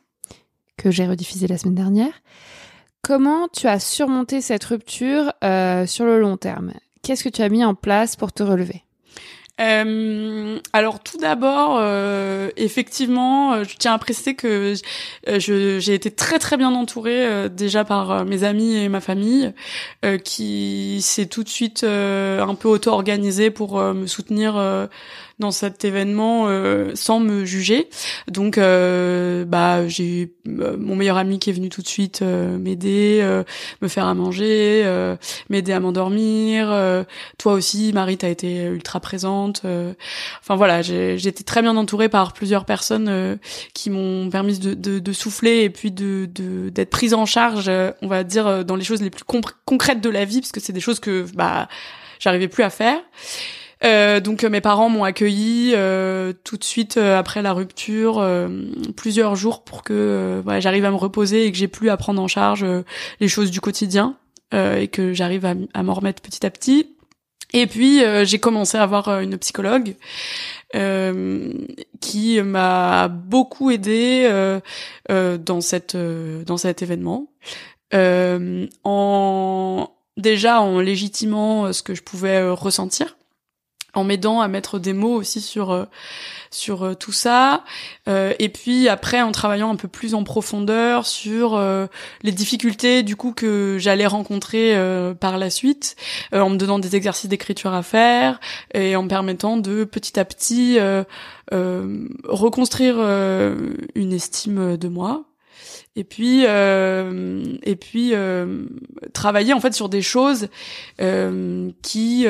que 0.77 0.91
j'ai 0.91 1.07
rediffusé 1.07 1.47
la 1.47 1.59
semaine 1.59 1.75
dernière. 1.75 2.13
Comment 3.03 3.49
tu 3.49 3.67
as 3.67 3.79
surmonté 3.79 4.41
cette 4.41 4.65
rupture 4.65 5.33
euh, 5.45 5.87
sur 5.87 6.05
le 6.05 6.21
long 6.21 6.37
terme? 6.37 6.73
Qu'est-ce 7.03 7.25
que 7.25 7.29
tu 7.29 7.43
as 7.43 7.49
mis 7.49 7.65
en 7.65 7.75
place 7.75 8.17
pour 8.17 8.33
te 8.33 8.43
relever? 8.43 8.85
Euh, 9.61 10.59
alors 10.73 11.01
tout 11.01 11.19
d'abord, 11.19 11.79
euh, 11.81 12.51
effectivement, 12.57 13.53
euh, 13.53 13.65
je 13.65 13.77
tiens 13.77 13.93
à 13.93 13.99
préciser 13.99 14.35
que 14.35 14.75
j'ai 15.27 15.95
été 15.95 16.11
très 16.11 16.39
très 16.39 16.57
bien 16.57 16.71
entourée 16.71 17.49
déjà 17.51 17.85
par 17.85 18.25
mes 18.25 18.45
amis 18.45 18.77
et 18.77 18.89
ma 18.89 19.01
famille, 19.01 19.53
qui 20.25 21.01
s'est 21.03 21.27
tout 21.27 21.45
de 21.45 21.49
suite 21.49 21.85
un 21.85 22.55
peu 22.55 22.69
auto-organisée 22.69 23.51
pour 23.51 23.79
me 23.81 24.07
soutenir 24.07 24.89
dans 25.41 25.51
cet 25.51 25.85
événement 25.85 26.45
euh, 26.49 26.93
sans 26.95 27.19
me 27.19 27.45
juger. 27.45 27.89
Donc 28.29 28.59
euh, 28.59 29.45
bah 29.45 29.89
j'ai 29.89 30.33
euh, 30.47 30.77
mon 30.79 30.95
meilleur 30.95 31.17
ami 31.17 31.39
qui 31.39 31.51
est 31.51 31.53
venu 31.53 31.71
tout 31.71 31.83
de 31.83 31.89
suite 31.89 32.23
m'aider, 32.23 33.25
me 33.81 33.89
faire 33.89 34.07
à 34.07 34.15
manger, 34.15 34.85
m'aider 35.49 35.73
à 35.73 35.81
m'endormir. 35.81 36.69
toi 37.39 37.55
aussi, 37.55 37.93
Marie, 37.93 38.19
t'as 38.19 38.29
été 38.29 38.65
ultra 38.65 39.01
présente. 39.01 39.63
enfin 40.41 40.57
voilà, 40.57 40.83
j'ai 40.83 41.15
été 41.15 41.43
très 41.43 41.63
bien 41.63 41.77
entourée 41.77 42.09
par 42.09 42.33
plusieurs 42.33 42.65
personnes 42.65 43.39
qui 43.75 43.91
m'ont 43.91 44.29
permis 44.31 44.59
de, 44.59 44.75
de, 44.75 44.99
de, 44.99 45.13
souffler 45.13 45.63
et 45.63 45.71
puis 45.71 45.91
de 45.91 46.29
d'être 46.71 46.91
prise 46.91 47.15
en 47.15 47.25
charge, 47.27 47.71
on 48.03 48.09
va 48.09 48.25
dire 48.25 48.65
dans 48.65 48.77
les 48.77 48.85
choses 48.85 49.03
les 49.03 49.11
plus 49.11 49.25
concrètes 49.65 50.01
de 50.01 50.11
la 50.11 50.25
vie, 50.25 50.41
parce 50.41 50.53
que 50.53 50.61
c'est 50.61 50.73
des 50.73 50.81
choses 50.81 51.01
que 51.01 51.25
bah 51.35 51.69
j'arrivais 52.19 52.49
plus 52.49 52.63
à 52.63 52.71
faire. 52.71 53.01
Euh, 53.83 54.21
donc 54.21 54.45
mes 54.45 54.61
parents 54.61 54.91
m'ont 54.91 55.05
accueilli 55.05 55.73
euh, 55.75 56.35
tout 56.45 56.59
de 56.59 56.65
suite 56.65 56.99
euh, 56.99 57.19
après 57.19 57.41
la 57.41 57.55
rupture, 57.55 58.19
euh, 58.19 58.49
plusieurs 58.95 59.37
jours 59.37 59.65
pour 59.65 59.83
que 59.83 60.41
voilà, 60.45 60.61
j'arrive 60.61 60.85
à 60.85 60.91
me 60.91 60.97
reposer 60.97 61.47
et 61.47 61.53
que 61.53 61.57
j'ai 61.57 61.69
plus 61.69 61.89
à 61.89 61.97
prendre 61.97 62.21
en 62.21 62.29
charge 62.29 62.67
les 63.21 63.29
choses 63.29 63.51
du 63.51 63.61
quotidien 63.61 64.17
et 64.53 64.89
que 64.89 65.13
j'arrive 65.13 65.47
à, 65.47 65.55
à 65.75 65.83
m'en 65.85 65.95
remettre 65.95 66.21
petit 66.23 66.45
à 66.45 66.51
petit. 66.51 66.97
Et 67.53 67.67
puis 67.67 68.01
j'ai 68.25 68.39
commencé 68.39 68.77
à 68.79 68.83
avoir 68.83 69.21
une 69.21 69.39
psychologue 69.39 69.95
qui 72.01 72.43
m'a 72.43 73.09
beaucoup 73.09 73.71
aidé 73.71 74.29
dans 75.09 75.61
cette 75.61 75.97
dans 75.97 76.57
cet 76.57 76.83
événement. 76.83 77.31
en 77.93 79.91
déjà 80.17 80.61
en 80.61 80.81
légitimant 80.81 81.73
ce 81.73 81.83
que 81.83 81.95
je 81.95 82.03
pouvais 82.03 82.43
ressentir 82.51 83.17
en 83.95 84.05
m'aidant 84.05 84.41
à 84.41 84.49
mettre 84.49 84.79
des 84.79 84.93
mots 84.93 85.15
aussi 85.15 85.41
sur 85.41 85.71
euh, 85.71 85.85
sur 86.51 86.83
euh, 86.83 86.95
tout 86.95 87.13
ça. 87.13 87.65
Euh, 88.09 88.35
et 88.39 88.49
puis 88.49 88.89
après 88.89 89.21
en 89.23 89.33
travaillant 89.33 89.71
un 89.71 89.77
peu 89.77 89.89
plus 89.89 90.15
en 90.15 90.25
profondeur 90.25 91.07
sur 91.07 91.61
les 92.23 92.33
difficultés 92.33 93.03
du 93.03 93.17
coup 93.17 93.33
que 93.33 93.77
j'allais 93.79 94.07
rencontrer 94.07 94.77
par 95.21 95.39
la 95.39 95.51
suite 95.51 95.97
en 96.33 96.51
me 96.51 96.57
donnant 96.57 96.79
des 96.79 96.97
exercices 96.97 97.29
d'écriture 97.29 97.73
à 97.73 97.83
faire 97.83 98.41
et 98.75 98.97
en 98.97 99.03
me 99.03 99.09
permettant 99.09 99.57
de 99.57 99.85
petit 99.85 100.19
à 100.19 100.25
petit 100.25 100.79
reconstruire 101.51 102.99
une 103.95 104.13
estime 104.13 104.77
de 104.77 104.89
moi. 104.89 105.25
Et 105.97 106.05
puis 106.05 106.45
et 106.45 107.77
puis 107.77 108.13
travailler 109.13 109.53
en 109.53 109.61
fait 109.61 109.75
sur 109.75 109.89
des 109.89 110.03
choses 110.03 110.49
qui 110.99 112.27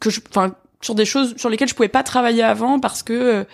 que 0.00 0.10
je 0.10 0.20
enfin 0.28 0.54
sur 0.80 0.94
des 0.94 1.04
choses 1.04 1.34
sur 1.36 1.48
lesquelles 1.48 1.68
je 1.68 1.74
pouvais 1.74 1.88
pas 1.88 2.02
travailler 2.02 2.42
avant 2.42 2.78
parce 2.80 3.02
que 3.02 3.12
euh, 3.12 3.44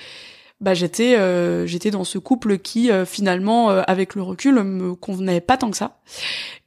bah 0.60 0.74
j'étais 0.74 1.16
euh, 1.16 1.66
j'étais 1.66 1.90
dans 1.90 2.04
ce 2.04 2.18
couple 2.18 2.58
qui 2.58 2.90
euh, 2.90 3.04
finalement 3.04 3.70
avec 3.70 4.14
le 4.14 4.22
recul 4.22 4.62
me 4.62 4.94
convenait 4.94 5.40
pas 5.40 5.56
tant 5.56 5.70
que 5.70 5.76
ça 5.76 6.00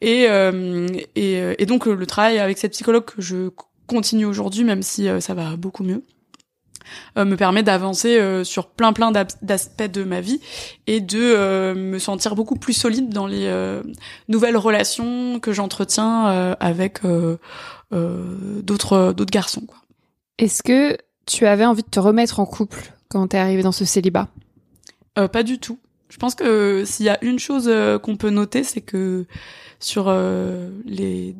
et 0.01 0.27
et, 1.15 1.55
et 1.57 1.65
donc 1.65 1.85
le 1.85 2.05
travail 2.05 2.39
avec 2.39 2.57
cette 2.57 2.73
psychologue 2.73 3.05
que 3.05 3.21
je 3.21 3.49
continue 3.87 4.25
aujourd'hui 4.25 4.63
même 4.63 4.81
si 4.81 5.07
ça 5.19 5.33
va 5.33 5.55
beaucoup 5.55 5.83
mieux 5.83 6.03
me 7.17 7.35
permet 7.35 7.63
d'avancer 7.63 8.43
sur 8.43 8.67
plein 8.67 8.93
plein 8.93 9.11
d'aspects 9.11 9.91
de 9.91 10.03
ma 10.03 10.21
vie 10.21 10.39
et 10.87 10.99
de 10.99 11.73
me 11.73 11.97
sentir 11.97 12.35
beaucoup 12.35 12.57
plus 12.57 12.73
solide 12.73 13.09
dans 13.09 13.27
les 13.27 13.49
nouvelles 14.27 14.57
relations 14.57 15.39
que 15.39 15.53
j'entretiens 15.53 16.55
avec 16.59 16.99
d'autres 17.91 19.13
d'autres 19.13 19.31
garçons 19.31 19.61
quoi. 19.61 19.84
Est-ce 20.37 20.63
que 20.63 20.97
tu 21.25 21.45
avais 21.45 21.65
envie 21.65 21.83
de 21.83 21.89
te 21.89 21.99
remettre 21.99 22.39
en 22.39 22.45
couple 22.45 22.93
quand 23.09 23.27
t'es 23.27 23.37
arrivé 23.37 23.63
dans 23.63 23.71
ce 23.71 23.85
célibat? 23.85 24.27
Euh, 25.17 25.27
Pas 25.27 25.43
du 25.43 25.59
tout. 25.59 25.79
Je 26.09 26.17
pense 26.17 26.35
que 26.35 26.83
s'il 26.85 27.05
y 27.05 27.09
a 27.09 27.23
une 27.23 27.39
chose 27.39 27.67
euh, 27.67 27.97
qu'on 27.97 28.15
peut 28.15 28.29
noter, 28.29 28.63
c'est 28.63 28.81
que 28.81 29.25
sur 29.79 30.05
euh, 30.07 30.69
les 30.85 31.35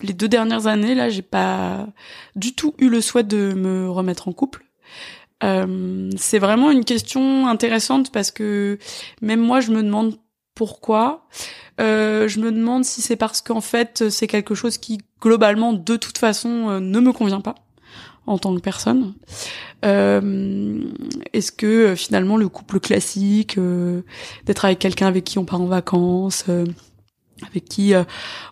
les 0.00 0.12
deux 0.12 0.28
dernières 0.28 0.68
années, 0.68 0.94
là, 0.94 1.08
j'ai 1.08 1.22
pas 1.22 1.88
du 2.36 2.54
tout 2.54 2.74
eu 2.78 2.88
le 2.88 3.00
souhait 3.00 3.24
de 3.24 3.52
me 3.54 3.90
remettre 3.90 4.28
en 4.28 4.32
couple. 4.32 4.64
Euh, 5.42 6.10
c'est 6.16 6.38
vraiment 6.38 6.70
une 6.70 6.84
question 6.84 7.48
intéressante 7.48 8.12
parce 8.12 8.30
que 8.30 8.78
même 9.22 9.40
moi, 9.40 9.60
je 9.60 9.72
me 9.72 9.82
demande 9.82 10.14
pourquoi. 10.54 11.26
Euh, 11.80 12.28
je 12.28 12.38
me 12.38 12.52
demande 12.52 12.84
si 12.84 13.02
c'est 13.02 13.16
parce 13.16 13.40
qu'en 13.40 13.60
fait, 13.60 14.08
c'est 14.08 14.28
quelque 14.28 14.54
chose 14.54 14.78
qui 14.78 14.98
globalement, 15.20 15.72
de 15.72 15.96
toute 15.96 16.18
façon, 16.18 16.80
ne 16.80 17.00
me 17.00 17.12
convient 17.12 17.40
pas 17.40 17.56
en 18.28 18.38
tant 18.38 18.54
que 18.54 18.60
personne 18.60 19.14
euh, 19.84 20.80
Est-ce 21.32 21.50
que 21.50 21.66
euh, 21.66 21.96
finalement 21.96 22.36
le 22.36 22.48
couple 22.48 22.78
classique, 22.78 23.58
euh, 23.58 24.02
d'être 24.44 24.64
avec 24.64 24.78
quelqu'un 24.78 25.06
avec 25.06 25.24
qui 25.24 25.38
on 25.38 25.44
part 25.44 25.60
en 25.60 25.66
vacances, 25.66 26.44
avec 27.46 27.64
qui 27.64 27.92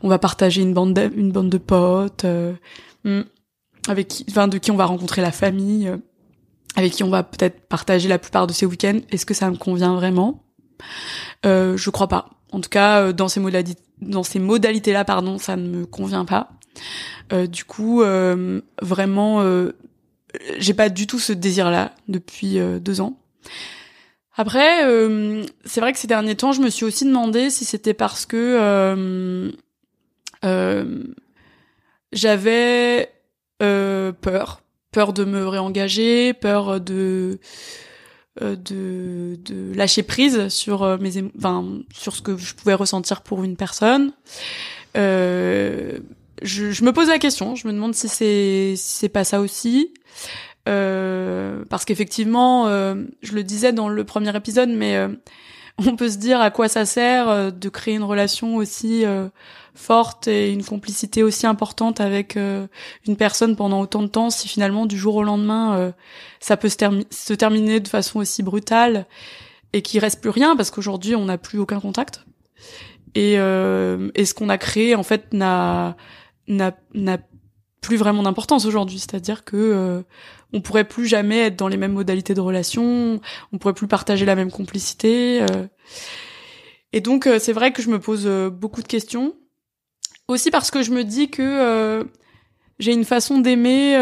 on 0.03 0.09
va 0.09 0.19
partager 0.19 0.63
une 0.63 0.75
bande 0.75 0.95
de, 0.95 1.11
une 1.15 1.31
bande 1.31 1.51
de 1.51 1.59
potes, 1.59 2.25
hmm, 3.05 3.23
avec 3.89 4.09
qui, 4.09 4.27
enfin 4.31 4.49
de 4.49 4.59
qui 4.59 4.71
on 4.71 4.77
va 4.77 4.87
rencontrer 4.87 5.23
la 5.23 5.33
famille, 5.33 5.91
avec 6.77 6.93
qui 6.93 7.05
on 7.05 7.11
va 7.11 7.23
peut-être 7.23 7.69
partager 7.69 8.09
la 8.09 8.19
plupart 8.19 8.47
de 8.47 8.53
ses 8.53 8.67
week-ends, 8.67 9.01
est-ce 9.11 9.27
que 9.27 9.35
ça 9.35 9.51
me 9.51 9.57
convient 9.57 9.95
vraiment? 9.95 10.45
Je 11.45 11.91
crois 11.91 12.09
pas. 12.09 12.31
En 12.53 12.61
tout 12.61 12.71
cas, 12.71 13.13
dans 13.13 13.29
ces 13.29 13.41
modalités, 13.41 13.83
dans 14.01 14.23
ces 14.23 14.39
modalités-là, 14.39 15.05
pardon, 15.05 15.39
ça 15.39 15.57
ne 15.57 15.69
me 15.69 15.87
convient 15.87 16.25
pas. 16.25 16.51
Euh, 17.33 17.47
du 17.47 17.65
coup, 17.65 18.03
euh, 18.03 18.61
vraiment, 18.81 19.41
euh, 19.43 19.73
j'ai 20.59 20.75
pas 20.75 20.89
du 20.89 21.07
tout 21.07 21.19
ce 21.19 21.33
désir-là 21.33 21.93
depuis 22.09 22.59
deux 22.81 23.01
ans. 23.01 23.19
Après, 24.37 24.83
c'est 25.65 25.81
vrai 25.81 25.95
que 25.95 25.99
ces 25.99 26.07
derniers 26.07 26.37
temps, 26.37 26.53
je 26.53 26.61
me 26.61 26.69
suis 26.69 26.85
aussi 26.85 27.07
demandé 27.07 27.49
si 27.49 27.65
c'était 27.65 27.95
parce 27.95 28.27
que 28.27 29.51
j'avais 32.13 33.11
peur, 33.59 34.61
peur 34.93 35.13
de 35.15 35.25
me 35.25 35.49
réengager, 35.49 36.35
peur 36.35 36.81
de 36.83 37.39
lâcher 39.75 40.03
prise 40.03 40.49
sur 40.49 40.99
mes 40.99 41.13
enfin, 41.39 41.67
sur 41.95 42.15
ce 42.15 42.21
que 42.21 42.37
je 42.37 42.55
pouvais 42.55 42.75
ressentir 42.75 43.23
pour 43.23 43.43
une 43.43 43.57
personne 43.57 44.13
je, 46.43 46.71
je, 46.71 46.85
me 46.85 46.93
pose 46.93 47.09
la 47.09 47.19
question. 47.19 47.55
Je 47.55 47.67
me 47.67 47.73
demande 47.73 47.95
si 47.95 48.09
c'est 48.09 48.75
si 48.77 48.99
c'est 48.99 49.09
pas 49.09 49.25
ça 49.25 49.41
aussi. 49.41 49.93
Euh, 50.69 51.65
parce 51.69 51.85
qu'effectivement, 51.85 52.67
euh, 52.67 52.97
je 53.23 53.35
le 53.35 53.45
disais 53.45 53.73
dans 53.73 53.89
le 53.89 54.05
premier 54.05 54.35
épisode, 54.37 54.69
mais 54.69 54.97
euh, 54.97 55.09
on 55.87 55.97
peut 55.97 56.09
se 56.09 56.17
dire 56.17 56.41
à 56.41 56.51
quoi 56.51 56.69
ça 56.69 56.85
sert 56.85 57.29
euh, 57.29 57.51
de 57.51 57.69
créer 57.69 57.95
une 57.95 58.03
relation 58.03 58.57
aussi 58.57 59.05
forte 59.75 60.27
et 60.27 60.53
une 60.53 60.65
complicité 60.65 61.23
aussi 61.23 61.47
importante 61.47 62.01
avec 62.01 62.37
une 62.37 63.17
personne 63.19 63.57
pendant 63.57 63.83
autant 63.83 64.03
de 64.03 64.07
temps 64.07 64.31
si 64.31 64.49
finalement 64.49 64.87
du 64.87 64.97
jour 64.97 65.17
au 65.17 65.23
lendemain 65.23 65.93
ça 66.41 66.57
peut 66.57 66.71
se, 66.71 67.35
terminer 67.35 67.81
de 67.81 67.87
façon 67.87 68.21
aussi 68.21 68.43
brutale 68.43 69.05
et 69.75 69.83
qu'il 69.83 70.01
reste 70.01 70.23
plus 70.23 70.31
rien 70.31 70.57
parce 70.57 70.71
qu'aujourd'hui 70.71 71.15
on 71.15 71.27
n'a 71.27 71.37
plus 71.37 71.59
aucun 71.59 71.79
contact 71.79 72.25
et, 73.15 73.35
et 73.35 74.25
ce 74.25 74.33
qu'on 74.33 74.49
a 74.49 74.57
créé 74.57 74.95
en 74.95 75.03
fait 75.03 75.35
n'a 75.35 75.95
n'a 76.49 76.73
plus 77.87 77.97
vraiment 77.97 78.25
d'importance 78.25 78.67
aujourd'hui. 78.67 78.99
C'est-à-dire 78.99 79.45
que 79.45 79.57
euh, 79.57 80.03
on 80.53 80.61
pourrait 80.61 80.85
plus 80.85 81.07
jamais 81.07 81.39
être 81.39 81.57
dans 81.57 81.69
les 81.69 81.77
mêmes 81.77 81.93
modalités 81.93 82.35
de 82.35 82.41
relation, 82.41 83.21
on 83.53 83.59
pourrait 83.59 83.75
plus 83.75 83.87
partager 83.87 84.25
la 84.25 84.35
même 84.35 84.51
complicité. 84.51 85.43
Euh. 85.43 85.67
Et 86.93 87.01
donc 87.01 87.27
euh, 87.27 87.39
c'est 87.39 87.53
vrai 87.53 87.73
que 87.73 87.83
je 87.83 87.89
me 87.89 88.01
pose 88.01 88.27
beaucoup 88.53 88.83
de 88.83 88.89
questions. 88.89 89.35
Aussi 90.29 90.51
parce 90.51 90.73
que 90.73 90.83
je 90.83 90.91
me 90.91 91.05
dis 91.05 91.31
que 91.31 92.05
j'ai 92.81 92.93
une 92.93 93.05
façon 93.05 93.39
d'aimer. 93.39 93.95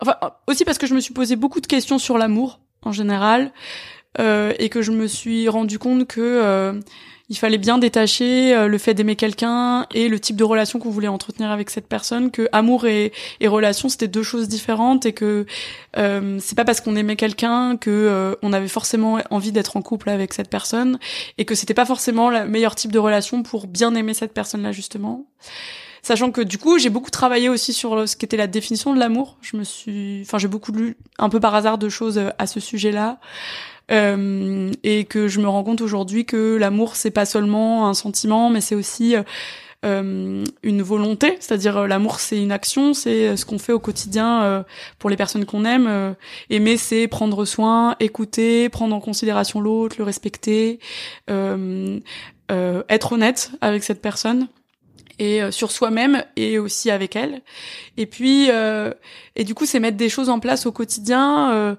Enfin 0.00 0.16
aussi 0.48 0.64
parce 0.64 0.76
que 0.76 0.88
je 0.88 0.94
me 0.94 1.00
suis 1.00 1.14
posé 1.14 1.36
beaucoup 1.36 1.60
de 1.60 1.68
questions 1.68 1.98
sur 1.98 2.18
l'amour 2.18 2.60
en 2.82 2.90
général 2.90 3.52
et 4.18 4.68
que 4.70 4.82
je 4.82 4.90
me 4.90 5.06
suis 5.06 5.48
rendu 5.48 5.78
compte 5.78 6.08
que 6.08 6.80
il 7.30 7.38
fallait 7.38 7.58
bien 7.58 7.78
détacher 7.78 8.54
euh, 8.54 8.68
le 8.68 8.76
fait 8.76 8.92
d'aimer 8.92 9.16
quelqu'un 9.16 9.86
et 9.94 10.08
le 10.08 10.20
type 10.20 10.36
de 10.36 10.44
relation 10.44 10.78
qu'on 10.78 10.90
voulait 10.90 11.08
entretenir 11.08 11.50
avec 11.50 11.70
cette 11.70 11.88
personne, 11.88 12.30
que 12.30 12.48
amour 12.52 12.86
et, 12.86 13.12
relation 13.44 13.88
c'était 13.88 14.08
deux 14.08 14.22
choses 14.22 14.48
différentes 14.48 15.06
et 15.06 15.12
que 15.12 15.46
euh, 15.96 16.38
c'est 16.40 16.56
pas 16.56 16.64
parce 16.64 16.80
qu'on 16.80 16.96
aimait 16.96 17.16
quelqu'un 17.16 17.76
que 17.76 17.90
euh, 17.90 18.34
on 18.42 18.52
avait 18.52 18.68
forcément 18.68 19.20
envie 19.30 19.52
d'être 19.52 19.76
en 19.76 19.82
couple 19.82 20.10
avec 20.10 20.32
cette 20.32 20.50
personne 20.50 20.98
et 21.38 21.44
que 21.44 21.54
c'était 21.54 21.74
pas 21.74 21.86
forcément 21.86 22.30
le 22.30 22.46
meilleur 22.46 22.74
type 22.74 22.90
de 22.90 22.98
relation 22.98 23.42
pour 23.42 23.66
bien 23.66 23.94
aimer 23.94 24.14
cette 24.14 24.32
personne-là 24.32 24.72
justement. 24.72 25.26
Sachant 26.02 26.30
que 26.32 26.42
du 26.42 26.58
coup, 26.58 26.78
j'ai 26.78 26.90
beaucoup 26.90 27.10
travaillé 27.10 27.48
aussi 27.48 27.72
sur 27.72 28.06
ce 28.06 28.14
qu'était 28.14 28.36
la 28.36 28.46
définition 28.46 28.92
de 28.92 28.98
l'amour. 28.98 29.38
Je 29.40 29.56
me 29.56 29.64
suis, 29.64 30.20
enfin, 30.20 30.36
j'ai 30.36 30.48
beaucoup 30.48 30.70
lu 30.70 30.98
un 31.18 31.30
peu 31.30 31.40
par 31.40 31.54
hasard 31.54 31.78
de 31.78 31.88
choses 31.88 32.20
à 32.38 32.46
ce 32.46 32.60
sujet-là. 32.60 33.18
Euh, 33.90 34.72
et 34.82 35.04
que 35.04 35.28
je 35.28 35.40
me 35.40 35.48
rends 35.48 35.62
compte 35.62 35.82
aujourd'hui 35.82 36.24
que 36.24 36.56
l'amour 36.56 36.96
c'est 36.96 37.10
pas 37.10 37.26
seulement 37.26 37.88
un 37.88 37.94
sentiment, 37.94 38.48
mais 38.48 38.60
c'est 38.62 38.74
aussi 38.74 39.14
euh, 39.84 40.44
une 40.62 40.82
volonté, 40.82 41.36
c'est-à-dire 41.40 41.76
euh, 41.76 41.86
l'amour 41.86 42.18
c'est 42.18 42.42
une 42.42 42.52
action, 42.52 42.94
c'est 42.94 43.36
ce 43.36 43.44
qu'on 43.44 43.58
fait 43.58 43.74
au 43.74 43.78
quotidien 43.78 44.64
pour 44.98 45.10
les 45.10 45.16
personnes 45.16 45.44
qu'on 45.44 45.64
aime. 45.64 46.14
aimer 46.48 46.76
c'est 46.78 47.08
prendre 47.08 47.44
soin, 47.44 47.96
écouter, 48.00 48.68
prendre 48.70 48.94
en 48.96 49.00
considération 49.00 49.60
l'autre, 49.60 49.96
le 49.98 50.04
respecter, 50.04 50.78
être 51.28 53.12
honnête 53.12 53.50
avec 53.60 53.84
cette 53.84 54.00
personne 54.00 54.48
et 55.20 55.40
sur 55.52 55.70
soi-même 55.70 56.24
et 56.34 56.58
aussi 56.58 56.90
avec 56.90 57.14
elle. 57.16 57.42
Et 57.98 58.06
puis 58.06 58.48
et 59.36 59.44
du 59.44 59.54
coup 59.54 59.66
c'est 59.66 59.80
mettre 59.80 59.98
des 59.98 60.08
choses 60.08 60.30
en 60.30 60.40
place 60.40 60.64
au 60.64 60.72
quotidien 60.72 61.76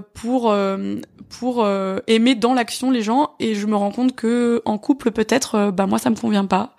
pour 0.00 0.50
euh, 0.50 0.96
pour 1.28 1.64
euh, 1.64 1.98
aimer 2.06 2.34
dans 2.34 2.54
l'action 2.54 2.90
les 2.90 3.02
gens 3.02 3.34
et 3.38 3.54
je 3.54 3.66
me 3.66 3.76
rends 3.76 3.90
compte 3.90 4.14
que 4.14 4.62
en 4.64 4.78
couple 4.78 5.10
peut-être 5.10 5.70
bah 5.70 5.86
moi 5.86 5.98
ça 5.98 6.10
me 6.10 6.16
convient 6.16 6.46
pas. 6.46 6.76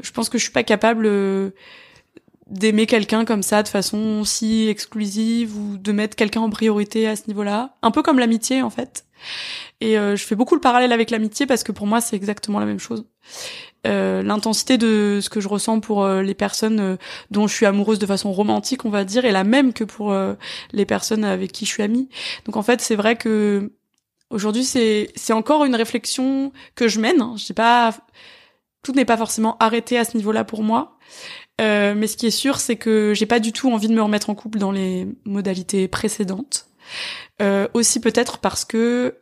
Je 0.00 0.10
pense 0.10 0.28
que 0.28 0.38
je 0.38 0.44
suis 0.44 0.52
pas 0.52 0.62
capable 0.62 1.10
d'aimer 2.48 2.86
quelqu'un 2.86 3.24
comme 3.24 3.42
ça 3.42 3.62
de 3.62 3.68
façon 3.68 4.24
si 4.24 4.68
exclusive 4.68 5.56
ou 5.56 5.78
de 5.78 5.92
mettre 5.92 6.16
quelqu'un 6.16 6.40
en 6.40 6.50
priorité 6.50 7.08
à 7.08 7.16
ce 7.16 7.22
niveau-là, 7.28 7.74
un 7.82 7.90
peu 7.90 8.02
comme 8.02 8.18
l'amitié 8.18 8.62
en 8.62 8.70
fait. 8.70 9.04
Et 9.80 9.94
je 9.94 10.22
fais 10.22 10.34
beaucoup 10.34 10.54
le 10.54 10.60
parallèle 10.60 10.92
avec 10.92 11.10
l'amitié 11.10 11.46
parce 11.46 11.62
que 11.62 11.72
pour 11.72 11.86
moi 11.86 12.00
c'est 12.00 12.16
exactement 12.16 12.60
la 12.60 12.66
même 12.66 12.80
chose. 12.80 13.06
Euh, 13.86 14.22
l'intensité 14.22 14.78
de 14.78 15.20
ce 15.22 15.30
que 15.30 15.40
je 15.40 15.48
ressens 15.48 15.80
pour 15.80 16.02
euh, 16.02 16.22
les 16.22 16.34
personnes 16.34 16.80
euh, 16.80 16.96
dont 17.30 17.46
je 17.46 17.54
suis 17.54 17.66
amoureuse 17.66 17.98
de 17.98 18.06
façon 18.06 18.32
romantique, 18.32 18.84
on 18.84 18.90
va 18.90 19.04
dire, 19.04 19.24
est 19.24 19.32
la 19.32 19.44
même 19.44 19.72
que 19.72 19.84
pour 19.84 20.14
les 20.72 20.86
personnes 20.86 21.24
avec 21.24 21.52
qui 21.52 21.64
je 21.64 21.70
suis 21.70 21.82
amie. 21.82 22.08
Donc 22.44 22.56
en 22.56 22.62
fait, 22.62 22.80
c'est 22.80 22.96
vrai 22.96 23.16
que 23.16 23.72
aujourd'hui, 24.30 24.64
c'est 24.64 25.10
c'est 25.14 25.32
encore 25.32 25.64
une 25.64 25.74
réflexion 25.74 26.52
que 26.74 26.88
je 26.88 27.00
mène. 27.00 27.22
Je 27.36 27.44
sais 27.44 27.54
pas, 27.54 27.94
tout 28.82 28.92
n'est 28.92 29.04
pas 29.04 29.16
forcément 29.16 29.56
arrêté 29.58 29.98
à 29.98 30.04
ce 30.04 30.16
niveau-là 30.16 30.44
pour 30.44 30.62
moi. 30.62 30.98
Mais 31.58 32.06
ce 32.06 32.16
qui 32.16 32.26
est 32.26 32.30
sûr, 32.30 32.60
c'est 32.60 32.76
que 32.76 33.12
j'ai 33.14 33.26
pas 33.26 33.40
du 33.40 33.52
tout 33.52 33.70
envie 33.70 33.88
de 33.88 33.94
me 33.94 34.02
remettre 34.02 34.30
en 34.30 34.34
couple 34.34 34.58
dans 34.58 34.72
les 34.72 35.08
modalités 35.24 35.88
précédentes. 35.88 36.68
Aussi 37.74 38.00
peut-être 38.00 38.38
parce 38.38 38.64
que 38.64 39.16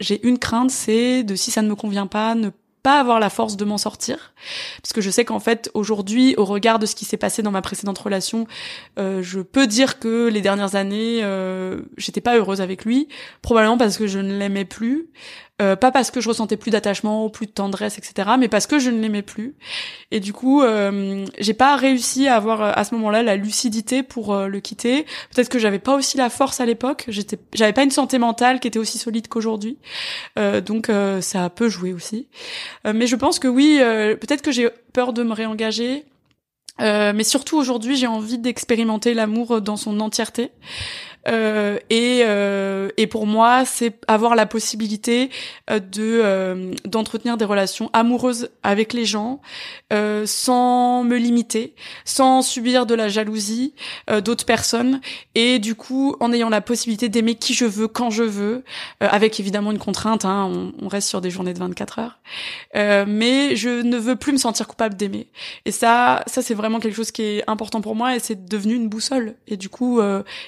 j'ai 0.00 0.26
une 0.26 0.38
crainte, 0.38 0.70
c'est 0.70 1.22
de 1.22 1.34
si 1.34 1.50
ça 1.50 1.62
ne 1.62 1.68
me 1.68 1.74
convient 1.74 2.06
pas, 2.06 2.34
pas 2.82 2.98
avoir 2.98 3.20
la 3.20 3.30
force 3.30 3.56
de 3.56 3.64
m'en 3.64 3.78
sortir. 3.78 4.34
Parce 4.82 4.92
que 4.92 5.00
je 5.00 5.10
sais 5.10 5.24
qu'en 5.24 5.40
fait 5.40 5.70
aujourd'hui 5.74 6.34
au 6.36 6.44
regard 6.44 6.78
de 6.78 6.86
ce 6.86 6.94
qui 6.94 7.04
s'est 7.04 7.16
passé 7.16 7.42
dans 7.42 7.50
ma 7.50 7.62
précédente 7.62 7.98
relation 7.98 8.46
euh, 8.98 9.22
je 9.22 9.40
peux 9.40 9.66
dire 9.66 9.98
que 9.98 10.28
les 10.28 10.40
dernières 10.40 10.74
années 10.74 11.20
euh, 11.22 11.82
j'étais 11.96 12.20
pas 12.20 12.36
heureuse 12.36 12.60
avec 12.60 12.84
lui. 12.84 13.08
Probablement 13.40 13.78
parce 13.78 13.96
que 13.96 14.06
je 14.06 14.18
ne 14.18 14.36
l'aimais 14.36 14.64
plus 14.64 15.08
euh, 15.62 15.76
pas 15.76 15.92
parce 15.92 16.10
que 16.10 16.20
je 16.20 16.28
ressentais 16.28 16.56
plus 16.56 16.70
d'attachement, 16.70 17.30
plus 17.30 17.46
de 17.46 17.52
tendresse, 17.52 17.96
etc., 17.96 18.30
mais 18.38 18.48
parce 18.48 18.66
que 18.66 18.78
je 18.78 18.90
ne 18.90 19.00
l'aimais 19.00 19.22
plus. 19.22 19.54
Et 20.10 20.18
du 20.18 20.32
coup, 20.32 20.62
euh, 20.62 21.24
j'ai 21.38 21.54
pas 21.54 21.76
réussi 21.76 22.26
à 22.26 22.34
avoir 22.34 22.62
euh, 22.62 22.72
à 22.74 22.82
ce 22.84 22.94
moment-là 22.96 23.22
la 23.22 23.36
lucidité 23.36 24.02
pour 24.02 24.34
le 24.34 24.60
quitter. 24.60 25.04
Peut-être 25.34 25.48
que 25.48 25.58
j'avais 25.58 25.78
pas 25.78 25.94
aussi 25.94 26.16
la 26.16 26.30
force 26.30 26.60
à 26.60 26.66
l'époque. 26.66 27.04
J'étais, 27.08 27.38
j'avais 27.54 27.72
pas 27.72 27.84
une 27.84 27.90
santé 27.90 28.18
mentale 28.18 28.58
qui 28.58 28.68
était 28.68 28.78
aussi 28.78 28.98
solide 28.98 29.28
qu'aujourd'hui. 29.28 29.78
donc 30.64 30.90
ça 31.20 31.50
peut 31.50 31.68
jouer 31.68 31.92
aussi. 31.92 32.28
mais 32.84 33.06
je 33.06 33.16
pense 33.16 33.38
que 33.38 33.48
oui, 33.48 33.78
peut-être 33.78 34.42
que 34.42 34.50
j'ai 34.50 34.68
peur 34.92 35.12
de 35.12 35.22
me 35.22 35.32
réengager. 35.32 36.04
mais 36.78 37.24
surtout 37.24 37.56
aujourd'hui, 37.56 37.96
j'ai 37.96 38.06
envie 38.06 38.38
d'expérimenter 38.38 39.14
l'amour 39.14 39.60
dans 39.60 39.76
son 39.76 40.00
entièreté. 40.00 40.50
Euh, 41.28 41.78
et, 41.90 42.22
euh, 42.24 42.88
et 42.96 43.06
pour 43.06 43.26
moi, 43.26 43.64
c'est 43.64 43.94
avoir 44.08 44.34
la 44.34 44.46
possibilité 44.46 45.30
euh, 45.70 45.78
de 45.78 46.72
d'entretenir 46.86 47.36
des 47.36 47.44
relations 47.44 47.90
amoureuses 47.92 48.50
avec 48.62 48.92
les 48.92 49.04
gens 49.04 49.40
sans 50.24 51.04
me 51.04 51.16
limiter, 51.16 51.74
sans 52.04 52.42
subir 52.42 52.86
de 52.86 52.94
la 52.94 53.08
jalousie 53.08 53.74
d'autres 54.24 54.46
personnes 54.46 55.00
et 55.34 55.58
du 55.58 55.74
coup 55.74 56.16
en 56.20 56.32
ayant 56.32 56.48
la 56.48 56.60
possibilité 56.60 57.08
d'aimer 57.08 57.34
qui 57.34 57.52
je 57.54 57.66
veux 57.66 57.88
quand 57.88 58.10
je 58.10 58.22
veux, 58.22 58.64
avec 59.00 59.38
évidemment 59.38 59.70
une 59.70 59.78
contrainte. 59.78 60.24
Hein, 60.24 60.50
on, 60.50 60.72
on, 60.84 60.88
reste 60.88 61.08
sur 61.08 61.20
des 61.20 61.30
journées 61.30 61.52
de 61.52 61.58
24 61.58 61.98
heures, 61.98 62.20
mais 63.06 63.54
je 63.56 63.82
ne 63.82 63.96
veux 63.98 64.16
plus 64.16 64.32
me 64.32 64.38
sentir 64.38 64.66
coupable 64.66 64.96
d'aimer. 64.96 65.28
Et 65.66 65.72
ça, 65.72 66.22
ça 66.26 66.42
c'est 66.42 66.54
vraiment 66.54 66.80
quelque 66.80 66.96
chose 66.96 67.10
qui 67.10 67.22
est 67.22 67.44
important 67.46 67.80
pour 67.80 67.94
moi 67.94 68.16
et 68.16 68.18
c'est 68.18 68.46
devenu 68.46 68.74
une 68.74 68.88
boussole. 68.88 69.34
Et 69.46 69.56
du 69.56 69.68
coup, 69.68 70.00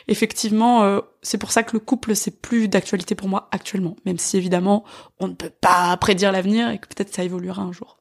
effectivement 0.09 0.64
euh, 0.65 1.01
c'est 1.23 1.39
pour 1.39 1.51
ça 1.51 1.63
que 1.63 1.73
le 1.73 1.81
couple, 1.81 2.15
c'est 2.15 2.41
plus 2.43 2.69
d'actualité 2.69 3.15
pour 3.15 3.29
moi 3.29 3.49
actuellement, 3.53 3.97
même 4.05 4.19
si 4.19 4.37
évidemment, 4.37 4.85
on 5.19 5.29
ne 5.29 5.35
peut 5.35 5.51
pas 5.51 5.97
prédire 5.97 6.33
l'avenir 6.33 6.71
et 6.71 6.79
que 6.79 6.87
peut-être 6.87 7.15
ça 7.15 7.25
évoluera 7.25 7.63
un 7.63 7.73
jour. 7.73 7.99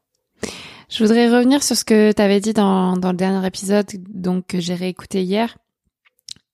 Je 0.89 1.03
voudrais 1.03 1.29
revenir 1.29 1.63
sur 1.63 1.75
ce 1.75 1.85
que 1.85 2.11
tu 2.11 2.21
avais 2.21 2.39
dit 2.39 2.53
dans, 2.53 2.95
le 2.95 3.13
dernier 3.13 3.45
épisode, 3.47 3.87
donc 4.09 4.47
que 4.47 4.59
j'ai 4.59 4.75
réécouté 4.75 5.23
hier. 5.23 5.57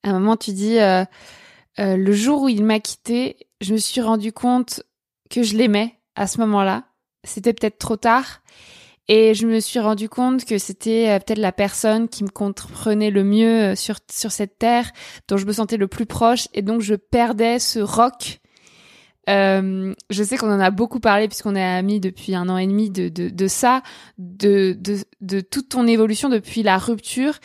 À 0.04 0.12
un 0.12 0.14
moment, 0.14 0.38
tu 0.38 0.52
dis 0.52 0.80
euh, 0.80 1.04
euh, 1.80 1.98
le 1.98 2.14
jour 2.14 2.44
où 2.44 2.50
il 2.50 2.64
m'a 2.64 2.80
quitté, 2.80 3.48
je 3.62 3.74
me 3.74 3.78
suis 3.78 4.02
rendu 4.02 4.32
compte 4.32 4.84
que 5.30 5.44
je 5.44 5.58
l'aimais 5.58 6.00
à 6.16 6.28
ce 6.28 6.40
moment-là. 6.40 6.86
C'était 7.24 7.54
peut-être 7.54 7.80
trop 7.80 7.98
tard. 7.98 8.42
Et 9.12 9.34
je 9.34 9.48
me 9.48 9.60
suis 9.60 9.80
rendu 9.80 10.08
compte 10.08 10.46
que 10.46 10.60
c'était 10.60 11.10
euh, 11.10 11.18
peut-être 11.18 11.40
la 11.40 11.52
personne 11.52 12.08
qui 12.08 12.24
me 12.24 12.30
comprenait 12.30 13.10
le 13.10 13.24
mieux 13.24 13.72
euh, 13.72 13.76
sur, 13.76 13.96
sur 14.10 14.32
cette 14.32 14.60
terre, 14.60 14.92
dont 15.28 15.36
je 15.36 15.48
me 15.48 15.52
sentais 15.52 15.78
le 15.78 15.88
plus 15.88 16.06
proche. 16.06 16.48
Et 16.54 16.62
donc, 16.62 16.82
je 16.82 16.94
perdais 16.94 17.58
ce 17.58 17.80
rock 17.80 18.40
euh, 19.30 19.94
je 20.10 20.24
sais 20.24 20.38
qu'on 20.38 20.52
en 20.52 20.60
a 20.60 20.72
beaucoup 20.72 21.00
parlé 21.00 21.28
puisqu'on 21.28 21.56
est 21.56 21.64
amis 21.64 22.00
depuis 22.00 22.36
un 22.36 22.50
an 22.50 22.58
et 22.58 22.68
demi 22.68 22.90
de, 22.90 23.10
de, 23.10 23.30
de 23.30 23.48
ça, 23.48 23.84
de, 24.18 24.76
de, 24.80 24.98
de, 25.22 25.40
toute 25.40 25.70
ton 25.70 25.88
évolution 25.88 26.30
depuis 26.30 26.64
la 26.64 26.78
rupture 26.78 27.36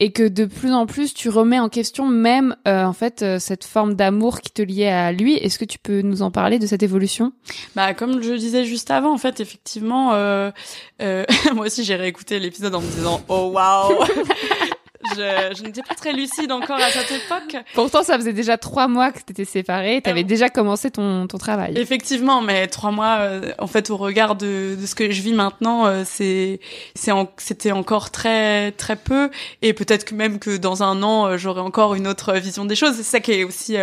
et 0.00 0.12
que 0.12 0.26
de 0.26 0.44
plus 0.46 0.72
en 0.72 0.86
plus 0.86 1.14
tu 1.14 1.28
remets 1.28 1.58
en 1.58 1.68
question 1.68 2.08
même 2.08 2.56
euh, 2.66 2.84
en 2.84 2.92
fait 2.92 3.22
euh, 3.22 3.38
cette 3.38 3.64
forme 3.64 3.94
d'amour 3.94 4.40
qui 4.40 4.50
te 4.50 4.62
liait 4.62 4.88
à 4.90 5.12
lui. 5.12 5.34
Est-ce 5.34 5.58
que 5.58 5.64
tu 5.64 5.78
peux 5.78 6.00
nous 6.00 6.22
en 6.22 6.30
parler 6.30 6.58
de 6.58 6.66
cette 6.66 6.82
évolution? 6.82 7.32
Bah 7.76 7.94
comme 7.94 8.22
je 8.22 8.32
disais 8.34 8.64
juste 8.64 8.90
avant, 8.90 9.12
en 9.12 9.18
fait 9.18 9.40
effectivement, 9.40 10.10
moi 11.00 11.66
aussi 11.66 11.84
j'ai 11.84 11.96
réécouté 11.96 12.38
l'épisode 12.38 12.74
en 12.74 12.80
me 12.80 12.90
disant 12.90 13.22
oh 13.28 13.50
waouh 13.52 14.04
je, 15.10 15.54
je 15.56 15.62
n'étais 15.62 15.82
pas 15.82 15.94
très 15.94 16.12
lucide 16.12 16.52
encore 16.52 16.76
à 16.76 16.90
cette 16.90 17.10
époque. 17.10 17.62
Pourtant, 17.74 18.02
ça 18.02 18.16
faisait 18.16 18.32
déjà 18.32 18.56
trois 18.58 18.88
mois 18.88 19.12
que 19.12 19.18
tu 19.18 19.32
étais 19.32 19.44
séparée. 19.44 20.00
Tu 20.02 20.10
avais 20.10 20.22
euh, 20.22 20.24
déjà 20.24 20.48
commencé 20.50 20.90
ton, 20.90 21.26
ton 21.26 21.38
travail. 21.38 21.74
Effectivement, 21.76 22.40
mais 22.42 22.66
trois 22.66 22.90
mois, 22.90 23.18
euh, 23.20 23.52
en 23.58 23.66
fait, 23.66 23.90
au 23.90 23.96
regard 23.96 24.36
de, 24.36 24.76
de 24.80 24.86
ce 24.86 24.94
que 24.94 25.10
je 25.10 25.22
vis 25.22 25.34
maintenant, 25.34 25.86
euh, 25.86 26.02
c'est 26.04 26.60
c'est 26.94 27.12
c'était 27.36 27.72
encore 27.72 28.10
très 28.10 28.72
très 28.72 28.96
peu. 28.96 29.30
Et 29.62 29.72
peut-être 29.72 30.04
que 30.04 30.14
même 30.14 30.38
que 30.38 30.56
dans 30.56 30.82
un 30.82 31.02
an, 31.02 31.36
j'aurai 31.36 31.60
encore 31.60 31.94
une 31.94 32.06
autre 32.06 32.34
vision 32.34 32.64
des 32.64 32.76
choses. 32.76 32.96
C'est 32.96 33.02
ça 33.02 33.20
qui 33.20 33.32
est 33.32 33.44
aussi 33.44 33.76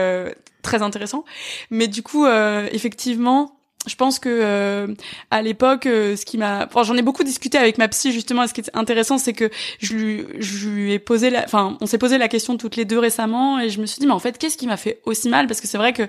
très 0.62 0.82
intéressant. 0.82 1.24
Mais 1.70 1.88
du 1.88 2.04
coup, 2.04 2.26
effectivement 2.72 3.61
je 3.88 3.96
pense 3.96 4.20
que 4.20 4.30
euh, 4.30 4.88
à 5.32 5.41
l'époque 5.41 5.88
euh, 5.88 6.15
ce 6.15 6.24
qui 6.24 6.38
m'a 6.38 6.65
enfin, 6.65 6.84
j'en 6.84 6.96
ai 6.96 7.02
beaucoup 7.02 7.24
discuté 7.24 7.58
avec 7.58 7.80
ma 7.80 7.88
psy 7.88 8.12
justement 8.12 8.44
et 8.44 8.48
ce 8.48 8.54
qui 8.54 8.62
est 8.62 8.70
intéressant 8.76 9.17
c'est 9.17 9.34
que 9.34 9.50
je 9.80 9.94
lui 9.96 10.26
je 10.38 10.70
lui 10.70 10.94
ai 10.94 11.00
posé 11.00 11.32
la 11.32 11.44
enfin 11.44 11.78
on 11.82 11.88
s'est 11.88 11.98
posé 11.98 12.20
la 12.20 12.28
question 12.28 12.58
toutes 12.58 12.76
les 12.76 12.86
deux 12.86 13.00
récemment 13.00 13.60
et 13.60 13.70
je 13.70 13.82
me 13.82 13.88
suis 13.88 14.00
dit 14.00 14.06
mais 14.06 14.13
en 14.13 14.20
fait 14.20 14.38
qu'est-ce 14.38 14.58
qui 14.58 14.67
m'a 14.67 14.78
fait 14.78 15.02
aussi 15.06 15.30
mal? 15.30 15.48
Parce 15.48 15.62
que 15.62 15.67
c'est 15.67 15.80
vrai 15.80 15.94
que 15.94 16.04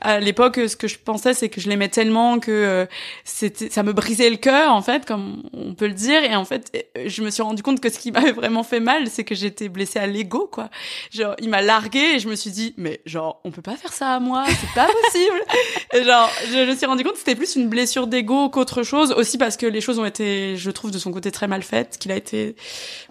à 0.00 0.20
l'époque 0.20 0.60
ce 0.68 0.76
que 0.76 0.86
je 0.86 0.98
pensais 0.98 1.34
c'est 1.34 1.48
que 1.48 1.60
je 1.60 1.68
l'aimais 1.68 1.88
tellement 1.88 2.38
que 2.38 2.52
euh, 2.52 2.86
c'était 3.24 3.70
ça 3.70 3.82
me 3.82 3.92
brisait 3.92 4.30
le 4.30 4.36
cœur 4.36 4.72
en 4.72 4.82
fait 4.82 5.04
comme 5.04 5.42
on 5.52 5.74
peut 5.74 5.88
le 5.88 5.94
dire 5.94 6.22
et 6.22 6.36
en 6.36 6.44
fait 6.44 6.88
je 7.06 7.22
me 7.22 7.30
suis 7.30 7.42
rendu 7.42 7.62
compte 7.64 7.80
que 7.80 7.90
ce 7.90 7.98
qui 7.98 8.12
m'avait 8.12 8.32
vraiment 8.32 8.62
fait 8.62 8.80
mal 8.80 9.08
c'est 9.08 9.24
que 9.24 9.34
j'étais 9.34 9.68
blessée 9.68 9.98
à 9.98 10.06
l'ego 10.06 10.48
quoi. 10.50 10.70
Genre 11.10 11.34
il 11.40 11.48
m'a 11.48 11.62
largué 11.62 12.14
et 12.14 12.18
je 12.20 12.28
me 12.28 12.36
suis 12.36 12.50
dit 12.50 12.72
mais 12.76 13.00
genre 13.04 13.40
on 13.44 13.50
peut 13.50 13.62
pas 13.62 13.76
faire 13.76 13.92
ça 13.92 14.14
à 14.14 14.20
moi 14.20 14.44
c'est 14.46 14.74
pas 14.74 14.86
possible. 14.86 15.42
Et 15.92 16.04
genre 16.04 16.30
je 16.50 16.70
me 16.70 16.76
suis 16.76 16.86
rendu 16.86 17.02
compte 17.04 17.15
c'était 17.16 17.34
plus 17.34 17.56
une 17.56 17.68
blessure 17.68 18.06
d'ego 18.06 18.48
qu'autre 18.48 18.82
chose, 18.82 19.12
aussi 19.12 19.38
parce 19.38 19.56
que 19.56 19.66
les 19.66 19.80
choses 19.80 19.98
ont 19.98 20.04
été, 20.04 20.56
je 20.56 20.70
trouve, 20.70 20.90
de 20.90 20.98
son 20.98 21.12
côté 21.12 21.30
très 21.30 21.48
mal 21.48 21.62
faites, 21.62 21.98
qu'il 21.98 22.12
a 22.12 22.16
été 22.16 22.56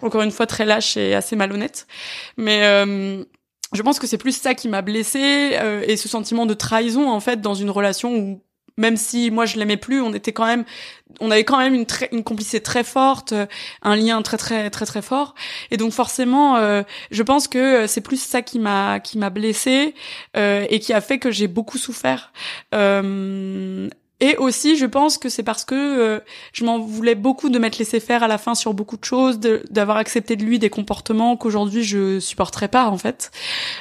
encore 0.02 0.22
une 0.22 0.30
fois 0.30 0.46
très 0.46 0.64
lâche 0.64 0.96
et 0.96 1.14
assez 1.14 1.36
malhonnête. 1.36 1.86
Mais 2.36 2.64
euh, 2.64 3.24
je 3.72 3.82
pense 3.82 3.98
que 3.98 4.06
c'est 4.06 4.18
plus 4.18 4.36
ça 4.36 4.54
qui 4.54 4.68
m'a 4.68 4.82
blessée 4.82 5.50
euh, 5.54 5.82
et 5.86 5.96
ce 5.96 6.08
sentiment 6.08 6.46
de 6.46 6.54
trahison 6.54 7.10
en 7.10 7.20
fait 7.20 7.40
dans 7.40 7.54
une 7.54 7.70
relation 7.70 8.16
où 8.16 8.40
même 8.76 8.96
si 8.96 9.30
moi 9.30 9.46
je 9.46 9.56
l'aimais 9.56 9.76
plus, 9.76 10.00
on 10.00 10.12
était 10.14 10.32
quand 10.32 10.46
même, 10.46 10.64
on 11.20 11.30
avait 11.30 11.44
quand 11.44 11.58
même 11.58 11.74
une, 11.74 11.86
une 12.12 12.24
complicité 12.24 12.60
très 12.60 12.84
forte, 12.84 13.34
un 13.82 13.96
lien 13.96 14.20
très 14.22 14.36
très 14.36 14.70
très 14.70 14.86
très 14.86 15.02
fort. 15.02 15.34
Et 15.70 15.76
donc 15.76 15.92
forcément, 15.92 16.56
euh, 16.56 16.82
je 17.10 17.22
pense 17.22 17.48
que 17.48 17.86
c'est 17.86 18.00
plus 18.00 18.20
ça 18.20 18.42
qui 18.42 18.58
m'a 18.58 19.00
qui 19.00 19.18
m'a 19.18 19.30
blessée 19.30 19.94
euh, 20.36 20.66
et 20.68 20.80
qui 20.80 20.92
a 20.92 21.00
fait 21.00 21.18
que 21.18 21.30
j'ai 21.30 21.48
beaucoup 21.48 21.78
souffert. 21.78 22.32
Euh, 22.74 23.88
et 24.20 24.36
aussi, 24.36 24.76
je 24.76 24.86
pense 24.86 25.18
que 25.18 25.28
c'est 25.28 25.42
parce 25.42 25.64
que 25.64 25.74
euh, 25.74 26.20
je 26.52 26.64
m'en 26.64 26.78
voulais 26.78 27.14
beaucoup 27.14 27.48
de 27.48 27.58
m'être 27.58 27.78
laissé 27.78 28.00
faire 28.00 28.22
à 28.22 28.28
la 28.28 28.38
fin 28.38 28.54
sur 28.54 28.74
beaucoup 28.74 28.96
de 28.96 29.04
choses, 29.04 29.38
d'avoir 29.38 29.98
accepté 29.98 30.36
de 30.36 30.44
lui 30.44 30.58
des 30.58 30.70
comportements 30.70 31.36
qu'aujourd'hui 31.36 31.84
je 31.84 32.18
supporterais 32.20 32.68
pas 32.68 32.86
en 32.88 32.98
fait. 32.98 33.30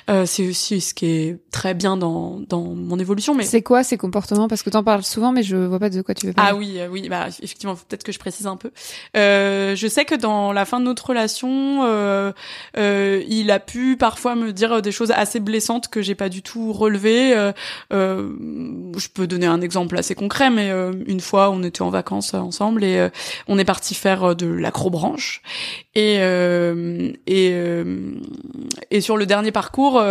Euh, 0.10 0.26
c'est 0.26 0.48
aussi 0.48 0.82
ce 0.82 0.94
qui 0.94 1.06
est 1.06 1.40
très 1.52 1.74
bien 1.74 1.96
dans, 1.98 2.42
dans 2.48 2.62
mon 2.62 3.00
évolution. 3.00 3.34
Mais 3.34 3.46
c'est 3.46 3.62
quoi 3.62 3.84
ces 3.84 3.98
comportements? 3.98 4.48
Parce 4.48 4.64
que 4.64 4.70
t'en 4.70 4.84
parles 4.84 5.04
souvent, 5.04 5.32
mais 5.32 5.44
je 5.44 5.56
vois 5.56 5.80
pas 5.80 5.90
de 5.90 6.02
quoi 6.02 6.14
tu 6.14 6.28
veux 6.28 6.34
parler. 6.34 6.52
Ah 6.52 6.56
oui, 6.56 6.80
euh, 6.80 6.88
oui, 6.90 7.08
bah 7.08 7.28
effectivement, 7.42 7.76
peut-être 7.76 8.04
que 8.04 8.12
je 8.12 8.20
précise 8.20 8.48
un 8.48 8.58
peu. 8.58 8.72
Euh, 9.16 9.76
je 9.76 9.88
sais 9.88 10.06
que 10.06 10.16
dans 10.16 10.52
la 10.52 10.66
fin 10.66 10.80
de 10.80 10.86
notre 10.86 11.08
relation, 11.08 11.84
euh, 11.86 12.32
euh, 12.78 13.24
il 13.28 13.52
a 13.52 13.60
pu 13.60 13.98
parfois 13.98 14.36
me 14.36 14.52
dire 14.52 14.82
des 14.82 14.92
choses 14.92 15.12
assez 15.12 15.40
blessantes 15.40 15.88
que 15.88 16.02
j'ai 16.02 16.16
pas 16.16 16.30
du 16.30 16.42
tout 16.42 16.74
relevées. 16.74 17.52
je 17.92 19.08
peux 19.14 19.28
donner 19.28 19.46
un 19.46 19.62
exemple 19.62 19.98
assez 19.98 20.16
concret, 20.16 20.25
mais 20.52 20.70
euh, 20.72 20.94
une 21.08 21.20
fois, 21.20 21.50
on 21.50 21.64
était 21.64 21.82
en 21.82 21.90
vacances 21.90 22.34
ensemble 22.34 22.84
et 22.84 22.98
euh, 22.98 23.10
on 23.48 23.58
est 23.58 23.66
parti 23.66 23.96
faire 23.96 24.24
euh, 24.24 24.34
de 24.34 24.48
l'acrobranche. 24.48 25.42
Et 25.96 26.16
et 27.28 27.56
et 28.92 29.02
sur 29.02 29.18
le 29.18 29.26
dernier 29.26 29.52
parcours 29.52 30.04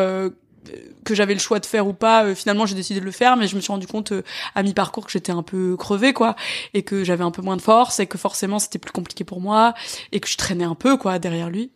que 1.04 1.14
j'avais 1.14 1.34
le 1.34 1.40
choix 1.40 1.60
de 1.60 1.66
faire 1.66 1.86
ou 1.86 1.92
pas, 1.92 2.34
finalement 2.34 2.64
j'ai 2.64 2.74
décidé 2.74 3.00
de 3.00 3.04
le 3.04 3.10
faire, 3.10 3.36
mais 3.36 3.46
je 3.46 3.54
me 3.54 3.60
suis 3.60 3.70
rendu 3.70 3.86
compte 3.86 4.14
à 4.54 4.62
mi-parcours 4.62 5.04
que 5.04 5.12
j'étais 5.12 5.32
un 5.32 5.42
peu 5.42 5.76
crevée 5.76 6.14
quoi, 6.14 6.36
et 6.72 6.82
que 6.82 7.04
j'avais 7.04 7.24
un 7.24 7.30
peu 7.30 7.42
moins 7.42 7.58
de 7.58 7.62
force, 7.62 8.00
et 8.00 8.06
que 8.06 8.16
forcément 8.16 8.58
c'était 8.58 8.78
plus 8.78 8.92
compliqué 8.92 9.24
pour 9.24 9.42
moi, 9.42 9.74
et 10.12 10.20
que 10.20 10.28
je 10.28 10.38
traînais 10.38 10.64
un 10.64 10.74
peu 10.74 10.96
quoi 10.96 11.18
derrière 11.18 11.50
lui. 11.50 11.70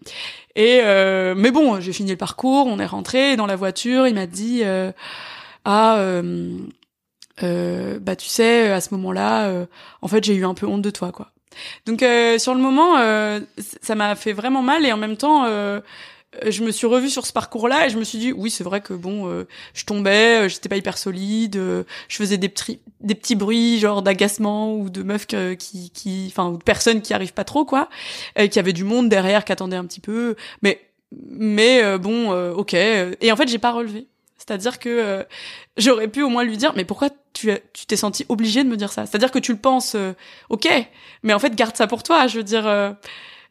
Et 0.57 0.81
mais 1.37 1.51
bon, 1.51 1.81
j'ai 1.81 1.93
fini 1.93 2.11
le 2.11 2.17
parcours, 2.17 2.67
on 2.67 2.79
est 2.79 2.87
rentré 2.87 3.37
dans 3.37 3.47
la 3.47 3.57
voiture, 3.57 4.07
il 4.07 4.15
m'a 4.15 4.27
dit 4.27 4.63
ah 5.67 6.23
euh, 7.43 7.99
bah 8.01 8.17
tu 8.17 8.29
sais, 8.29 8.71
à 8.71 8.81
ce 8.81 8.95
moment-là, 8.95 9.49
euh, 9.49 9.67
en 10.03 10.09
fait, 10.09 10.25
j'ai 10.25 10.35
eu 10.35 10.45
un 10.45 10.55
peu 10.55 10.67
honte 10.67 10.83
de 10.83 10.91
toi, 10.91 11.13
quoi. 11.13 11.31
Donc 11.87 12.03
euh, 12.03 12.39
sur 12.39 12.55
le 12.55 12.61
moment, 12.61 12.95
ça 13.83 13.95
m'a 13.95 14.15
fait 14.15 14.33
vraiment 14.33 14.63
mal 14.63 14.87
et 14.87 14.93
en 14.93 14.97
même 14.97 15.17
temps, 15.17 15.45
euh, 16.45 16.51
je 16.51 16.63
me 16.63 16.71
suis 16.71 16.87
revue 16.87 17.09
sur 17.09 17.27
ce 17.27 17.33
parcours-là 17.33 17.87
et 17.87 17.91
je 17.91 17.99
me 17.99 18.05
suis 18.05 18.19
dit 18.19 18.33
oui 18.33 18.51
c'est 18.51 18.65
vrai 18.65 18.83
que 18.83 18.93
bon 18.93 19.29
euh, 19.29 19.47
je 19.73 19.85
tombais 19.87 20.45
euh, 20.45 20.49
j'étais 20.49 20.69
pas 20.69 20.77
hyper 20.77 20.99
solide 20.99 21.55
je 21.57 22.17
faisais 22.17 22.37
des 22.37 22.51
petits 22.51 22.81
des 23.01 23.15
petits 23.15 23.35
bruits 23.35 23.79
genre 23.79 24.03
d'agacement 24.03 24.75
ou 24.75 24.91
de 24.91 25.03
meufs 25.03 25.27
qui 25.27 25.57
qui 25.57 26.27
enfin 26.31 26.49
ou 26.49 26.59
de 26.59 26.63
personnes 26.63 27.01
qui 27.01 27.15
arrivent 27.15 27.33
pas 27.33 27.45
trop 27.45 27.65
quoi 27.65 27.89
qui 28.51 28.59
avait 28.59 28.75
du 28.75 28.85
monde 28.85 29.09
derrière 29.09 29.45
qui 29.45 29.53
attendait 29.53 29.77
un 29.77 29.87
petit 29.87 30.01
peu. 30.01 30.37
Mais 30.63 30.81
mais 31.13 31.99
bon 31.99 32.31
ok. 32.53 32.75
Et 32.75 33.33
en 33.33 33.37
fait 33.37 33.49
j'ai 33.49 33.59
pas 33.59 33.73
relevé 33.73 34.07
c'est-à-dire 34.49 34.79
que 34.79 35.25
j'aurais 35.77 36.09
pu 36.09 36.23
au 36.23 36.29
moins 36.29 36.43
lui 36.43 36.57
dire 36.57 36.73
mais 36.75 36.85
pourquoi 36.85 37.11
tu 37.33 37.51
tu 37.73 37.87
t'es 37.87 37.97
senti 37.97 38.25
obligé 38.29 38.65
de 38.65 38.69
me 38.69 38.77
dire 38.77 38.91
ça? 38.91 39.07
C'est-à-dire 39.07 39.31
que 39.31 39.39
tu 39.39 39.53
le 39.53 39.59
penses 39.59 39.97
ok 40.49 40.69
mais 41.23 41.35
en 41.35 41.39
fait 41.39 41.55
garde 41.55 41.77
ça 41.77 41.87
pour 41.87 42.03
toi 42.03 42.27
je 42.27 42.39
veux 42.39 42.45
dire 42.45 42.67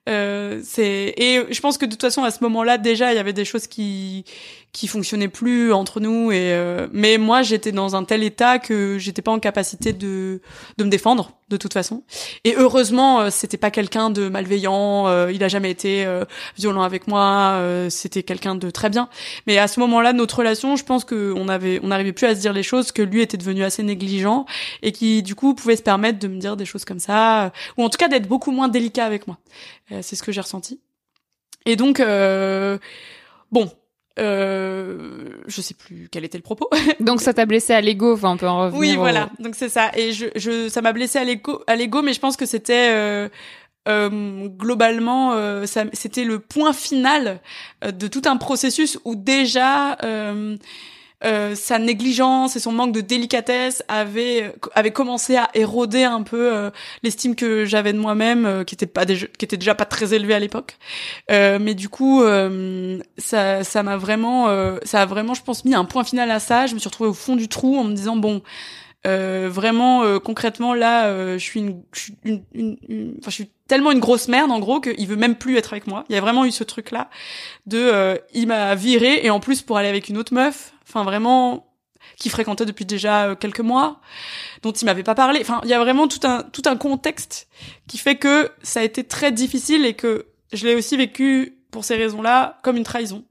euh, 0.08 0.62
c'est 0.64 1.14
et 1.18 1.44
je 1.50 1.60
pense 1.60 1.78
que 1.78 1.86
de 1.86 1.92
toute 1.92 2.02
façon 2.02 2.24
à 2.24 2.32
ce 2.32 2.42
moment-là 2.44 2.78
déjà 2.78 3.12
il 3.12 3.18
y 3.18 3.20
avait 3.20 3.34
des 3.34 3.44
choses 3.44 3.68
qui 3.68 4.24
qui 4.78 4.88
fonctionnaient 4.88 5.28
plus 5.28 5.74
entre 5.74 6.00
nous 6.00 6.32
et 6.32 6.54
euh, 6.54 6.88
mais 6.92 7.18
moi 7.18 7.42
j'étais 7.42 7.72
dans 7.72 7.96
un 7.96 8.04
tel 8.04 8.22
état 8.22 8.60
que 8.60 9.00
j'étais 9.00 9.24
pas 9.24 9.32
en 9.32 9.40
capacité 9.40 9.92
de 9.92 10.40
de 10.78 10.84
me 10.84 10.90
défendre 10.92 11.32
de 11.50 11.58
toute 11.58 11.74
façon. 11.74 12.04
Et 12.44 12.54
heureusement 12.56 13.22
euh, 13.22 13.30
c'était 13.32 13.58
pas 13.58 13.72
quelqu'un 13.72 14.12
de 14.12 14.30
malveillant 14.30 15.08
euh, 15.08 15.32
il 15.34 15.44
a 15.44 15.48
jamais 15.48 15.72
été 15.72 16.06
violent 16.60 16.84
avec 16.84 17.08
moi 17.08 17.60
c'était 17.90 18.22
quelqu'un 18.22 18.54
de 18.54 18.70
très 18.70 18.92
bien. 18.92 19.10
Mais 19.48 19.58
à 19.58 19.68
ce 19.68 19.80
moment-là 19.80 20.14
notre 20.14 20.38
relation 20.38 20.76
je 20.76 20.84
pense 20.84 21.04
que 21.06 21.34
on 21.36 21.50
avait 21.50 21.80
on 21.82 21.88
n'arrivait 21.88 22.14
plus 22.14 22.28
à 22.28 22.36
se 22.36 22.42
dire 22.42 22.54
les 22.54 22.62
choses 22.62 22.92
que 22.92 23.02
lui 23.02 23.24
était 23.24 23.38
devenu 23.38 23.64
assez 23.64 23.82
négligent 23.82 24.46
et 24.84 24.92
qui 24.92 25.24
du 25.24 25.34
coup 25.34 25.56
pouvait 25.56 25.76
se 25.76 25.82
permettre 25.82 26.20
de 26.20 26.28
me 26.28 26.40
dire 26.40 26.56
des 26.56 26.66
choses 26.66 26.86
comme 26.86 27.00
ça 27.00 27.52
ou 27.78 27.84
en 27.84 27.90
tout 27.90 27.98
cas 27.98 28.10
d'être 28.10 28.28
beaucoup 28.28 28.52
moins 28.52 28.68
délicat 28.68 29.06
avec 29.06 29.26
moi. 29.26 29.40
C'est 30.02 30.16
ce 30.16 30.22
que 30.22 30.32
j'ai 30.32 30.42
ressenti. 30.42 30.82
Et 31.66 31.76
donc 31.76 32.00
bon 33.50 33.72
euh, 34.20 35.30
je 35.48 35.62
sais 35.62 35.74
plus 35.74 36.08
quel 36.12 36.26
était 36.26 36.38
le 36.38 36.44
propos. 36.44 36.70
Donc 37.00 37.22
ça 37.22 37.34
t'a 37.34 37.46
blessé 37.46 37.74
à 37.74 37.82
l'ego, 37.82 38.14
enfin 38.14 38.32
on 38.32 38.38
peut 38.38 38.48
en 38.48 38.66
revenir. 38.66 38.80
Oui, 38.80 38.96
voilà. 38.96 39.30
Donc 39.40 39.56
c'est 39.56 39.70
ça. 39.70 39.92
Et 39.96 40.14
je, 40.14 40.26
je, 40.36 40.70
ça 40.70 40.82
m'a 40.82 40.94
blessé 40.94 41.20
à 41.20 41.24
l'ego, 41.24 41.64
à 41.68 41.76
l'ego, 41.76 42.02
mais 42.02 42.14
je 42.14 42.20
pense 42.20 42.38
que 42.38 42.46
c'était 42.46 42.92
euh, 42.94 43.30
euh, 43.88 44.48
globalement, 44.50 45.34
euh, 45.34 45.66
c'était 45.94 46.26
le 46.26 46.40
point 46.40 46.74
final 46.74 47.40
euh, 47.84 47.92
de 47.92 48.08
tout 48.08 48.24
un 48.26 48.36
processus 48.38 49.00
où 49.06 49.16
déjà 49.16 49.98
euh, 51.24 51.38
euh, 51.48 51.56
sa 51.56 51.80
négligence 51.80 52.56
et 52.56 52.60
son 52.60 52.72
manque 52.72 52.92
de 52.92 53.02
délicatesse 53.02 53.84
avait 53.88 54.54
avait 54.76 54.92
commencé 54.92 55.36
à 55.36 55.50
éroder 55.54 56.04
un 56.04 56.24
peu 56.24 56.54
euh, 56.54 56.70
l'estime 57.04 57.36
que 57.36 57.66
j'avais 57.66 57.94
de 57.94 58.00
moi-même 58.00 58.46
euh, 58.46 58.64
qui 58.64 58.76
était 58.76 58.86
pas 58.86 59.06
déjà, 59.06 59.28
qui 59.38 59.46
était 59.46 59.58
déjà 59.58 59.76
pas 59.76 59.86
très 59.86 60.14
élevée 60.14 60.34
à 60.34 60.40
l'époque 60.40 60.78
mais 61.30 61.74
du 61.74 61.90
coup 61.90 62.24
ça 63.18 63.64
ça 63.64 63.84
m'a 63.84 63.98
vraiment 63.98 64.48
ça 64.84 65.02
a 65.02 65.06
vraiment 65.06 65.34
je 65.34 65.44
pense 65.44 65.66
mis 65.66 65.76
un 65.76 65.86
point 65.86 66.04
final 66.04 66.32
à 66.32 66.40
ça 66.40 66.68
je 66.68 66.74
me 66.74 66.80
suis 66.80 66.88
retrouvée 66.88 67.10
au 67.10 67.14
fond 67.14 67.36
du 67.36 67.48
trou 67.48 67.78
en 67.78 67.84
me 67.84 67.94
disant 67.94 68.16
bon 68.16 68.42
vraiment 69.04 70.20
concrètement 70.20 70.74
là 70.74 71.38
je 71.38 71.44
suis 71.44 71.60
une, 71.60 71.82
suis 71.94 72.16
une, 72.24 72.44
une, 72.54 73.16
enfin 73.20 73.32
je 73.32 73.36
suis 73.36 73.50
tellement 73.68 73.92
une 73.92 74.00
grosse 74.00 74.28
merde 74.28 74.52
en 74.52 74.60
gros 74.60 74.80
qu'il 74.80 75.08
veut 75.08 75.16
même 75.16 75.36
plus 75.36 75.58
être 75.58 75.74
avec 75.74 75.88
moi. 75.88 76.06
Il 76.10 76.16
y 76.16 76.18
a 76.18 76.22
vraiment 76.22 76.46
eu 76.46 76.52
ce 76.52 76.64
truc 76.64 76.92
là 76.92 77.10
de 77.66 78.20
il 78.34 78.48
m'a 78.48 78.76
viré 78.76 79.26
et 79.26 79.30
en 79.30 79.40
plus 79.40 79.62
pour 79.62 79.78
aller 79.78 79.90
avec 79.90 80.10
une 80.10 80.18
autre 80.18 80.34
meuf 80.34 80.74
enfin 80.88 81.04
vraiment 81.04 81.68
qui 82.18 82.30
fréquentait 82.30 82.66
depuis 82.66 82.86
déjà 82.86 83.26
euh, 83.26 83.36
quelques 83.36 83.60
mois, 83.60 84.00
dont 84.64 84.72
il 84.72 84.86
m'avait 84.86 85.04
pas 85.04 85.16
parlé. 85.16 85.40
Enfin, 85.42 85.60
il 85.64 85.70
y 85.70 85.74
a 85.74 85.80
vraiment 85.80 86.08
tout 86.08 86.26
un 86.26 86.44
tout 86.44 86.64
un 86.66 86.78
contexte 86.78 87.48
qui 87.88 87.98
fait 87.98 88.16
que 88.16 88.50
ça 88.64 88.80
a 88.80 88.84
été 88.84 89.04
très 89.04 89.32
difficile 89.32 89.86
et 89.86 89.94
que 89.94 90.28
je 90.54 90.66
l'ai 90.66 90.76
aussi 90.76 90.98
vécu 90.98 91.58
pour 91.72 91.84
ces 91.84 91.96
raisons-là 91.96 92.60
comme 92.64 92.78
une 92.78 92.84
trahison. 92.84 93.24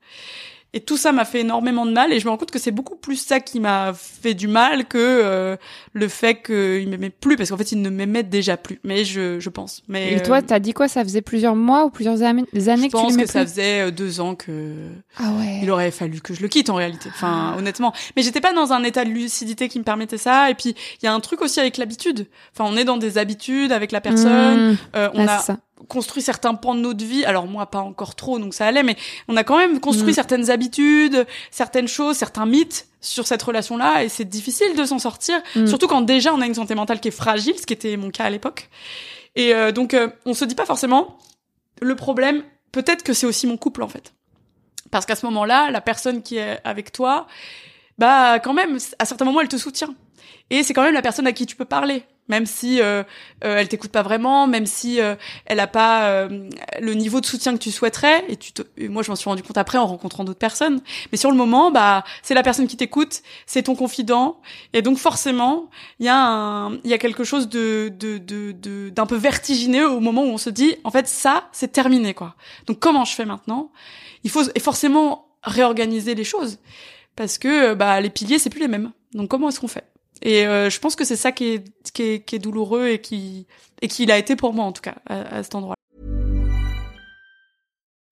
Et 0.77 0.81
tout 0.81 0.99
ça 0.99 1.11
m'a 1.11 1.25
fait 1.25 1.41
énormément 1.41 1.87
de 1.87 1.91
mal 1.91 2.13
et 2.13 2.21
je 2.21 2.27
me 2.27 2.31
rends 2.31 2.37
compte 2.37 2.51
que 2.51 2.59
c'est 2.59 2.71
beaucoup 2.71 2.97
plus 2.97 3.17
ça 3.17 3.41
qui 3.41 3.61
m'a 3.61 3.95
fait 3.95 4.35
du 4.35 4.47
mal 4.47 4.85
que 4.85 4.99
euh, 4.99 5.57
le 5.95 6.07
fait 6.07 6.43
qu'il 6.43 6.87
m'aimait 6.91 7.09
plus 7.09 7.37
parce 7.37 7.49
qu'en 7.49 7.57
fait 7.57 7.73
il 7.73 7.81
ne 7.81 7.89
m'aimait 7.89 8.25
déjà 8.25 8.59
plus. 8.59 8.79
Mais 8.85 9.07
je, 9.07 9.41
je 9.41 9.49
pense. 9.49 9.83
Mais 9.89 10.13
et 10.13 10.23
toi, 10.23 10.37
euh, 10.37 10.43
t'as 10.47 10.59
dit 10.59 10.75
quoi? 10.75 10.87
Ça 10.87 11.03
faisait 11.03 11.23
plusieurs 11.23 11.57
mois 11.57 11.87
ou 11.87 11.91
plusieurs 11.91 12.21
années 12.21 12.45
que 12.45 12.51
tu 12.51 12.61
Je 12.61 12.91
pense 12.91 13.17
que 13.17 13.25
ça 13.25 13.47
faisait 13.47 13.87
euh, 13.87 13.91
deux 13.91 14.21
ans 14.21 14.35
que 14.35 14.75
ah 15.17 15.31
ouais. 15.39 15.61
il 15.63 15.71
aurait 15.71 15.91
fallu 15.91 16.21
que 16.21 16.35
je 16.35 16.43
le 16.43 16.49
quitte 16.49 16.69
en 16.69 16.75
réalité. 16.75 17.09
Enfin, 17.09 17.55
ah. 17.55 17.59
honnêtement. 17.59 17.95
Mais 18.15 18.23
j'étais 18.23 18.43
pas 18.43 18.53
dans 18.53 18.75
un 18.75 18.85
état 18.85 19.07
de 19.07 19.11
lucidité 19.11 19.71
qui 19.71 19.79
me 19.79 19.85
permettait 19.85 20.19
ça. 20.19 20.51
Et 20.51 20.55
puis 20.55 20.75
il 21.01 21.07
y 21.07 21.09
a 21.09 21.15
un 21.15 21.21
truc 21.21 21.41
aussi 21.41 21.59
avec 21.59 21.79
l'habitude. 21.79 22.27
Enfin, 22.53 22.71
on 22.71 22.77
est 22.77 22.85
dans 22.85 22.99
des 22.99 23.17
habitudes 23.17 23.73
avec 23.73 23.93
la 23.93 24.03
personne. 24.03 24.73
Mmh. 24.73 24.77
on 25.15 25.27
a 25.27 25.43
construit 25.89 26.23
certains 26.23 26.55
pans 26.55 26.75
de 26.75 26.81
notre 26.81 27.05
vie. 27.05 27.25
Alors 27.25 27.47
moi, 27.47 27.67
pas 27.67 27.81
encore 27.81 28.15
trop, 28.15 28.39
donc 28.39 28.55
ça 28.55 28.67
allait, 28.67 28.83
mais 28.83 28.97
on 29.29 29.37
a 29.37 29.45
quand 29.45 29.57
même 29.57 29.81
construit 29.81 30.13
mm. 30.13 30.15
certaines 30.15 30.51
habitudes, 30.51 31.27
certaines 31.51 31.89
choses, 31.89 32.17
certains 32.17 32.47
mythes 32.47 32.89
sur 33.01 33.27
cette 33.27 33.43
relation-là, 33.43 34.05
et 34.05 34.09
c'est 34.09 34.25
difficile 34.25 34.75
de 34.77 34.85
s'en 34.85 34.99
sortir, 34.99 35.41
mm. 35.55 35.67
surtout 35.67 35.87
quand 35.87 36.03
déjà 36.03 36.35
on 36.35 36.41
a 36.41 36.47
une 36.47 36.55
santé 36.55 36.75
mentale 36.75 37.01
qui 37.01 37.09
est 37.09 37.13
fragile, 37.13 37.59
ce 37.59 37.67
qui 37.67 37.73
était 37.73 37.97
mon 37.97 38.11
cas 38.11 38.25
à 38.25 38.31
l'époque. 38.31 38.69
Et 39.37 39.55
euh, 39.55 39.73
donc 39.73 39.95
euh, 39.95 40.09
on 40.25 40.35
se 40.35 40.45
dit 40.45 40.55
pas 40.55 40.67
forcément 40.67 41.19
le 41.81 41.95
problème. 41.95 42.43
Peut-être 42.73 43.03
que 43.03 43.13
c'est 43.13 43.27
aussi 43.27 43.47
mon 43.47 43.57
couple 43.57 43.83
en 43.83 43.89
fait, 43.89 44.13
parce 44.91 45.07
qu'à 45.07 45.17
ce 45.17 45.25
moment-là, 45.27 45.71
la 45.71 45.81
personne 45.81 46.23
qui 46.23 46.37
est 46.37 46.59
avec 46.65 46.93
toi, 46.93 47.27
bah 47.99 48.39
quand 48.41 48.53
même, 48.53 48.79
à 48.99 49.05
certains 49.05 49.25
moments, 49.25 49.41
elle 49.41 49.49
te 49.49 49.57
soutient. 49.57 49.95
Et 50.51 50.63
c'est 50.63 50.75
quand 50.75 50.83
même 50.83 50.95
la 50.95 51.03
personne 51.03 51.27
à 51.27 51.33
qui 51.33 51.47
tu 51.47 51.57
peux 51.57 51.65
parler 51.65 52.05
même 52.29 52.47
si 52.47 52.81
euh, 52.81 53.03
euh, 53.45 53.59
elle 53.59 53.69
t'écoute 53.69 53.91
pas 53.91 54.03
vraiment, 54.03 54.47
même 54.47 54.67
si 54.67 55.01
euh, 55.01 55.15
elle 55.47 55.61
a 55.61 55.67
pas 55.67 56.09
euh, 56.09 56.49
le 56.81 56.95
niveau 56.95 57.21
de 57.21 57.27
soutien 57.27 57.53
que 57.53 57.59
tu 57.59 57.71
souhaiterais. 57.71 58.25
Et 58.29 58.37
tu 58.37 58.53
te... 58.53 58.63
moi, 58.89 59.03
je 59.03 59.11
m'en 59.11 59.17
suis 59.17 59.29
rendu 59.29 59.43
compte 59.43 59.59
après 59.59 59.79
en 59.79 59.87
rencontrant 59.87 60.25
d'autres 60.25 60.39
personnes. 60.39 60.81
Mais 61.13 61.19
sur 61.19 61.31
le 61.31 61.37
moment, 61.37 61.71
bah, 61.71 62.05
c'est 62.23 62.35
la 62.35 62.43
personne 62.43 62.67
qui 62.67 62.77
t'écoute, 62.77 63.23
c'est 63.47 63.65
ton 63.65 63.75
confident, 63.75 64.41
et 64.73 64.83
donc 64.83 64.99
forcément, 64.99 65.71
il 66.01 66.07
y 66.07 66.09
a 66.09 66.17
un, 66.17 66.75
il 66.85 66.91
y 66.91 66.95
a 66.95 66.99
quelque 66.99 67.25
chose 67.25 67.49
de 67.49 67.93
de 67.99 68.19
de 68.19 68.91
d'un 68.91 69.07
peu 69.07 69.17
vertigineux 69.17 69.89
au 69.89 70.01
moment 70.01 70.23
où 70.23 70.29
on 70.29 70.39
se 70.39 70.51
dit, 70.51 70.77
en 70.85 70.91
fait, 70.91 71.07
ça, 71.09 71.49
c'est 71.53 71.73
terminé, 71.73 72.15
quoi. 72.15 72.35
Donc 72.67 72.79
comment 72.79 73.05
je 73.05 73.15
fais 73.15 73.25
maintenant? 73.25 73.71
Il 74.25 74.31
faut 74.31 74.43
et 74.55 74.61
forcément 74.61 75.29
réorganiser 75.43 76.15
les 76.15 76.25
choses 76.25 76.59
parce 77.15 77.39
que 77.39 77.75
bah 77.75 78.01
les 78.01 78.11
piliers 78.11 78.39
c'est 78.39 78.51
plus 78.51 78.61
les 78.61 78.69
mêmes. 78.69 78.91
Donc 79.13 79.29
comment 79.29 79.49
est-ce 79.49 79.61
qu'on 79.61 79.69
fait? 79.69 79.85
Et 80.23 80.47
euh, 80.47 80.71
je 80.71 80.79
pense 80.81 80.97
que 80.97 81.05
c'est 81.05 81.17
ça 81.17 81.33
qui 81.33 81.55
est, 81.55 81.65
qui 81.93 82.03
est, 82.03 82.25
qui 82.25 82.37
est 82.37 82.39
douloureux 82.39 82.89
et 82.89 83.01
qui, 83.01 83.47
et 83.83 83.89
qui 83.89 84.07
l'a 84.07 84.19
été 84.19 84.37
pour 84.37 84.53
moi 84.53 84.65
en 84.65 84.73
tout 84.73 84.83
cas 84.83 84.97
à, 85.07 85.37
à 85.37 85.43
cet 85.43 85.55
endroit. 85.55 85.77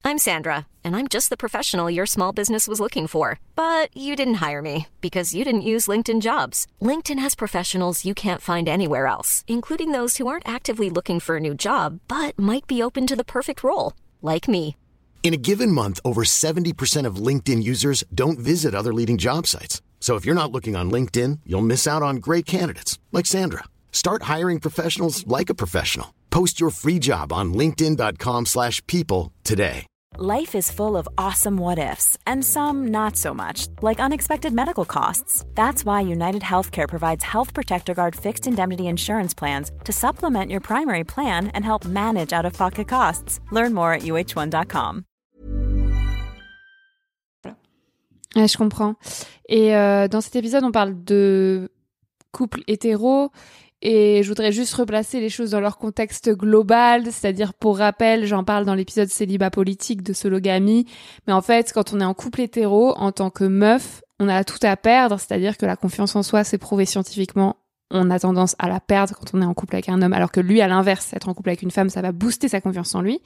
I'm 0.07 0.19
Sandra, 0.19 0.67
and 0.85 0.95
I'm 0.95 1.09
just 1.09 1.31
the 1.31 1.37
professional 1.39 1.91
your 1.91 2.05
small 2.05 2.31
business 2.31 2.69
was 2.69 2.79
looking 2.79 3.07
for. 3.07 3.41
But 3.57 3.89
you 3.97 4.15
didn't 4.15 4.43
hire 4.47 4.61
me 4.61 4.87
because 5.01 5.35
you 5.35 5.45
didn't 5.45 5.71
use 5.73 5.87
LinkedIn 5.87 6.21
jobs. 6.21 6.67
LinkedIn 6.83 7.19
has 7.19 7.35
professionals 7.35 8.05
you 8.05 8.13
can't 8.13 8.43
find 8.43 8.69
anywhere 8.69 9.07
else, 9.07 9.45
including 9.49 9.93
those 9.93 10.19
who 10.19 10.27
aren't 10.27 10.47
actively 10.47 10.91
looking 10.91 11.21
for 11.21 11.37
a 11.37 11.41
new 11.41 11.55
job, 11.55 12.01
but 12.07 12.39
might 12.39 12.67
be 12.67 12.83
open 12.83 13.07
to 13.07 13.17
the 13.17 13.25
perfect 13.25 13.65
role, 13.65 13.95
like 14.21 14.47
me. 14.47 14.77
In 15.23 15.33
a 15.33 15.39
given 15.39 15.73
month, 15.73 16.01
over 16.05 16.23
70% 16.23 17.07
of 17.07 17.17
LinkedIn 17.17 17.63
users 17.63 18.05
don't 18.15 18.39
visit 18.39 18.75
other 18.75 18.93
leading 18.93 19.17
job 19.17 19.47
sites. 19.47 19.81
So 20.05 20.17
if 20.17 20.27
you're 20.27 20.35
not 20.35 20.53
looking 20.53 20.77
on 20.77 20.91
LinkedIn, 20.91 21.41
you'll 21.47 21.71
miss 21.73 21.87
out 21.87 22.03
on 22.03 22.17
great 22.17 22.45
candidates 22.45 22.99
like 23.11 23.25
Sandra. 23.25 23.65
Start 23.91 24.25
hiring 24.25 24.61
professionals 24.61 25.27
like 25.27 25.49
a 25.49 25.55
professional. 25.55 26.13
Post 26.29 26.61
your 26.61 26.69
free 26.69 26.99
job 26.99 27.33
on 27.33 27.55
linkedin.com/people 27.55 29.33
today. 29.45 29.87
Life 30.19 30.55
is 30.55 30.71
full 30.71 30.95
of 30.99 31.09
awesome 31.17 31.57
what 31.57 31.79
ifs 31.79 32.19
and 32.27 32.45
some 32.45 32.87
not 32.99 33.17
so 33.17 33.33
much, 33.33 33.67
like 33.81 34.05
unexpected 34.07 34.53
medical 34.53 34.85
costs. 34.85 35.43
That's 35.55 35.87
why 35.87 36.03
United 36.03 36.43
Healthcare 36.43 36.89
provides 36.89 37.25
Health 37.25 37.55
Protector 37.55 37.95
Guard 37.95 38.15
fixed 38.15 38.47
indemnity 38.47 38.87
insurance 38.87 39.35
plans 39.41 39.73
to 39.85 39.93
supplement 39.93 40.51
your 40.51 40.61
primary 40.61 41.05
plan 41.05 41.49
and 41.55 41.65
help 41.65 41.87
manage 41.87 42.37
out-of-pocket 42.37 42.89
costs. 42.89 43.41
Learn 43.51 43.73
more 43.73 43.95
at 43.95 44.03
uh1.com. 44.03 45.05
Je 48.37 48.57
comprends. 48.57 48.95
Et 49.49 49.77
euh, 49.77 50.09
dans 50.09 50.21
cet 50.21 50.37
épisode, 50.37 50.65
on 50.65 50.73
parle 50.73 51.05
de 51.05 51.71
couple 52.33 52.63
hétéro. 52.67 53.31
Et 53.87 54.23
je 54.23 54.29
voudrais 54.29 54.51
juste 54.51 54.73
replacer 54.75 55.21
les 55.21 55.29
choses 55.29 55.51
dans 55.51 55.61
leur 55.61 55.77
contexte 55.77 56.31
global, 56.31 57.05
c'est-à-dire 57.05 57.53
pour 57.53 57.77
rappel, 57.77 58.25
j'en 58.25 58.43
parle 58.43 58.65
dans 58.65 58.75
l'épisode 58.75 59.09
célibat 59.09 59.51
politique 59.51 60.03
de 60.03 60.15
Sologamie, 60.15 60.87
mais 61.27 61.35
en 61.35 61.43
fait, 61.43 61.71
quand 61.75 61.93
on 61.93 62.01
est 62.01 62.05
en 62.05 62.15
couple 62.15 62.41
hétéro, 62.41 62.95
en 62.97 63.13
tant 63.13 63.29
que 63.29 63.45
meuf, 63.45 64.03
on 64.21 64.29
a 64.29 64.43
tout 64.43 64.59
à 64.63 64.79
perdre, 64.79 65.21
c'est-à-dire 65.21 65.59
que 65.59 65.67
la 65.67 65.77
confiance 65.77 66.17
en 66.17 66.23
soi, 66.23 66.45
c'est 66.45 66.57
prouvé 66.57 66.87
scientifiquement 66.87 67.57
on 67.95 68.11
a 68.11 68.19
tendance 68.19 68.55
à 68.59 68.69
la 68.69 68.81
perdre 68.81 69.15
quand 69.15 69.35
on 69.35 69.41
est 69.41 69.47
en 69.47 69.55
couple 69.55 69.77
avec 69.77 69.89
un 69.89 70.03
homme, 70.03 70.13
alors 70.13 70.31
que 70.31 70.41
lui, 70.41 70.61
à 70.61 70.69
l'inverse, 70.69 71.13
être 71.15 71.29
en 71.29 71.35
couple 71.35 71.51
avec 71.51 71.63
une 71.63 71.71
femme, 71.71 71.89
ça 71.89 72.03
va 72.03 72.13
booster 72.13 72.49
sa 72.49 72.61
confiance 72.61 72.95
en 72.95 73.01
lui. 73.01 73.21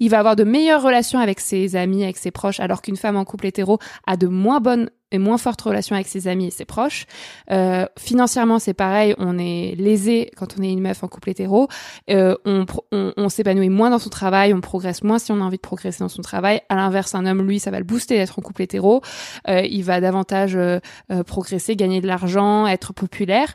Il 0.00 0.10
va 0.10 0.18
avoir 0.18 0.34
de 0.34 0.44
meilleures 0.44 0.82
relations 0.82 1.20
avec 1.20 1.38
ses 1.40 1.76
amis, 1.76 2.02
avec 2.02 2.16
ses 2.16 2.30
proches, 2.30 2.58
alors 2.58 2.82
qu'une 2.82 2.96
femme 2.96 3.16
en 3.16 3.24
couple 3.24 3.46
hétéro 3.46 3.78
a 4.06 4.16
de 4.16 4.26
moins 4.26 4.60
bonnes 4.60 4.90
et 5.12 5.18
moins 5.18 5.38
forte 5.38 5.62
relation 5.62 5.94
avec 5.94 6.08
ses 6.08 6.26
amis 6.26 6.46
et 6.46 6.50
ses 6.50 6.64
proches. 6.64 7.06
Euh, 7.52 7.86
financièrement, 7.96 8.58
c'est 8.58 8.74
pareil, 8.74 9.14
on 9.18 9.38
est 9.38 9.76
lésé 9.78 10.32
quand 10.36 10.56
on 10.58 10.62
est 10.62 10.72
une 10.72 10.80
meuf 10.80 11.04
en 11.04 11.08
couple 11.08 11.30
hétéro. 11.30 11.68
Euh, 12.10 12.34
on, 12.44 12.66
on, 12.90 13.12
on 13.16 13.28
s'épanouit 13.28 13.68
moins 13.68 13.90
dans 13.90 14.00
son 14.00 14.10
travail, 14.10 14.52
on 14.52 14.60
progresse 14.60 15.04
moins 15.04 15.20
si 15.20 15.30
on 15.30 15.40
a 15.40 15.44
envie 15.44 15.58
de 15.58 15.62
progresser 15.62 16.00
dans 16.00 16.08
son 16.08 16.22
travail. 16.22 16.60
À 16.68 16.74
l'inverse, 16.74 17.14
un 17.14 17.24
homme, 17.24 17.42
lui, 17.42 17.60
ça 17.60 17.70
va 17.70 17.78
le 17.78 17.84
booster 17.84 18.16
d'être 18.16 18.38
en 18.38 18.42
couple 18.42 18.62
hétéro. 18.62 19.00
Euh, 19.48 19.62
il 19.62 19.84
va 19.84 20.00
davantage 20.00 20.56
euh, 20.56 20.80
euh, 21.12 21.22
progresser, 21.22 21.76
gagner 21.76 22.00
de 22.00 22.08
l'argent, 22.08 22.66
être 22.66 22.92
populaire. 22.92 23.54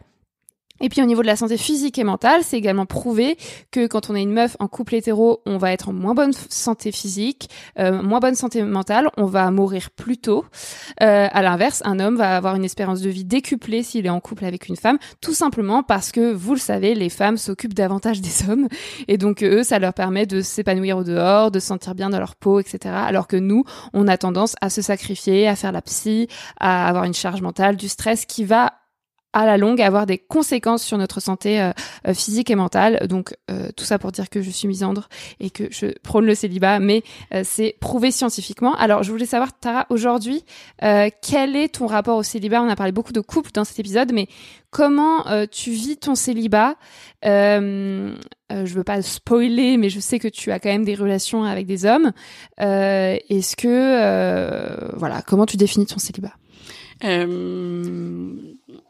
Et 0.81 0.89
puis 0.89 1.01
au 1.01 1.05
niveau 1.05 1.21
de 1.21 1.27
la 1.27 1.35
santé 1.35 1.57
physique 1.57 1.97
et 1.99 2.03
mentale, 2.03 2.41
c'est 2.43 2.57
également 2.57 2.85
prouvé 2.85 3.37
que 3.71 3.87
quand 3.87 4.09
on 4.09 4.15
est 4.15 4.23
une 4.23 4.33
meuf 4.33 4.57
en 4.59 4.67
couple 4.67 4.95
hétéro, 4.95 5.41
on 5.45 5.57
va 5.57 5.71
être 5.71 5.89
en 5.89 5.93
moins 5.93 6.15
bonne 6.15 6.33
santé 6.49 6.91
physique, 6.91 7.49
euh, 7.79 8.01
moins 8.01 8.19
bonne 8.19 8.35
santé 8.35 8.63
mentale, 8.63 9.09
on 9.17 9.25
va 9.25 9.49
mourir 9.51 9.91
plus 9.91 10.17
tôt. 10.17 10.45
Euh, 11.01 11.27
à 11.31 11.41
l'inverse, 11.41 11.81
un 11.85 11.99
homme 11.99 12.17
va 12.17 12.35
avoir 12.35 12.55
une 12.55 12.65
espérance 12.65 13.01
de 13.01 13.09
vie 13.09 13.25
décuplée 13.25 13.83
s'il 13.83 14.05
est 14.05 14.09
en 14.09 14.19
couple 14.19 14.45
avec 14.45 14.67
une 14.67 14.75
femme, 14.75 14.97
tout 15.21 15.33
simplement 15.33 15.83
parce 15.83 16.11
que, 16.11 16.33
vous 16.33 16.53
le 16.53 16.59
savez, 16.59 16.95
les 16.95 17.09
femmes 17.09 17.37
s'occupent 17.37 17.73
davantage 17.73 18.21
des 18.21 18.49
hommes, 18.49 18.67
et 19.07 19.17
donc 19.17 19.43
eux, 19.43 19.63
ça 19.63 19.79
leur 19.79 19.93
permet 19.93 20.25
de 20.25 20.41
s'épanouir 20.41 20.97
au 20.97 21.03
dehors, 21.03 21.51
de 21.51 21.59
se 21.59 21.67
sentir 21.67 21.95
bien 21.95 22.09
dans 22.09 22.19
leur 22.19 22.35
peau, 22.35 22.59
etc. 22.59 22.93
Alors 22.95 23.27
que 23.27 23.37
nous, 23.37 23.63
on 23.93 24.07
a 24.07 24.17
tendance 24.17 24.55
à 24.61 24.69
se 24.69 24.81
sacrifier, 24.81 25.47
à 25.47 25.55
faire 25.55 25.71
la 25.71 25.81
psy, 25.81 26.27
à 26.59 26.87
avoir 26.87 27.03
une 27.03 27.13
charge 27.13 27.41
mentale, 27.41 27.75
du 27.75 27.87
stress 27.87 28.25
qui 28.25 28.43
va 28.43 28.73
à 29.33 29.45
la 29.45 29.57
longue 29.57 29.81
avoir 29.81 30.05
des 30.05 30.17
conséquences 30.17 30.83
sur 30.83 30.97
notre 30.97 31.19
santé 31.19 31.61
euh, 31.61 31.71
euh, 32.07 32.13
physique 32.13 32.49
et 32.49 32.55
mentale. 32.55 33.07
Donc 33.07 33.35
euh, 33.49 33.69
tout 33.75 33.85
ça 33.85 33.97
pour 33.99 34.11
dire 34.11 34.29
que 34.29 34.41
je 34.41 34.49
suis 34.49 34.67
misandre 34.67 35.09
et 35.39 35.49
que 35.49 35.65
je 35.71 35.87
prône 36.03 36.25
le 36.25 36.35
célibat, 36.35 36.79
mais 36.79 37.03
c'est 37.43 37.75
prouvé 37.79 38.11
scientifiquement. 38.11 38.75
Alors 38.75 39.03
je 39.03 39.11
voulais 39.11 39.25
savoir, 39.25 39.57
Tara, 39.57 39.85
aujourd'hui, 39.89 40.43
quel 40.79 41.55
est 41.55 41.75
ton 41.75 41.87
rapport 41.87 42.17
au 42.17 42.23
célibat? 42.23 42.61
On 42.61 42.69
a 42.69 42.75
parlé 42.75 42.91
beaucoup 42.91 43.13
de 43.13 43.21
couple 43.21 43.51
dans 43.53 43.63
cet 43.63 43.79
épisode, 43.79 44.11
mais 44.13 44.27
comment 44.69 45.25
tu 45.51 45.71
vis 45.71 45.97
ton 45.97 46.15
célibat? 46.15 46.75
Je 47.23 48.13
veux 48.49 48.83
pas 48.83 49.01
spoiler, 49.01 49.77
mais 49.77 49.89
je 49.89 49.99
sais 49.99 50.19
que 50.19 50.27
tu 50.27 50.51
as 50.51 50.59
quand 50.59 50.69
même 50.69 50.85
des 50.85 50.95
relations 50.95 51.43
avec 51.43 51.65
des 51.65 51.85
hommes. 51.85 52.11
Est-ce 52.57 53.55
que 53.55 54.95
voilà, 54.97 55.21
comment 55.21 55.45
tu 55.45 55.57
définis 55.57 55.85
ton 55.85 55.99
célibat? 55.99 56.33
Euh... 57.03 58.35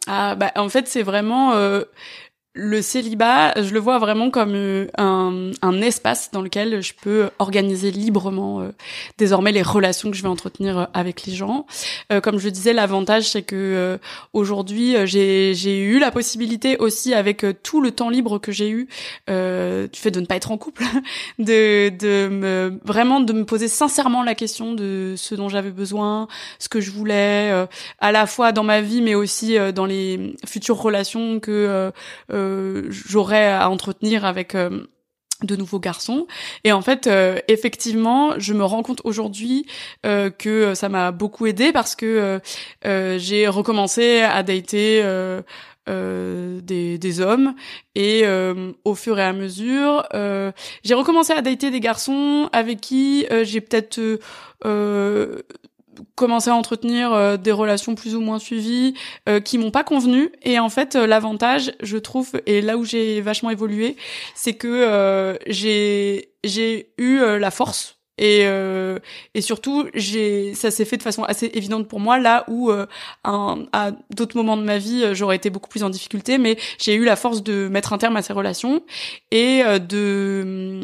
Ah 0.07 0.35
bah 0.35 0.51
en 0.55 0.69
fait 0.69 0.87
c'est 0.87 1.03
vraiment 1.03 1.53
euh, 1.53 1.83
le 2.53 2.81
célibat, 2.81 3.53
je 3.61 3.73
le 3.73 3.79
vois 3.79 3.97
vraiment 3.97 4.29
comme 4.29 4.55
euh, 4.55 4.87
un, 4.97 5.51
un, 5.61 5.81
espace 5.81 6.31
dans 6.31 6.41
lequel 6.41 6.81
je 6.81 6.93
peux 7.01 7.29
organiser 7.39 7.91
librement 7.91 8.59
euh, 8.59 8.71
désormais 9.17 9.53
les 9.53 9.61
relations 9.61 10.11
que 10.11 10.17
je 10.17 10.21
vais 10.21 10.27
entretenir 10.27 10.77
euh, 10.77 10.85
avec 10.93 11.25
les 11.25 11.33
gens. 11.33 11.65
comme 12.23 12.39
je 12.39 12.45
le 12.45 12.51
disais, 12.51 12.73
l'avantage 12.73 13.29
c'est 13.29 13.41
que 13.41 13.97
aujourd'hui 14.33 14.95
j'ai 15.05 15.79
eu 15.79 15.99
la 15.99 16.11
possibilité 16.11 16.77
aussi 16.77 17.13
avec 17.13 17.45
tout 17.63 17.79
le 17.79 17.91
temps 17.91 18.09
libre 18.09 18.37
que 18.37 18.51
j'ai 18.51 18.69
eu 18.69 18.87
du 19.27 19.99
fait 19.99 20.11
de 20.11 20.19
ne 20.19 20.25
pas 20.25 20.35
être 20.35 20.51
en 20.51 20.57
couple, 20.57 20.83
de, 21.39 21.89
de 21.89 22.27
me 22.27 22.79
vraiment 22.83 23.21
de 23.21 23.33
me 23.33 23.45
poser 23.45 23.67
sincèrement 23.67 24.23
la 24.23 24.35
question 24.35 24.73
de 24.73 25.13
ce 25.15 25.35
dont 25.35 25.47
j'avais 25.47 25.71
besoin, 25.71 26.27
ce 26.59 26.67
que 26.67 26.81
je 26.81 26.91
voulais, 26.91 27.65
à 27.99 28.11
la 28.11 28.25
fois 28.25 28.51
dans 28.51 28.63
ma 28.63 28.81
vie 28.81 29.01
mais 29.01 29.15
aussi 29.15 29.57
dans 29.73 29.85
les 29.85 30.35
futures 30.45 30.77
relations 30.77 31.39
que 31.39 31.91
j'aurais 32.89 33.51
à 33.51 33.69
entretenir 33.69 34.25
avec 34.25 34.55
euh, 34.55 34.85
de 35.43 35.55
nouveaux 35.55 35.79
garçons. 35.79 36.27
Et 36.63 36.71
en 36.71 36.81
fait 36.81 37.07
euh, 37.07 37.39
effectivement 37.47 38.37
je 38.37 38.53
me 38.53 38.63
rends 38.63 38.83
compte 38.83 39.01
aujourd'hui 39.05 39.65
euh, 40.05 40.29
que 40.29 40.75
ça 40.75 40.87
m'a 40.87 41.11
beaucoup 41.11 41.47
aidé 41.47 41.71
parce 41.71 41.95
que 41.95 42.39
j'ai 42.83 43.47
recommencé 43.47 44.21
à 44.21 44.43
dater 44.43 45.03
des, 45.87 46.97
des, 46.99 47.21
hommes. 47.21 47.55
Et 47.95 48.23
au 48.85 48.95
fur 48.95 49.17
et 49.17 49.23
à 49.23 49.33
mesure 49.33 50.07
j'ai 50.83 50.93
recommencé 50.93 51.33
à 51.33 51.41
dater 51.41 51.71
des 51.71 51.79
garçons 51.79 52.49
avec 52.53 52.79
qui 52.79 53.25
j'ai 53.43 53.61
peut-être 53.61 53.99
commencé 56.15 56.49
à 56.49 56.55
entretenir 56.55 57.13
euh, 57.13 57.37
des 57.37 57.51
relations 57.51 57.95
plus 57.95 58.15
ou 58.15 58.21
moins 58.21 58.39
suivies 58.39 58.93
euh, 59.27 59.39
qui 59.39 59.57
m'ont 59.57 59.71
pas 59.71 59.83
convenu. 59.83 60.31
Et 60.43 60.59
en 60.59 60.69
fait 60.69 60.95
euh, 60.95 61.07
l'avantage 61.07 61.73
je 61.81 61.97
trouve 61.97 62.31
et 62.45 62.61
là 62.61 62.77
où 62.77 62.85
j'ai 62.85 63.21
vachement 63.21 63.49
évolué 63.49 63.95
c'est 64.35 64.53
que 64.53 65.37
j'ai 65.47 66.29
j'ai 66.43 66.93
eu 66.97 67.19
la 67.19 67.51
force. 67.51 67.97
Et 68.17 68.45
et 69.33 69.41
surtout 69.41 69.87
j'ai 69.93 70.53
ça 70.53 70.69
s'est 70.69 70.85
fait 70.85 70.97
de 70.97 71.03
façon 71.03 71.23
assez 71.23 71.49
évidente 71.53 71.87
pour 71.87 71.99
moi 71.99 72.19
là 72.19 72.45
où 72.47 72.71
à 73.23 73.91
d'autres 74.15 74.35
moments 74.35 74.57
de 74.57 74.63
ma 74.63 74.77
vie 74.77 75.05
j'aurais 75.13 75.35
été 75.35 75.49
beaucoup 75.49 75.69
plus 75.69 75.83
en 75.83 75.89
difficulté 75.89 76.37
mais 76.37 76.57
j'ai 76.77 76.93
eu 76.95 77.03
la 77.03 77.15
force 77.15 77.41
de 77.41 77.67
mettre 77.67 77.93
un 77.93 77.97
terme 77.97 78.17
à 78.17 78.21
ces 78.21 78.33
relations 78.33 78.83
et 79.31 79.63
de 79.63 80.81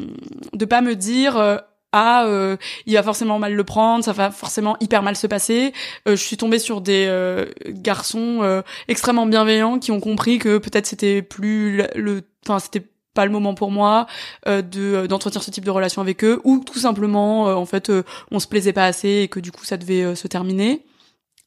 de 0.54 0.66
pas 0.66 0.82
me 0.82 0.96
dire 0.96 1.62
ah 1.92 2.26
euh, 2.26 2.58
il 2.86 2.94
va 2.96 3.04
forcément 3.04 3.40
mal 3.40 3.54
le 3.54 3.64
prendre, 3.64 4.04
ça 4.04 4.12
va 4.12 4.32
forcément 4.32 4.76
hyper 4.82 5.04
mal 5.04 5.16
se 5.16 5.28
passer. 5.28 5.74
Euh, 6.08 6.16
je 6.16 6.22
suis 6.22 6.38
tombée 6.38 6.60
sur 6.60 6.82
des 6.82 7.06
euh, 7.08 7.46
garçons 7.68 8.64
extrêmement 8.88 9.26
bienveillants 9.26 9.80
qui 9.80 9.92
ont 9.92 10.00
compris 10.00 10.40
que 10.40 10.58
peut-être 10.58 10.86
c'était 10.86 11.22
plus 11.22 11.84
le 11.96 12.24
enfin 12.48 12.60
c'était 12.60 12.86
pas 13.14 13.26
le 13.26 13.32
moment 13.32 13.56
pour 13.56 13.72
moi 13.72 14.06
de 14.46 15.08
d'entretenir 15.08 15.42
ce 15.44 15.50
type 15.50 15.66
de 15.66 15.72
relation 15.72 16.02
avec 16.02 16.24
eux 16.24 16.40
ou 16.44 16.60
tout 16.60 16.80
simplement 16.80 17.46
en 17.46 17.66
fait 17.66 17.92
on 18.32 18.40
se 18.40 18.48
plaisait 18.48 18.74
pas 18.74 18.86
assez 18.86 19.24
et 19.24 19.28
que 19.28 19.40
du 19.40 19.52
coup 19.52 19.66
ça 19.66 19.78
devait 19.78 20.16
se 20.16 20.28
terminer. 20.28 20.86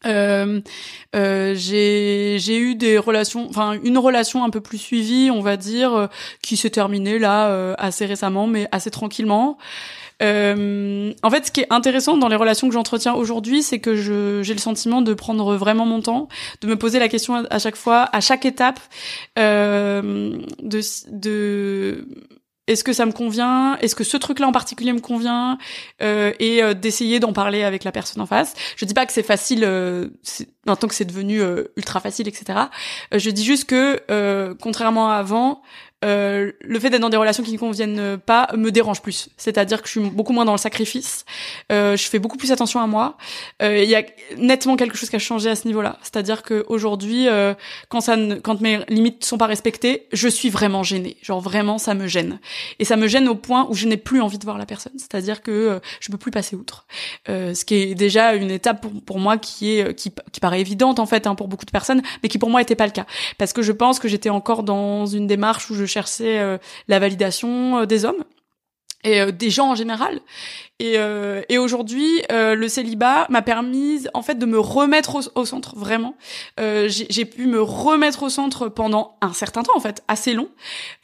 Euh, 0.07 0.63
euh, 1.15 1.55
j'ai 1.55 2.39
j'ai 2.39 2.59
eu 2.59 2.75
des 2.75 2.97
relations, 2.97 3.47
enfin 3.51 3.73
une 3.83 3.99
relation 3.99 4.45
un 4.45 4.51
peu 4.51 4.61
plus 4.61 4.79
suivie, 4.79 5.31
on 5.31 5.43
va 5.43 5.57
dire, 5.57 6.09
qui 6.43 6.57
s'est 6.57 6.71
terminée 6.71 7.19
là 7.19 7.75
assez 7.79 8.07
récemment, 8.07 8.47
mais 8.47 8.69
assez 8.73 8.91
tranquillement. 8.91 9.59
Euh, 10.23 11.13
en 11.23 11.31
fait, 11.31 11.47
ce 11.47 11.51
qui 11.51 11.61
est 11.61 11.67
intéressant 11.71 12.17
dans 12.17 12.29
les 12.29 12.37
relations 12.37 12.69
que 12.69 12.75
j'entretiens 12.75 13.15
aujourd'hui, 13.15 13.63
c'est 13.63 13.79
que 13.79 13.95
j'ai 13.95 14.55
le 14.55 14.61
sentiment 14.61 15.03
de 15.03 15.15
prendre 15.15 15.57
vraiment 15.57 15.87
mon 15.87 16.01
temps, 16.01 16.29
de 16.61 16.67
me 16.67 16.77
poser 16.77 16.99
la 16.99 17.09
question 17.09 17.45
à, 17.49 17.59
chaque 17.59 17.77
fois, 17.77 18.09
à 18.13 18.21
chaque 18.21 18.45
étape, 18.45 18.81
euh, 19.39 20.37
de, 20.63 20.81
de 21.11 22.07
est-ce 22.71 22.85
que 22.85 22.93
ça 22.93 23.05
me 23.05 23.11
convient? 23.11 23.77
Est-ce 23.79 23.97
que 23.97 24.05
ce 24.05 24.17
truc-là 24.17 24.47
en 24.47 24.53
particulier 24.53 24.93
me 24.93 25.01
convient? 25.01 25.59
Euh, 26.03 26.33
Et 26.39 26.63
euh, 26.63 26.73
d'essayer 26.73 27.19
d'en 27.19 27.33
parler 27.33 27.65
avec 27.65 27.83
la 27.83 27.91
personne 27.91 28.23
en 28.23 28.27
face. 28.27 28.55
Je 28.77 28.85
dis 28.85 28.95
pas 28.95 29.07
que 29.07 29.13
c'est 29.13 29.25
facile 29.25 29.65
euh, 29.65 30.07
maintenant 30.67 30.89
que 30.89 30.95
c'est 30.95 31.05
devenu 31.05 31.41
euh, 31.41 31.65
ultra 31.77 31.99
facile, 31.99 32.29
etc. 32.29 32.61
je 33.13 33.31
dis 33.31 33.45
juste 33.45 33.65
que 33.65 34.01
contrairement 34.61 35.11
à 35.11 35.17
avant, 35.17 35.63
euh, 36.05 36.53
le 36.61 36.79
fait 36.79 36.91
d'être 36.91 37.01
dans 37.01 37.11
des 37.11 37.17
relations 37.17 37.43
qui 37.43 37.53
ne 37.53 37.59
conviennent 37.59 38.19
pas 38.19 38.49
me 38.57 38.71
dérange 38.71 39.03
plus. 39.03 39.29
C'est-à-dire 39.37 39.83
que 39.83 39.89
je 39.89 40.01
suis 40.01 40.11
beaucoup 40.11 40.33
moins 40.33 40.45
dans 40.45 40.53
le 40.53 40.59
sacrifice. 40.59 41.25
Euh, 41.71 41.97
je 41.97 42.09
fais 42.09 42.19
beaucoup 42.19 42.39
plus 42.39 42.53
attention 42.53 42.81
à 42.81 42.87
moi. 42.87 43.17
Euh, 43.63 43.83
il 43.83 43.89
y 43.89 43.95
a 43.95 44.03
nettement 44.39 44.77
quelque 44.77 44.97
chose 44.97 45.11
qui 45.11 45.17
a 45.17 45.21
changé 45.21 45.51
à 45.51 45.57
ce 45.57 45.67
niveau-là. 45.67 45.99
C'est-à-dire 46.03 46.43
que 46.43 46.65
aujourd'hui, 46.69 47.29
euh, 47.29 47.55
quand 47.89 48.01
ça, 48.01 48.17
quand 48.43 48.61
mes 48.61 48.81
limites 48.89 49.25
sont 49.25 49.39
pas 49.39 49.47
respectées, 49.47 50.07
je 50.13 50.29
suis 50.29 50.49
vraiment 50.49 50.83
gênée. 50.83 51.17
Genre 51.23 51.41
vraiment, 51.41 51.79
ça 51.79 51.95
me 51.95 52.07
gêne. 52.07 52.41
Et 52.79 52.85
ça 52.85 52.97
me 52.97 53.07
gêne 53.07 53.29
au 53.29 53.35
point 53.35 53.67
où 53.69 53.75
je 53.75 53.87
n'ai 53.87 53.97
plus 53.97 54.23
envie 54.23 54.39
de 54.39 54.45
voir 54.45 54.59
la 54.59 54.67
personne. 54.67 54.93
C'est-à-dire 54.97 55.43
que 55.43 55.51
euh, 55.51 55.79
je 56.01 56.11
peux 56.11 56.19
plus 56.19 56.31
passer 56.31 56.57
outre. 56.57 56.87
ce 57.27 57.65
qui 57.65 57.75
est 57.75 57.95
déjà 57.95 58.35
une 58.35 58.51
étape 58.51 58.81
pour, 58.81 58.93
pour 59.05 59.19
moi 59.19 59.37
qui 59.37 59.73
est 59.73 59.95
qui, 59.95 60.13
qui 60.33 60.41
paraît 60.41 60.61
évidente 60.61 60.99
en 60.99 61.07
fait 61.07 61.27
hein, 61.27 61.35
pour 61.35 61.49
beaucoup 61.49 61.67
de 61.67 61.71
personnes, 61.71 62.03
mais 62.23 62.29
qui 62.29 62.39
pour 62.39 62.51
moi 62.51 62.63
était 62.63 62.75
pas 62.75 62.87
le 62.87 62.93
cas. 62.93 63.07
Parce 63.39 63.53
que 63.53 63.63
je 63.63 63.73
pense 63.73 63.99
que 63.99 64.09
j'étais 64.09 64.31
encore 64.31 64.63
dans 64.63 65.07
une 65.07 65.27
démarche 65.27 65.71
où 65.71 65.75
je 65.75 65.85
cherchais 65.91 66.39
euh, 66.39 66.59
la 66.89 66.99
validation 66.99 67.81
euh, 67.81 67.87
des 67.87 68.05
hommes 68.05 68.25
et 69.05 69.21
euh, 69.21 69.31
des 69.31 69.51
gens 69.51 69.71
en 69.71 69.75
général. 69.75 70.21
Et, 70.81 70.95
euh, 70.97 71.43
et 71.51 71.59
aujourd'hui, 71.59 72.23
euh, 72.33 72.55
le 72.55 72.67
célibat 72.67 73.27
m'a 73.29 73.43
permis 73.43 74.07
en 74.15 74.23
fait 74.23 74.37
de 74.37 74.47
me 74.47 74.59
remettre 74.59 75.31
au, 75.35 75.45
centre 75.45 75.77
vraiment. 75.77 76.15
Euh, 76.59 76.89
j'ai 76.89 77.25
pu 77.27 77.47
me 77.47 77.61
remettre 77.61 78.23
au 78.23 78.31
centre 78.31 78.69
pendant 78.69 79.19
un 79.21 79.35
certain 79.35 79.63
temps 79.63 79.77
en 79.77 79.81
fait, 79.81 80.03
assez 80.09 80.33
long, 80.33 80.49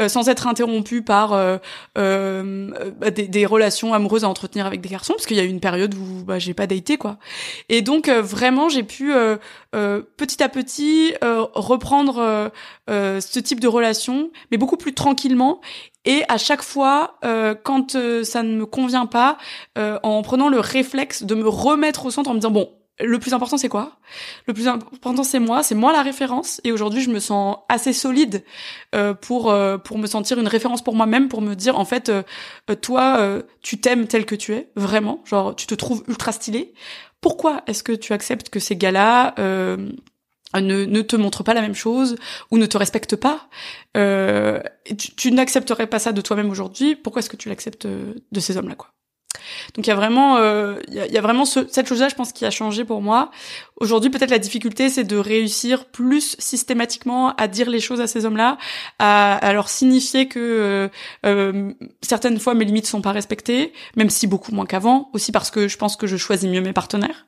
sans 0.09 0.31
être 0.31 0.47
interrompue 0.47 1.03
par 1.03 1.31
bah, 1.95 3.11
des, 3.11 3.29
des, 3.29 3.45
relations 3.45 3.93
amoureuses 3.93 4.25
à 4.25 4.31
entretenir 4.31 4.65
avec 4.65 4.81
des 4.81 4.89
garçons, 4.89 5.13
parce 5.13 5.27
qu'il 5.27 5.37
y 5.37 5.41
a 5.41 5.45
eu 5.45 5.49
une 5.49 5.61
période 5.61 5.95
où 5.95 6.25
bah, 6.25 6.39
j'ai 6.39 6.55
pas 6.55 6.67
daté 6.67 6.97
quoi. 6.97 7.19
Et 7.69 7.83
donc 7.83 8.09
vraiment, 8.09 8.71
j'ai 8.71 8.83
pu 8.83 9.13
petit 9.73 10.43
à 10.43 10.49
petit 10.49 11.13
reprendre 11.23 12.51
ce 12.89 13.39
type 13.41 13.61
de 13.61 13.69
relation, 13.69 14.31
mais 14.51 14.57
beaucoup 14.57 14.79
plus 14.79 14.95
tranquillement 14.95 15.61
et 16.07 16.23
à 16.29 16.39
chaque 16.39 16.63
fois, 16.63 17.19
euh, 17.25 17.57
quand 17.61 17.97
euh, 17.97 18.23
ça 18.23 18.45
ne 18.45 18.57
me 18.57 18.65
convient 18.65 19.07
pas, 19.07 19.37
euh, 19.79 19.99
en 20.03 20.23
prenant 20.23 20.49
le 20.49 20.61
réflexe 20.61 21.23
de 21.23 21.35
me 21.35 21.49
remettre 21.49 22.07
au 22.07 22.11
centre, 22.11 22.31
en 22.31 22.35
me 22.35 22.41
disant 22.41 22.51
bon, 22.51 22.71
le 22.99 23.19
plus 23.19 23.35
important 23.35 23.59
c'est 23.59 23.69
quoi? 23.69 23.99
Le 24.47 24.55
plus 24.55 24.69
important 24.69 25.23
c'est 25.23 25.39
moi, 25.39 25.63
c'est 25.63 25.75
moi 25.75 25.93
la 25.93 26.03
référence. 26.03 26.61
Et 26.65 26.73
aujourd'hui 26.73 27.03
je 27.03 27.11
me 27.11 27.19
sens 27.19 27.59
assez 27.69 27.93
solide 27.93 28.43
euh, 28.95 29.13
pour 29.13 29.51
euh, 29.51 29.77
pour 29.77 29.99
me 29.99 30.07
sentir 30.07 30.39
une 30.39 30.49
référence 30.49 30.83
pour 30.83 30.95
moi-même 30.95 31.29
pour 31.29 31.43
me 31.43 31.55
dire 31.55 31.79
en 31.79 31.85
fait 31.85 32.09
euh, 32.09 32.23
toi 32.81 33.43
tu 33.63 33.81
t'aimes 33.81 34.07
tel 34.07 34.25
que 34.25 34.35
tu 34.35 34.55
es 34.55 34.71
vraiment, 34.77 35.23
genre 35.25 35.55
tu 35.55 35.67
te 35.67 35.75
trouves 35.75 36.05
ultra 36.09 36.33
stylé. 36.33 36.73
Pourquoi 37.21 37.63
est-ce 37.67 37.83
que 37.83 37.93
tu 37.93 38.13
acceptes 38.13 38.49
que 38.49 38.61
ces 38.61 38.77
gars-là 38.77 39.35
ne, 39.37 39.89
ne 40.55 41.03
te 41.03 41.17
montrent 41.17 41.43
pas 41.43 41.55
la 41.55 41.61
même 41.61 41.75
chose 41.75 42.17
ou 42.51 42.59
ne 42.59 42.67
te 42.67 42.79
respectent 42.79 43.17
pas? 43.17 43.49
Tu, 43.95 45.15
tu 45.17 45.33
n'accepterais 45.33 45.87
pas 45.87 45.99
ça 45.99 46.13
de 46.13 46.21
toi-même 46.21 46.51
aujourd'hui. 46.51 46.97
Pourquoi 46.97 47.21
est-ce 47.21 47.31
que 47.31 47.37
tu 47.37 47.49
l'acceptes 47.49 47.87
de 47.87 48.41
ces 48.41 48.57
hommes-là 48.57 48.77
quoi? 48.77 48.96
Donc 49.75 49.87
il 49.87 49.91
y 49.91 49.93
a 49.93 49.97
vraiment, 49.97 50.37
euh, 50.39 50.77
il 50.89 50.95
y, 50.95 51.19
a, 51.19 51.21
vraiment 51.21 51.45
cette 51.45 51.87
chose-là, 51.87 52.09
je 52.09 52.15
pense, 52.15 52.33
qui 52.33 52.45
a 52.45 52.51
changé 52.51 52.85
pour 52.85 53.03
moi. 53.03 53.31
Aujourd'hui, 53.79 54.11
peut-être 54.11 54.31
la 54.31 54.39
difficulté, 54.39 54.89
c'est 54.89 55.05
de 55.05 55.17
réussir 55.17 55.85
plus 55.87 56.37
systématiquement 56.39 57.35
à 57.37 57.47
dire 57.49 57.69
les 57.69 57.81
choses 57.81 58.01
à 58.01 58.07
ces 58.07 58.25
hommes-là, 58.25 58.57
à, 58.99 59.53
leur 59.53 59.69
signifier 59.69 60.29
que 60.29 60.39
euh, 60.41 60.89
euh, 61.27 61.73
certaines 62.01 62.39
fois 62.39 62.55
mes 62.55 62.65
limites 62.65 62.87
sont 62.87 63.03
pas 63.03 63.13
respectées, 63.13 63.73
même 63.97 64.09
si 64.09 64.27
beaucoup 64.27 64.53
moins 64.53 64.67
qu'avant. 64.67 65.11
Aussi 65.13 65.33
parce 65.33 65.51
que 65.51 65.69
je 65.69 65.77
pense 65.77 65.97
que 65.97 66.07
je 66.07 66.17
choisis 66.17 66.49
mieux 66.49 66.61
mes 66.61 66.73
partenaires, 66.73 67.27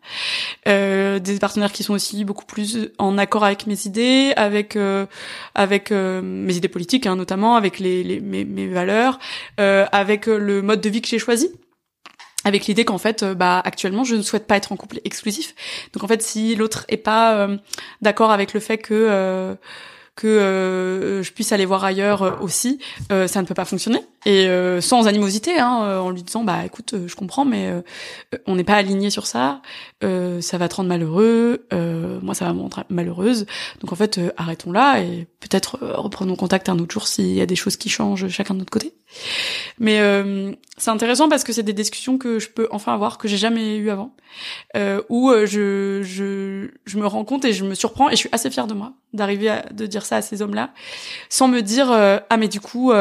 des 0.66 1.38
partenaires 1.40 1.72
qui 1.72 1.82
sont 1.82 1.94
aussi 1.94 2.24
beaucoup 2.24 2.46
plus 2.46 2.90
en 2.98 3.18
accord 3.18 3.44
avec 3.44 3.66
mes 3.66 3.86
idées, 3.86 4.32
avec 4.36 4.78
avec 5.54 5.90
mes 5.90 6.54
idées 6.54 6.68
politiques, 6.68 7.06
hein, 7.06 7.16
notamment, 7.16 7.56
avec 7.56 7.78
les, 7.78 8.02
les 8.02 8.20
mes, 8.20 8.44
mes 8.44 8.68
valeurs, 8.68 9.18
avec 9.58 10.26
le 10.26 10.62
mode 10.62 10.80
de 10.80 10.88
vie 10.88 11.02
que 11.02 11.08
j'ai 11.08 11.18
choisi 11.18 11.50
avec 12.48 12.66
l'idée 12.66 12.84
qu'en 12.84 12.98
fait 12.98 13.22
euh, 13.22 13.34
bah 13.34 13.62
actuellement 13.64 14.02
je 14.04 14.16
ne 14.16 14.22
souhaite 14.22 14.46
pas 14.46 14.56
être 14.56 14.72
en 14.72 14.76
couple 14.76 15.00
exclusif 15.04 15.54
donc 15.92 16.02
en 16.02 16.08
fait 16.08 16.22
si 16.22 16.56
l'autre 16.56 16.84
est 16.88 16.96
pas 16.96 17.34
euh, 17.34 17.56
d'accord 18.02 18.32
avec 18.32 18.54
le 18.54 18.60
fait 18.60 18.78
que 18.78 18.94
euh, 18.94 19.54
que 20.16 21.20
je 21.22 21.30
puisse 21.30 21.52
aller 21.52 21.64
voir 21.64 21.84
ailleurs 21.84 22.42
aussi, 22.42 22.80
ça 23.08 23.40
ne 23.40 23.46
peut 23.46 23.54
pas 23.54 23.64
fonctionner. 23.64 24.00
Et 24.26 24.48
sans 24.80 25.06
animosité, 25.06 25.60
hein, 25.60 26.00
en 26.00 26.10
lui 26.10 26.24
disant 26.24 26.42
bah 26.42 26.64
écoute, 26.66 26.96
je 27.06 27.14
comprends, 27.14 27.44
mais 27.44 27.72
on 28.48 28.56
n'est 28.56 28.64
pas 28.64 28.74
aligné 28.74 29.10
sur 29.10 29.28
ça. 29.28 29.62
Ça 30.02 30.58
va 30.58 30.68
te 30.68 30.74
rendre 30.76 30.88
malheureux. 30.88 31.66
moi, 32.22 32.34
ça 32.34 32.44
va 32.44 32.52
me 32.52 32.60
rendre 32.60 32.84
malheureuse. 32.88 33.46
Donc 33.80 33.92
en 33.92 33.96
fait, 33.96 34.20
arrêtons 34.36 34.72
là 34.72 35.00
et 35.00 35.26
peut-être 35.40 35.78
reprenons 35.80 36.36
contact 36.36 36.68
un 36.68 36.78
autre 36.78 36.92
jour 36.92 37.06
s'il 37.06 37.32
y 37.32 37.40
a 37.40 37.46
des 37.46 37.56
choses 37.56 37.76
qui 37.76 37.88
changent 37.88 38.28
chacun 38.28 38.54
de 38.54 38.60
notre 38.60 38.70
côté. 38.70 38.94
Mais 39.78 40.00
c'est 40.76 40.90
intéressant 40.90 41.28
parce 41.28 41.44
que 41.44 41.52
c'est 41.52 41.62
des 41.62 41.72
discussions 41.72 42.18
que 42.18 42.38
je 42.38 42.48
peux 42.48 42.68
enfin 42.70 42.94
avoir 42.94 43.18
que 43.18 43.28
j'ai 43.28 43.36
jamais 43.36 43.76
eu 43.76 43.90
avant, 43.90 44.14
où 45.08 45.32
je, 45.44 46.02
je 46.02 46.68
je 46.84 46.98
me 46.98 47.06
rends 47.06 47.24
compte 47.24 47.44
et 47.44 47.52
je 47.52 47.64
me 47.64 47.74
surprends 47.74 48.08
et 48.08 48.12
je 48.12 48.16
suis 48.16 48.28
assez 48.32 48.50
fière 48.50 48.66
de 48.66 48.74
moi 48.74 48.92
d'arriver 49.12 49.48
à 49.48 49.66
de 49.72 49.86
dire 49.86 50.04
ça 50.04 50.16
à 50.16 50.22
ces 50.22 50.42
hommes-là, 50.42 50.70
sans 51.28 51.48
me 51.48 51.60
dire 51.60 51.90
euh, 51.90 52.18
ah 52.30 52.36
mais 52.36 52.48
du 52.48 52.60
coup 52.60 52.92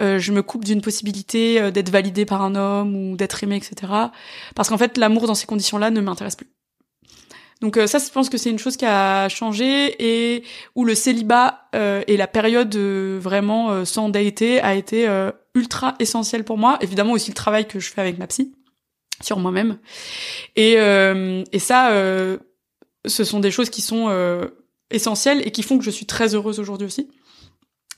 euh, 0.00 0.04
euh, 0.16 0.18
je 0.18 0.32
me 0.32 0.42
coupe 0.42 0.64
d'une 0.64 0.80
possibilité 0.80 1.70
d'être 1.70 1.90
validée 1.90 2.24
par 2.24 2.42
un 2.42 2.54
homme 2.54 2.96
ou 2.96 3.16
d'être 3.16 3.42
aimée, 3.42 3.56
etc. 3.56 3.92
Parce 4.54 4.68
qu'en 4.68 4.78
fait 4.78 4.98
l'amour 4.98 5.26
dans 5.26 5.34
ces 5.34 5.46
conditions-là 5.46 5.90
ne 5.90 6.00
m'intéresse 6.00 6.36
plus. 6.36 6.48
Donc 7.60 7.78
ça, 7.86 7.98
je 7.98 8.10
pense 8.10 8.28
que 8.28 8.38
c'est 8.38 8.50
une 8.50 8.58
chose 8.58 8.76
qui 8.76 8.84
a 8.84 9.28
changé 9.28 9.94
et 10.00 10.42
où 10.74 10.84
le 10.84 10.96
célibat 10.96 11.68
et 11.72 12.16
la 12.16 12.26
période 12.26 12.74
vraiment 12.74 13.84
sans 13.84 14.08
déité 14.08 14.60
a 14.60 14.74
été 14.74 15.08
ultra 15.54 15.94
essentiel 16.00 16.42
pour 16.42 16.58
moi. 16.58 16.76
Évidemment 16.80 17.12
aussi 17.12 17.30
le 17.30 17.36
travail 17.36 17.68
que 17.68 17.78
je 17.78 17.88
fais 17.88 18.00
avec 18.00 18.18
ma 18.18 18.26
psy 18.26 18.52
sur 19.22 19.38
moi-même. 19.38 19.78
Et, 20.56 20.74
ça, 21.60 21.90
ce 23.06 23.24
sont 23.24 23.38
des 23.38 23.52
choses 23.52 23.70
qui 23.70 23.80
sont 23.80 24.10
essentielles 24.90 25.46
et 25.46 25.52
qui 25.52 25.62
font 25.62 25.78
que 25.78 25.84
je 25.84 25.90
suis 25.90 26.06
très 26.06 26.34
heureuse 26.34 26.58
aujourd'hui 26.58 26.88
aussi. 26.88 27.08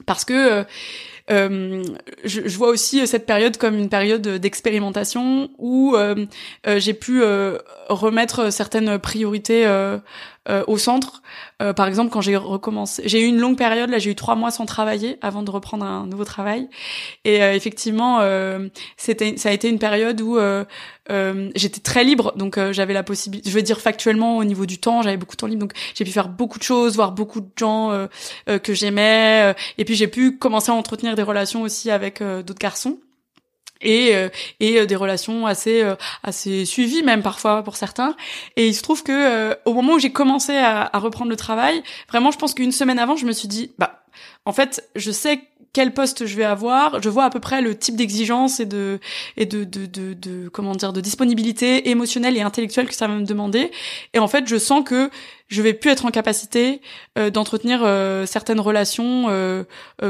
Parce 0.07 0.25
que 0.25 0.33
euh, 0.33 0.61
euh 0.61 0.65
je, 1.29 1.83
je, 2.25 2.59
vois 2.59 2.69
aussi 2.69 3.07
cette 3.07 3.25
période 3.25 3.57
comme 3.57 3.79
une 3.79 3.89
période 3.89 4.23
d'expérimentation 4.23 5.51
où 5.59 5.95
euh, 5.97 6.27
euh 6.67 6.79
j'ai 6.79 6.95
pu 6.95 7.23
euh, 7.23 7.59
remettre 7.89 8.53
certaines 8.53 8.99
priorités 8.99 9.67
au 10.67 10.77
centre. 10.77 11.23
par 11.77 11.87
exemple, 11.87 12.11
quand 12.11 12.21
j'ai 12.21 12.37
recommencé, 12.37 13.03
j'ai 13.07 13.23
eu 13.23 13.27
une 13.27 13.39
longue 13.39 13.57
période 13.57 13.89
là, 13.89 13.99
j'ai 13.99 14.11
eu 14.11 14.15
trois 14.15 14.35
mois 14.35 14.51
sans 14.51 14.67
travailler 14.67 15.19
avant 15.23 15.43
de 15.43 15.51
reprendre 15.51 15.85
un 15.85 16.07
nouveau 16.07 16.25
travail. 16.25 16.69
Et 17.25 17.37
effectivement, 17.37 18.21
c'était, 18.97 19.37
ça 19.37 19.49
a 19.49 19.53
été 19.53 19.69
une 19.69 19.79
période 19.79 20.21
où 20.21 20.39
euh, 21.11 21.51
j'étais 21.55 21.81
très 21.81 22.03
libre, 22.03 22.33
donc 22.37 22.57
euh, 22.57 22.73
j'avais 22.73 22.95
la 22.95 23.03
possibilité, 23.03 23.51
je 23.51 23.55
veux 23.55 23.63
dire 23.63 23.81
factuellement 23.81 24.39
au 24.39 24.45
niveau 24.45 24.65
du 24.65 24.79
temps, 24.79 25.03
j'avais 25.03 25.19
beaucoup 25.19 25.35
de 25.35 25.41
temps 25.41 25.47
libre, 25.47 25.61
donc 25.61 25.73
j'ai 25.95 26.05
pu 26.05 26.11
faire 26.11 26.31
beaucoup 26.31 26.59
de 26.59 26.63
choses, 26.63 26.95
voir 26.95 27.13
beaucoup 27.13 27.43
de 27.43 27.51
gens 27.59 27.91
euh, 27.91 28.59
que 28.59 28.73
j'aimais, 28.73 29.55
et 29.77 29.85
puis 29.85 29.97
j'ai 29.97 30.09
pu 30.09 30.39
commencer 30.39 30.71
à 30.71 30.75
entretenir 30.75 31.15
des 31.15 31.23
relations 31.23 31.63
aussi 31.63 31.91
avec 31.91 32.23
d'autres 32.23 32.59
garçons 32.59 32.99
et 33.85 34.29
et 34.61 34.87
des 34.87 34.97
relations 34.97 35.47
assez 35.47 35.85
assez 36.23 36.65
suivies 36.65 37.03
même 37.03 37.23
parfois 37.23 37.63
pour 37.63 37.77
certains. 37.77 38.17
Et 38.57 38.67
il 38.67 38.75
se 38.75 38.83
trouve 38.83 39.03
que 39.03 39.57
au 39.65 39.75
moment 39.75 39.95
où 39.95 39.99
j'ai 39.99 40.13
commencé 40.13 40.57
à, 40.57 40.91
à, 40.93 40.99
reprendre 40.99 41.31
le 41.31 41.37
travail 41.37 41.83
vraiment 42.09 42.31
je 42.31 42.39
pense 42.39 42.55
qu'une 42.55 42.73
semaine 42.73 42.99
avant 42.99 43.17
je 43.17 43.27
me 43.27 43.33
suis 43.33 43.49
dit 43.49 43.73
bah 43.79 44.05
en 44.45 44.53
fait 44.53 44.89
je 44.97 45.11
sais 45.11 45.41
quel 45.75 45.93
poste 45.93 46.25
je 46.25 46.37
vais 46.37 46.45
avoir, 46.45 47.03
je 47.03 47.09
vois 47.11 47.25
à 47.25 47.31
peu 47.31 47.41
près 47.41 47.61
le 47.61 47.77
type 47.77 47.97
d'exigence 47.97 48.61
et 48.61 48.65
de 48.65 49.01
et 49.37 49.45
de, 49.45 49.65
de, 49.65 49.87
de, 49.87 50.15
de 50.15 50.49
comment 50.49 50.75
dire 50.75 50.93
de 50.93 51.01
disponibilité 51.01 51.91
émotionnelle 51.91 52.37
et 52.37 52.41
intellectuelle 52.41 52.87
que 52.87 52.95
ça 52.95 53.09
va 53.09 53.15
me 53.15 53.27
demander. 53.27 53.71
Et 54.15 54.21
en 54.21 54.29
fait 54.29 54.47
je 54.47 54.57
sens 54.57 54.85
que 54.85 55.11
je 55.55 55.63
vais 55.63 55.73
plus 55.73 55.91
être 55.91 56.05
en 56.05 56.11
capacité 56.11 56.81
euh, 57.17 57.31
d'entretenir 57.31 57.81
euh, 57.83 58.27
certaines 58.27 58.61
relations 58.61 59.27
euh, 59.29 59.65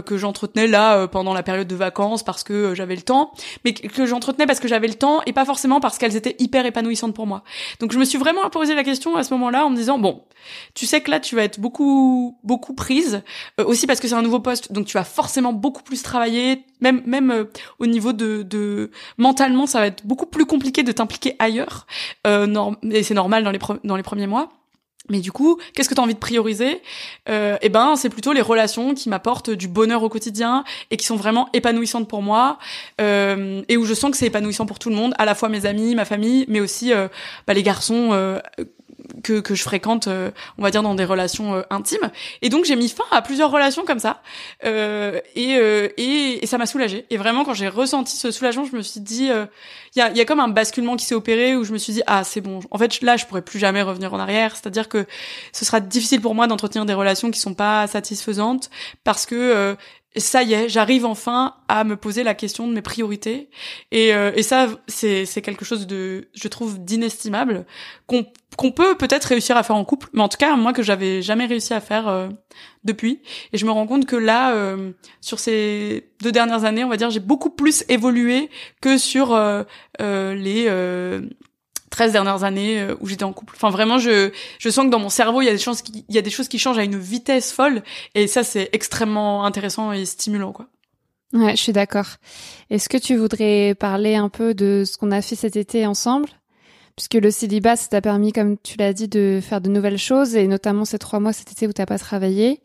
que 0.07 0.16
j'entretenais 0.16 0.66
là 0.66 1.07
pendant 1.07 1.34
la 1.34 1.42
période 1.42 1.68
de 1.68 1.76
vacances 1.76 2.22
parce 2.22 2.42
que 2.42 2.74
j'avais 2.74 2.97
le 2.97 3.03
temps, 3.03 3.32
mais 3.64 3.74
que 3.74 4.07
j'entretenais 4.07 4.47
parce 4.47 4.59
que 4.59 4.68
j'avais 4.68 4.88
le 4.88 4.95
temps 4.95 5.20
et 5.26 5.32
pas 5.32 5.45
forcément 5.45 5.80
parce 5.80 5.99
qu'elles 5.99 6.16
étaient 6.16 6.36
hyper 6.38 6.64
épanouissantes 6.64 7.14
pour 7.14 7.26
moi. 7.26 7.45
Donc 7.80 7.92
je 7.92 7.99
me 7.99 8.05
suis 8.05 8.18
vraiment 8.18 8.49
posé 8.51 8.74
la 8.74 8.82
question 8.84 9.16
à 9.16 9.22
ce 9.22 9.34
moment-là 9.34 9.66
en 9.66 9.70
me 9.70 9.76
disant 9.76 9.99
bon, 9.99 10.22
tu 10.74 10.86
sais 10.86 11.03
que 11.03 11.11
là 11.11 11.20
tu 11.20 11.36
vas 11.36 11.45
être 11.45 11.61
beaucoup 11.61 12.38
beaucoup 12.42 12.74
prise 12.74 13.22
aussi 13.59 13.86
parce 13.86 14.01
que 14.01 14.09
c'est 14.09 14.14
un 14.14 14.22
nouveau 14.22 14.40
poste, 14.40 14.72
donc 14.72 14.86
tu 14.86 14.97
vas 14.97 15.05
forcément 15.05 15.53
beaucoup 15.53 15.82
plus 15.82 16.03
travailler, 16.03 16.64
même 16.80 17.03
même 17.07 17.47
au 17.78 17.86
niveau 17.86 18.12
de, 18.12 18.42
de 18.42 18.90
mentalement 19.18 19.66
ça 19.66 19.80
va 19.80 19.86
être 19.88 20.07
beaucoup 20.07 20.26
plus 20.26 20.47
compliqué 20.47 20.82
de 20.82 20.92
t'impliquer 20.92 21.36
ailleurs. 21.38 21.86
et 22.24 23.03
c'est 23.03 23.14
normal 23.14 23.45
dans 23.45 23.51
les 23.51 23.61
dans 23.84 23.97
les 23.97 24.03
premiers 24.03 24.26
mois. 24.26 24.49
Mais 25.11 25.20
du 25.20 25.32
coup, 25.32 25.59
qu'est-ce 25.74 25.88
que 25.88 25.94
tu 25.94 26.00
as 26.00 26.02
envie 26.02 26.14
de 26.14 26.18
prioriser? 26.18 26.80
Euh, 27.28 27.59
Eh 27.61 27.68
ben, 27.68 27.94
c'est 27.96 28.09
plutôt 28.09 28.32
les 28.32 28.40
relations 28.40 28.94
qui 28.94 29.11
m'apportent 29.11 29.50
du 29.50 29.68
bonheur 29.68 30.02
au 30.02 30.09
quotidien 30.09 30.64
et 30.90 30.96
qui 30.96 31.05
sont 31.05 31.16
vraiment 31.16 31.48
épanouissantes 31.52 32.09
pour 32.09 32.22
moi 32.22 32.59
euh, 33.00 33.62
et 33.68 33.76
où 33.76 33.84
je 33.84 33.92
sens 33.92 34.11
que 34.11 34.16
c'est 34.16 34.26
épanouissant 34.26 34.64
pour 34.64 34.78
tout 34.78 34.88
le 34.88 34.96
monde, 34.96 35.14
à 35.18 35.26
la 35.26 35.34
fois 35.34 35.50
mes 35.50 35.66
amis, 35.66 35.94
ma 35.94 36.07
famille, 36.07 36.46
mais 36.48 36.61
aussi 36.61 36.92
euh, 36.92 37.09
bah, 37.46 37.52
les 37.52 37.62
garçons 37.62 38.11
euh, 38.12 38.38
que, 39.23 39.41
que 39.41 39.55
je 39.55 39.62
fréquente, 39.62 40.09
euh, 40.09 40.31
on 40.59 40.62
va 40.62 40.71
dire, 40.71 40.83
dans 40.83 40.95
des 40.95 41.05
relations 41.05 41.55
euh, 41.55 41.62
intimes. 41.71 42.11
Et 42.43 42.49
donc 42.49 42.65
j'ai 42.65 42.77
mis 42.77 42.89
fin 42.89 43.05
à 43.11 43.23
plusieurs 43.23 43.51
relations 43.51 43.85
comme 43.85 43.99
ça. 43.99 44.23
Euh, 44.65 45.21
et, 45.35 45.57
euh, 45.57 45.89
et, 45.97 46.43
et, 46.43 46.47
ça 46.47 46.59
m'a 46.59 46.67
soulagée. 46.67 47.07
Et 47.11 47.17
vraiment, 47.17 47.45
quand 47.45 47.55
j'ai 47.55 47.69
ressenti 47.69 48.17
ce 48.17 48.31
soulagement, 48.31 48.65
je 48.65 48.77
me 48.77 48.83
suis 48.83 49.01
dit, 49.01 49.27
il 49.27 49.99
y, 49.99 50.01
a, 50.01 50.11
y 50.11 50.21
a 50.21 50.25
comme 50.25 50.41
un 50.41 50.49
basculement 50.49 50.97
qui 50.97 51.05
s'est 51.05 51.15
opéré 51.15 51.57
où 51.57 51.65
je 51.65 51.73
me 51.73 51.79
suis 51.79 51.93
dit, 51.93 52.03
ah 52.07 52.25
c'est 52.25 52.41
bon. 52.41 52.61
En 52.71 52.79
fait, 52.79 53.01
là, 53.03 53.17
je 53.17 53.27
pourrais 53.27 53.43
plus 53.43 53.59
jamais 53.59 53.83
revenir 53.83 54.12
en 54.15 54.19
arrière. 54.19 54.57
C'est-à-dire 54.57 54.89
que 54.89 55.07
ce 55.53 55.65
sera 55.65 55.81
difficile 55.81 56.21
pour 56.21 56.35
moi 56.35 56.47
d'entretenir 56.47 56.85
des 56.87 56.95
relations 56.95 57.31
qui 57.31 57.41
sont 57.41 57.55
pas 57.55 57.87
satisfaisantes 57.87 58.71
parce 59.05 59.27
que 59.27 59.77
ça 60.17 60.43
y 60.43 60.53
est, 60.53 60.69
j'arrive 60.69 61.05
enfin 61.05 61.57
à 61.69 61.83
me 61.85 61.97
poser 61.97 62.23
la 62.23 62.35
question 62.35 62.69
de 62.69 62.73
mes 62.73 62.83
priorités. 62.83 63.51
Et, 63.91 64.15
euh, 64.15 64.31
et 64.37 64.43
ça, 64.43 64.69
c'est, 64.87 65.27
c'est 65.27 65.43
quelque 65.43 65.65
chose 65.65 65.87
de, 65.87 66.29
je 66.35 66.49
trouve, 66.49 66.79
d'inestimable, 66.85 67.67
qu'on, 68.07 68.27
qu'on 68.57 68.71
peut 68.71 68.97
peut-être 68.97 69.25
réussir 69.25 69.57
à 69.57 69.62
faire 69.62 69.77
en 69.77 69.85
couple, 69.85 70.09
mais 70.12 70.23
en 70.23 70.29
tout 70.29 70.37
cas, 70.39 70.55
moi, 70.57 70.73
que 70.73 70.83
j'avais 70.83 71.21
jamais 71.21 71.47
réussi 71.47 71.75
à 71.75 71.81
faire 71.81 72.07
euh, 72.09 72.29
depuis. 72.85 73.23
Et 73.53 73.59
je 73.59 73.67
me 73.67 73.73
rends 73.73 73.87
compte 73.87 74.07
que 74.07 74.17
là, 74.17 74.55
euh, 74.55 74.93
sur 75.21 75.41
ces 75.41 76.11
deux 76.23 76.33
dernières 76.33 76.65
années, 76.65 76.85
on 76.85 76.89
va 76.89 76.97
dire, 76.97 77.11
j'ai 77.11 77.21
beaucoup 77.21 77.51
plus 77.51 77.85
évolué 77.89 78.51
que 78.81 78.99
sur 78.99 79.37
les 79.99 80.69
13 81.95 82.12
dernières 82.12 82.42
années 82.42 82.80
euh, 82.80 82.97
où 83.01 83.07
j'étais 83.07 83.22
en 83.22 83.32
couple. 83.32 83.55
Enfin 83.57 83.70
vraiment 83.70 83.99
je 83.99 84.32
je 84.59 84.68
sens 84.68 84.86
que 84.86 84.90
dans 84.90 84.99
mon 84.99 85.11
cerveau, 85.11 85.42
il 85.42 85.45
y 85.45 85.49
a 85.49 85.53
des 85.53 85.59
choses 85.59 85.80
qui 85.80 86.05
il 86.09 86.14
y 86.14 86.18
a 86.18 86.22
des 86.22 86.30
choses 86.30 86.49
qui 86.49 86.59
changent 86.59 86.78
à 86.78 86.82
une 86.82 86.99
vitesse 86.99 87.53
folle 87.53 87.84
et 88.16 88.26
ça 88.26 88.42
c'est 88.42 88.68
extrêmement 88.72 89.45
intéressant 89.45 89.92
et 89.92 90.05
stimulant 90.05 90.53
quoi. 90.53 90.66
Ouais, 91.32 91.53
je 91.53 91.62
suis 91.62 91.72
d'accord. 91.72 92.07
Est-ce 92.70 92.88
que 92.88 92.97
tu 92.97 93.16
voudrais 93.16 93.74
parler 93.74 94.16
un 94.16 94.28
peu 94.28 94.55
de 94.55 94.82
ce 94.84 94.97
qu'on 94.97 95.12
a 95.12 95.22
fait 95.22 95.36
cet 95.36 95.57
été 95.57 95.86
ensemble? 95.86 96.28
Puisque 96.97 97.14
le 97.14 97.32
célibat, 97.32 97.74
ça 97.74 97.88
t'a 97.88 98.01
permis, 98.01 98.32
comme 98.32 98.57
tu 98.57 98.76
l'as 98.78 98.92
dit, 98.92 99.09
de 99.09 99.40
faire 99.42 99.61
de 99.61 99.68
nouvelles 99.68 99.99
choses, 99.99 100.36
et 100.36 100.47
notamment 100.47 100.84
ces 100.84 100.99
trois 101.01 101.18
mois 101.18 101.32
cet 101.32 101.51
été 101.51 101.66
où 101.66 101.72
t'as 101.72 101.86
pas 101.86 101.99
travaillé. 101.99 102.61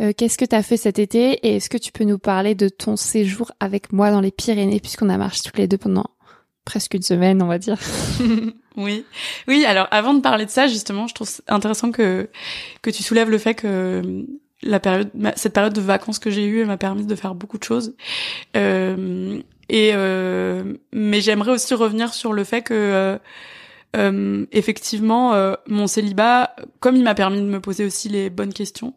Euh, 0.00 0.12
Qu'est-ce 0.16 0.38
que 0.38 0.44
t'as 0.44 0.62
fait 0.62 0.76
cet 0.76 1.00
été? 1.00 1.32
Et 1.44 1.56
est-ce 1.56 1.68
que 1.68 1.78
tu 1.78 1.90
peux 1.90 2.04
nous 2.04 2.18
parler 2.18 2.54
de 2.54 2.68
ton 2.68 2.94
séjour 2.94 3.50
avec 3.58 3.92
moi 3.92 4.12
dans 4.12 4.20
les 4.20 4.30
Pyrénées, 4.30 4.78
puisqu'on 4.78 5.08
a 5.08 5.18
marché 5.18 5.40
tous 5.44 5.56
les 5.58 5.66
deux 5.66 5.78
pendant 5.78 6.06
presque 6.64 6.94
une 6.94 7.02
semaine, 7.02 7.42
on 7.42 7.46
va 7.46 7.58
dire. 7.58 7.78
oui, 8.76 9.04
oui. 9.48 9.64
Alors, 9.66 9.86
avant 9.90 10.14
de 10.14 10.20
parler 10.20 10.46
de 10.46 10.50
ça, 10.50 10.66
justement, 10.66 11.06
je 11.06 11.14
trouve 11.14 11.30
intéressant 11.48 11.92
que 11.92 12.28
que 12.82 12.90
tu 12.90 13.02
soulèves 13.02 13.30
le 13.30 13.38
fait 13.38 13.54
que 13.54 14.24
la 14.62 14.80
période, 14.80 15.10
cette 15.36 15.52
période 15.52 15.74
de 15.74 15.80
vacances 15.80 16.18
que 16.18 16.30
j'ai 16.30 16.46
eue 16.46 16.64
m'a 16.64 16.76
permis 16.76 17.06
de 17.06 17.14
faire 17.14 17.34
beaucoup 17.34 17.58
de 17.58 17.64
choses. 17.64 17.94
Euh, 18.56 19.40
et 19.68 19.90
euh, 19.94 20.74
mais 20.92 21.20
j'aimerais 21.20 21.52
aussi 21.52 21.74
revenir 21.74 22.12
sur 22.14 22.32
le 22.32 22.44
fait 22.44 22.62
que 22.62 23.18
euh, 23.94 24.04
euh 24.04 24.46
effectivement 24.52 25.34
euh, 25.34 25.54
mon 25.66 25.86
célibat, 25.86 26.54
comme 26.80 26.96
il 26.96 27.02
m'a 27.02 27.14
permis 27.14 27.38
de 27.38 27.46
me 27.46 27.60
poser 27.60 27.84
aussi 27.84 28.08
les 28.08 28.30
bonnes 28.30 28.52
questions, 28.52 28.94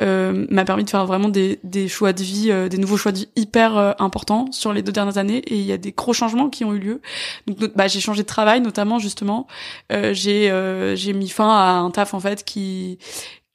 euh, 0.00 0.46
m'a 0.50 0.64
permis 0.64 0.84
de 0.84 0.90
faire 0.90 1.06
vraiment 1.06 1.28
des, 1.28 1.60
des 1.64 1.88
choix 1.88 2.12
de 2.12 2.22
vie, 2.22 2.52
des 2.68 2.78
nouveaux 2.78 2.96
choix 2.96 3.12
de 3.12 3.18
vie 3.18 3.28
hyper 3.36 3.96
importants 3.98 4.50
sur 4.52 4.72
les 4.72 4.82
deux 4.82 4.92
dernières 4.92 5.18
années. 5.18 5.38
Et 5.46 5.56
il 5.56 5.64
y 5.64 5.72
a 5.72 5.78
des 5.78 5.92
gros 5.92 6.12
changements 6.12 6.48
qui 6.48 6.64
ont 6.64 6.74
eu 6.74 6.78
lieu. 6.78 7.00
Donc 7.46 7.74
bah, 7.76 7.88
j'ai 7.88 8.00
changé 8.00 8.22
de 8.22 8.26
travail 8.26 8.60
notamment 8.60 8.98
justement. 8.98 9.46
j'ai 9.90 10.52
j'ai 10.94 11.12
mis 11.12 11.28
fin 11.28 11.48
à 11.48 11.70
un 11.78 11.90
taf 11.90 12.14
en 12.14 12.20
fait 12.20 12.44
qui 12.44 12.98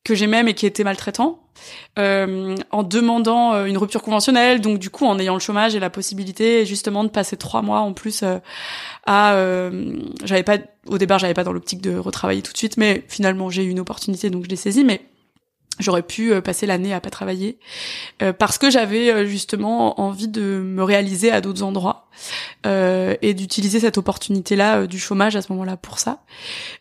que 0.04 0.16
j'aimais 0.16 0.44
mais 0.44 0.54
qui 0.54 0.66
était 0.66 0.84
maltraitant 0.84 1.44
euh, 2.00 2.56
en 2.72 2.84
demandant 2.84 3.54
euh, 3.54 3.66
une 3.66 3.78
rupture 3.78 4.02
conventionnelle, 4.02 4.62
donc 4.62 4.80
du 4.80 4.90
coup 4.90 5.06
en 5.06 5.20
ayant 5.20 5.34
le 5.34 5.40
chômage 5.40 5.76
et 5.76 5.80
la 5.80 5.90
possibilité 5.90 6.66
justement 6.66 7.04
de 7.04 7.10
passer 7.10 7.38
trois 7.38 7.62
mois 7.62 7.80
en 7.80 7.94
plus 7.94 8.24
euh, 8.24 8.38
à, 9.06 9.34
euh, 9.34 10.00
j'avais 10.24 10.44
pas 10.44 10.58
au 10.88 10.98
départ 10.98 11.20
j'avais 11.20 11.34
pas 11.34 11.44
dans 11.44 11.54
l'optique 11.54 11.82
de 11.82 11.96
retravailler 11.98 12.42
tout 12.42 12.54
de 12.54 12.58
suite, 12.58 12.78
mais 12.78 13.04
finalement 13.08 13.50
j'ai 13.50 13.64
eu 13.64 13.70
une 13.70 13.80
opportunité 13.80 14.30
donc 14.30 14.44
je 14.46 14.50
l'ai 14.50 14.56
saisie, 14.56 14.84
mais 14.84 15.02
J'aurais 15.80 16.04
pu 16.04 16.32
euh, 16.32 16.40
passer 16.40 16.68
l'année 16.68 16.94
à 16.94 17.02
pas 17.02 17.10
travailler 17.10 17.58
euh, 18.22 18.32
parce 18.32 18.60
que 18.60 18.70
j'avais 18.70 19.12
euh, 19.12 19.26
justement 19.26 20.00
envie 20.00 20.28
de 20.28 20.42
me 20.42 20.84
réaliser 20.84 21.32
à 21.32 21.42
d'autres 21.42 21.64
endroits 21.64 22.08
et 22.64 23.34
d'utiliser 23.34 23.80
cette 23.80 23.98
opportunité-là 23.98 24.86
du 24.86 25.00
chômage 25.00 25.36
à 25.36 25.42
ce 25.42 25.52
moment-là 25.52 25.78
pour 25.78 25.98
ça. 25.98 26.20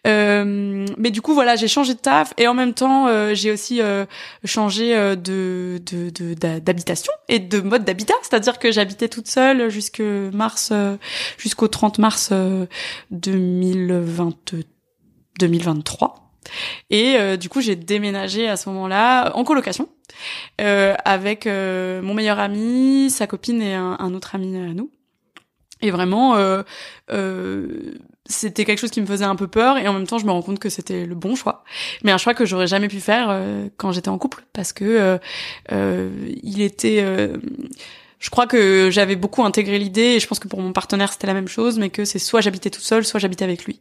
mais 0.05 1.11
du 1.11 1.23
coup, 1.23 1.33
voilà, 1.33 1.57
j'ai 1.57 1.69
changé 1.69 1.95
de 1.95 1.99
taf 1.99 2.35
et 2.37 2.47
en 2.47 2.53
même 2.55 2.75
temps, 2.75 3.09
j'ai 3.35 3.51
aussi 3.51 3.81
changé 4.45 4.95
de 5.17 5.81
d'habitation 6.61 7.13
et 7.29 7.39
de 7.39 7.61
mode 7.61 7.85
d'habitat, 7.85 8.15
c'est-à-dire 8.21 8.59
que 8.59 8.71
j'habitais 8.71 9.09
toute 9.09 9.27
seule 9.27 9.71
jusque 9.71 10.01
mars, 10.01 10.71
jusqu'au 11.39 11.67
30 11.67 11.99
mars 11.99 12.31
2020, 13.11 14.55
2023. 15.41 16.22
Et 16.91 17.17
euh, 17.17 17.37
du 17.37 17.49
coup, 17.49 17.61
j'ai 17.61 17.77
déménagé 17.77 18.49
à 18.49 18.57
ce 18.57 18.69
moment-là 18.69 19.33
en 19.37 19.45
colocation 19.45 19.89
euh, 20.61 20.95
avec 21.05 21.47
euh, 21.47 22.03
mon 22.03 22.15
meilleur 22.15 22.39
ami, 22.39 23.11
sa 23.11 23.27
copine 23.27 23.63
et 23.63 23.75
un, 23.75 23.97
un, 23.99 24.15
autre 24.15 24.35
ami 24.35 24.57
à 24.57 24.75
nous. 24.75 24.91
Et 25.81 25.91
vraiment, 25.91 26.37
euh, 26.37 26.63
c'était 28.25 28.65
quelque 28.65 28.79
chose 28.79 28.93
qui 28.93 29.01
me 29.01 29.07
faisait 29.07 29.25
un 29.25 29.35
peu 29.35 29.49
peur 29.49 29.79
et 29.79 29.89
en 29.89 29.93
même 29.93 30.07
temps, 30.07 30.19
je 30.19 30.27
me 30.27 30.31
rends 30.31 30.43
compte 30.43 30.61
que 30.61 30.69
c'était 30.69 31.07
le 31.07 31.17
bon 31.17 31.35
choix. 31.35 31.65
Mais 32.05 32.13
un 32.13 32.19
choix 32.19 32.35
que 32.35 32.45
j'aurais 32.45 32.69
jamais 32.69 32.87
pu 32.87 33.01
faire 33.01 33.37
quand 33.79 33.91
j'étais 33.91 34.09
en 34.09 34.17
couple 34.17 34.45
parce 34.53 34.73
que 34.73 35.19
il 35.71 36.63
était 36.63 37.05
je 38.23 38.31
crois 38.31 38.47
que 38.47 38.89
j'avais 38.91 39.17
beaucoup 39.17 39.45
intégré 39.45 39.79
l'idée 39.81 40.15
et 40.15 40.21
je 40.21 40.27
pense 40.29 40.39
que 40.39 40.47
pour 40.47 40.61
mon 40.61 40.73
partenaire 40.73 41.13
c'était 41.13 41.27
la 41.27 41.35
même 41.35 41.49
chose 41.49 41.79
mais 41.79 41.91
que 41.91 42.05
c'est 42.05 42.21
soit 42.21 42.41
j'habitais 42.41 42.71
tout 42.71 42.81
seul 42.81 43.05
soit 43.05 43.19
j'habitais 43.19 43.45
avec 43.45 43.65
lui. 43.65 43.81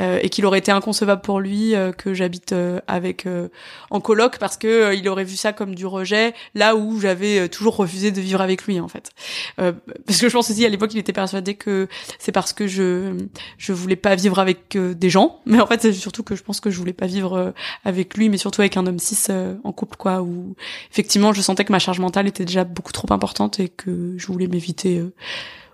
Euh, 0.00 0.18
et 0.22 0.28
qu'il 0.28 0.44
aurait 0.44 0.58
été 0.58 0.72
inconcevable 0.72 1.22
pour 1.22 1.38
lui 1.38 1.74
euh, 1.74 1.92
que 1.92 2.12
j'habite 2.12 2.52
euh, 2.52 2.80
avec 2.88 3.26
euh, 3.26 3.48
en 3.90 4.00
coloc 4.00 4.38
parce 4.38 4.56
que 4.56 4.92
il 4.96 5.08
aurait 5.08 5.24
vu 5.24 5.36
ça 5.36 5.52
comme 5.52 5.76
du 5.76 5.86
rejet 5.86 6.34
là 6.56 6.74
où 6.74 6.98
j'avais 6.98 7.48
toujours 7.48 7.76
refusé 7.76 8.10
de 8.10 8.20
vivre 8.20 8.40
avec 8.40 8.64
lui 8.64 8.80
en 8.80 8.88
fait. 8.88 9.10
Parce 9.56 10.20
que 10.20 10.28
je 10.28 10.32
pense 10.32 10.50
aussi 10.50 10.66
à 10.66 10.68
l'époque 10.68 10.92
il 10.92 10.98
était 10.98 11.12
persuadé 11.12 11.54
que 11.54 11.86
c'est 12.18 12.32
parce 12.32 12.52
que 12.52 12.66
je 12.66 13.14
je 13.56 13.72
voulais 13.72 13.96
pas 13.96 14.16
vivre 14.16 14.40
avec 14.40 14.76
des 14.76 15.10
gens. 15.10 15.40
Mais 15.46 15.60
en 15.60 15.66
fait 15.66 15.82
c'est 15.82 15.92
surtout 15.92 16.24
que 16.24 16.34
je 16.34 16.42
pense 16.42 16.60
que 16.60 16.70
je 16.70 16.78
voulais 16.78 16.92
pas 16.92 17.06
vivre 17.06 17.54
avec 17.84 18.16
lui 18.16 18.28
mais 18.28 18.36
surtout 18.36 18.62
avec 18.62 18.76
un 18.76 18.86
homme 18.86 18.98
cis 18.98 19.30
en 19.62 19.72
couple 19.72 19.96
quoi 19.96 20.22
où 20.22 20.56
effectivement 20.90 21.32
je 21.32 21.40
sentais 21.40 21.64
que 21.64 21.72
ma 21.72 21.78
charge 21.78 22.00
mentale 22.00 22.26
était 22.26 22.44
déjà 22.44 22.64
beaucoup 22.64 22.92
trop 22.92 23.12
importante 23.12 23.60
et 23.60 23.68
que 23.76 24.14
je 24.16 24.26
voulais 24.26 24.46
m'éviter 24.46 24.98
euh, 24.98 25.12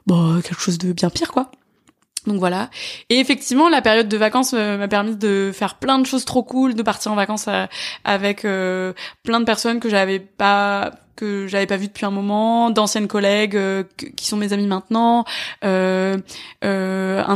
bon, 0.06 0.40
quelque 0.40 0.60
chose 0.60 0.78
de 0.78 0.92
bien 0.92 1.10
pire, 1.10 1.32
quoi. 1.32 1.50
Donc 2.26 2.38
voilà. 2.38 2.70
Et 3.08 3.18
effectivement, 3.18 3.68
la 3.68 3.82
période 3.82 4.08
de 4.08 4.16
vacances 4.16 4.54
euh, 4.54 4.78
m'a 4.78 4.86
permis 4.86 5.16
de 5.16 5.50
faire 5.52 5.76
plein 5.76 5.98
de 5.98 6.06
choses 6.06 6.24
trop 6.24 6.44
cool, 6.44 6.74
de 6.74 6.82
partir 6.82 7.10
en 7.10 7.16
vacances 7.16 7.46
euh, 7.48 7.66
avec 8.04 8.42
plein 8.42 9.40
de 9.40 9.44
personnes 9.44 9.80
que 9.80 9.88
j'avais 9.88 10.20
pas 10.20 10.92
que 11.14 11.46
j'avais 11.46 11.66
pas 11.66 11.76
vu 11.76 11.88
depuis 11.88 12.06
un 12.06 12.10
moment, 12.10 12.70
d'anciennes 12.70 13.06
collègues 13.06 13.58
qui 14.16 14.26
sont 14.26 14.36
mes 14.36 14.52
amis 14.52 14.66
maintenant, 14.66 15.24
un 15.62 16.20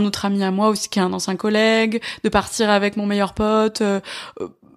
autre 0.04 0.24
ami 0.24 0.42
à 0.42 0.50
moi 0.50 0.70
aussi 0.70 0.88
qui 0.88 0.98
est 0.98 1.02
un 1.02 1.12
ancien 1.12 1.36
collègue, 1.36 2.00
de 2.24 2.28
partir 2.28 2.70
avec 2.70 2.96
mon 2.96 3.06
meilleur 3.06 3.34
pote 3.34 3.82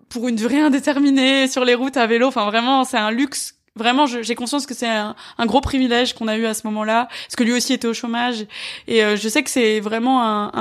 pour 0.09 0.27
une 0.27 0.35
durée 0.35 0.59
indéterminée 0.59 1.47
sur 1.47 1.63
les 1.63 1.75
routes 1.75 1.97
à 1.97 2.07
vélo. 2.07 2.27
Enfin 2.27 2.45
vraiment, 2.45 2.83
c'est 2.83 2.97
un 2.97 3.11
luxe 3.11 3.58
Vraiment, 3.79 4.07
j'ai 4.07 4.35
conscience 4.35 4.65
que 4.65 4.73
c'est 4.73 4.89
un, 4.89 5.15
gros 5.45 5.61
privilège 5.61 6.13
qu'on 6.13 6.27
a 6.27 6.35
eu 6.35 6.45
à 6.45 6.53
ce 6.53 6.67
moment-là, 6.67 7.07
parce 7.07 7.37
que 7.37 7.45
lui 7.45 7.53
aussi 7.53 7.71
était 7.71 7.87
au 7.87 7.93
chômage. 7.93 8.45
Et 8.87 9.05
euh, 9.05 9.15
je 9.15 9.29
sais 9.29 9.41
que 9.41 9.49
c'est 9.49 9.79
vraiment 9.79 10.21
un, 10.21 10.51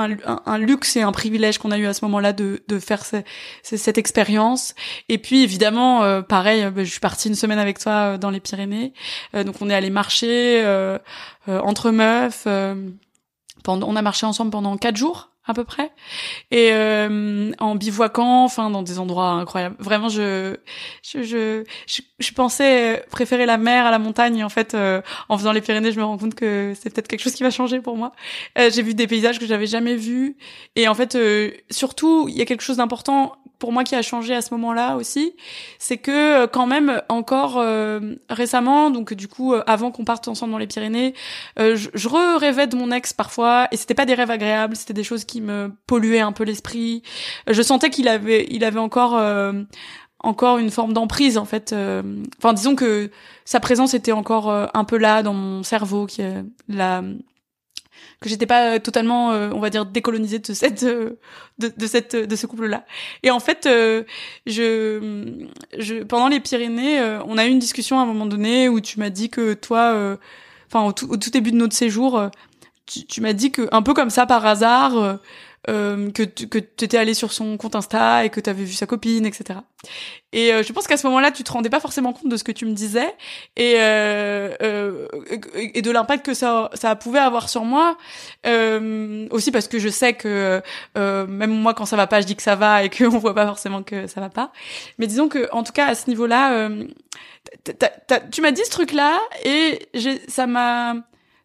un, 0.45 0.57
luxe 0.57 0.95
et 0.95 1.01
un 1.01 1.11
privilège 1.11 1.57
qu'on 1.57 1.71
a 1.71 1.77
eu 1.77 1.85
à 1.85 1.93
ce 1.93 2.05
moment-là 2.05 2.31
de, 2.31 2.63
de 2.69 2.79
faire 2.79 3.03
cette 3.61 3.97
expérience. 3.97 4.73
Et 5.09 5.17
puis 5.17 5.43
évidemment, 5.43 6.03
euh, 6.03 6.21
pareil, 6.21 6.63
bah, 6.71 6.85
je 6.85 6.89
suis 6.89 7.01
partie 7.01 7.27
une 7.27 7.35
semaine 7.35 7.59
avec 7.59 7.77
toi 7.77 7.91
euh, 7.91 8.17
dans 8.17 8.29
les 8.29 8.39
Pyrénées. 8.39 8.93
donc 9.33 9.55
on 9.59 9.69
est 9.69 9.75
allé 9.75 9.89
marcher 9.89 10.65
entre 11.47 11.91
meufs. 11.91 12.47
on 12.47 13.95
a 13.95 14.01
marché 14.01 14.25
ensemble 14.25 14.51
pendant 14.51 14.77
quatre 14.77 14.95
jours 14.95 15.29
à 15.49 15.53
peu 15.55 15.63
près. 15.63 15.91
Et 16.51 16.69
euh, 16.71 17.51
en 17.57 17.75
bivouaquant 17.75 18.43
enfin 18.43 18.69
dans 18.69 18.83
des 18.83 18.99
endroits 18.99 19.31
incroyables. 19.31 19.75
Vraiment 19.79 20.07
je 20.07 20.55
je 21.01 21.23
je, 21.23 21.63
je, 22.19 22.31
pensais 22.33 23.03
préférer 23.09 23.47
la 23.47 23.57
mer 23.57 23.87
à 23.87 23.91
la 23.91 23.97
montagne 23.97 24.43
en 24.43 24.49
fait 24.49 24.75
euh, 24.75 25.01
en 25.27 25.39
faisant 25.39 25.51
les 25.51 25.61
Pyrénées 25.61 25.91
je 25.91 25.99
me 25.99 26.05
rends 26.05 26.19
compte 26.19 26.35
que 26.35 26.73
c'est 26.79 26.91
peut-être 26.93 27.07
quelque 27.07 27.21
chose 27.21 27.33
qui 27.33 27.41
va 27.41 27.49
changer 27.49 27.81
pour 27.81 27.97
moi. 27.97 28.11
Euh, 28.59 28.69
j'ai 28.71 28.83
vu 28.83 28.93
des 28.93 29.07
paysages 29.07 29.39
que 29.39 29.47
j'avais 29.47 29.65
jamais 29.65 29.95
vus. 29.95 30.37
Et 30.75 30.87
en 30.87 30.93
fait 30.93 31.17
surtout 31.71 32.27
il 32.29 32.37
y 32.37 32.41
a 32.41 32.45
quelque 32.45 32.61
chose 32.61 32.77
d'important 32.77 33.35
pour 33.59 33.71
moi 33.71 33.83
qui 33.83 33.95
a 33.95 34.01
changé 34.01 34.33
à 34.33 34.41
ce 34.41 34.53
moment-là 34.53 34.95
aussi, 34.95 35.35
c'est 35.77 35.97
que 35.97 36.45
quand 36.47 36.65
même 36.65 37.01
encore 37.09 37.63
récemment, 38.29 38.89
donc 38.89 39.13
du 39.13 39.27
coup 39.27 39.53
avant 39.67 39.91
qu'on 39.91 40.05
parte 40.05 40.27
ensemble 40.27 40.51
dans 40.53 40.57
les 40.57 40.67
Pyrénées, 40.67 41.13
je, 41.57 41.89
je 41.93 42.37
rêvais 42.37 42.67
de 42.67 42.75
mon 42.75 42.91
ex 42.91 43.13
parfois 43.13 43.67
et 43.71 43.77
c'était 43.77 43.93
pas 43.93 44.05
des 44.05 44.13
rêves 44.13 44.31
agréables, 44.31 44.75
c'était 44.75 44.93
des 44.93 45.03
choses 45.03 45.25
qui 45.25 45.41
me 45.41 45.71
polluait 45.87 46.19
un 46.19 46.31
peu 46.31 46.43
l'esprit. 46.43 47.03
Je 47.47 47.61
sentais 47.61 47.89
qu'il 47.89 48.07
avait, 48.07 48.47
il 48.49 48.63
avait 48.63 48.79
encore, 48.79 49.17
euh, 49.17 49.53
encore 50.19 50.57
une 50.57 50.71
forme 50.71 50.93
d'emprise 50.93 51.37
en 51.37 51.45
fait. 51.45 51.73
Euh. 51.73 52.01
Enfin, 52.37 52.53
disons 52.53 52.75
que 52.75 53.11
sa 53.45 53.59
présence 53.59 53.93
était 53.93 54.11
encore 54.11 54.49
euh, 54.49 54.67
un 54.73 54.83
peu 54.83 54.97
là 54.97 55.23
dans 55.23 55.33
mon 55.33 55.63
cerveau, 55.63 56.05
qui 56.05 56.21
la 56.67 57.03
que 58.19 58.29
j'étais 58.29 58.45
pas 58.45 58.79
totalement, 58.79 59.29
on 59.29 59.59
va 59.59 59.69
dire, 59.69 59.85
décolonisée 59.85 60.39
de 60.39 60.53
cette, 60.53 60.83
de, 60.83 61.17
de 61.57 61.87
cette, 61.87 62.15
de 62.15 62.35
ce 62.35 62.47
couple-là. 62.47 62.85
Et 63.23 63.31
en 63.31 63.39
fait, 63.39 63.61
je, 63.65 64.03
je, 65.77 66.03
pendant 66.03 66.27
les 66.27 66.41
Pyrénées, 66.41 66.99
on 67.25 67.37
a 67.37 67.45
eu 67.45 67.49
une 67.49 67.59
discussion 67.59 67.97
à 67.97 68.03
un 68.03 68.05
moment 68.05 68.25
donné 68.25 68.67
où 68.67 68.81
tu 68.81 68.99
m'as 68.99 69.09
dit 69.09 69.29
que 69.29 69.53
toi, 69.53 70.17
enfin, 70.67 70.81
au, 70.85 70.89
au, 70.89 71.17
tout 71.17 71.29
début 71.29 71.51
de 71.51 71.57
notre 71.57 71.75
séjour, 71.75 72.29
tu, 72.85 73.21
m'as 73.21 73.33
dit 73.33 73.51
que 73.51 73.69
un 73.71 73.81
peu 73.81 73.93
comme 73.93 74.09
ça 74.09 74.25
par 74.25 74.45
hasard 74.45 75.19
euh, 75.69 76.07
euh 76.07 76.11
que 76.11 76.23
tu 76.23 76.47
que 76.47 76.57
étais 76.57 76.97
allé 76.97 77.13
sur 77.13 77.31
son 77.31 77.57
compte 77.57 77.75
Insta 77.75 78.25
et 78.25 78.29
que 78.29 78.39
tu 78.39 78.49
avais 78.49 78.63
vu 78.63 78.73
sa 78.73 78.85
copine, 78.85 79.25
etc. 79.25 79.59
Et 80.33 80.53
euh, 80.53 80.63
je 80.63 80.73
pense 80.73 80.87
qu'à 80.87 80.97
ce 80.97 81.07
moment-là, 81.07 81.31
tu 81.31 81.43
te 81.43 81.51
rendais 81.51 81.69
pas 81.69 81.79
forcément 81.79 82.13
compte 82.13 82.29
de 82.29 82.37
ce 82.37 82.43
que 82.43 82.51
tu 82.51 82.65
me 82.65 82.73
disais 82.73 83.15
et 83.55 83.75
euh, 83.77 84.53
euh 84.61 85.07
et 85.55 85.81
de 85.81 85.91
l'impact 85.91 86.25
que 86.25 86.33
ça 86.33 86.69
ça 86.73 86.95
pouvait 86.95 87.19
avoir 87.19 87.49
sur 87.49 87.63
moi. 87.63 87.97
aussi 89.31 89.51
parce 89.51 89.67
que 89.67 89.79
je 89.79 89.89
sais 89.89 90.13
que 90.13 90.61
même 90.95 91.51
moi, 91.51 91.73
quand 91.73 91.85
ça 91.85 91.95
va 91.95 92.07
pas, 92.07 92.21
je 92.21 92.25
dis 92.25 92.35
que 92.35 92.43
ça 92.43 92.55
va 92.55 92.83
et 92.83 92.89
qu'on 92.89 93.09
voit 93.19 93.35
pas 93.35 93.45
forcément 93.45 93.83
que 93.83 94.07
ça 94.07 94.21
va 94.21 94.29
pas. 94.29 94.51
Mais 94.97 95.07
disons 95.07 95.29
que 95.29 95.49
en 95.51 95.63
tout 95.63 95.73
cas 95.73 95.87
à 95.87 95.95
ce 95.95 96.09
niveau-là, 96.09 96.69
tu 98.31 98.41
m'as 98.41 98.51
dit 98.51 98.65
ce 98.65 98.71
truc-là 98.71 99.17
et 99.45 99.87
ça 100.27 100.47
m'a 100.47 100.95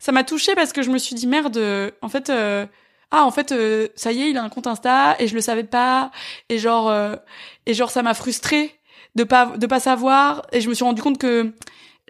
ça 0.04 0.12
m'a 0.12 0.22
touché 0.22 0.54
parce 0.54 0.74
que 0.74 0.82
je 0.82 0.90
me 0.90 0.98
suis 0.98 1.14
dit 1.14 1.26
merde, 1.26 1.58
en 2.02 2.10
fait, 2.10 2.28
euh, 2.28 2.66
ah 3.10 3.24
en 3.24 3.30
fait, 3.30 3.52
euh, 3.52 3.88
ça 3.96 4.12
y 4.12 4.22
est, 4.22 4.30
il 4.30 4.36
a 4.38 4.42
un 4.42 4.48
compte 4.48 4.66
Insta 4.66 5.16
et 5.18 5.28
je 5.28 5.34
le 5.34 5.40
savais 5.40 5.64
pas. 5.64 6.10
Et 6.48 6.58
genre 6.58 6.90
euh, 6.90 7.16
et 7.66 7.74
genre 7.74 7.90
ça 7.90 8.02
m'a 8.02 8.14
frustré 8.14 8.78
de 9.14 9.24
pas 9.24 9.46
de 9.56 9.66
pas 9.66 9.80
savoir. 9.80 10.46
Et 10.52 10.60
je 10.60 10.68
me 10.68 10.74
suis 10.74 10.84
rendu 10.84 11.02
compte 11.02 11.18
que 11.18 11.52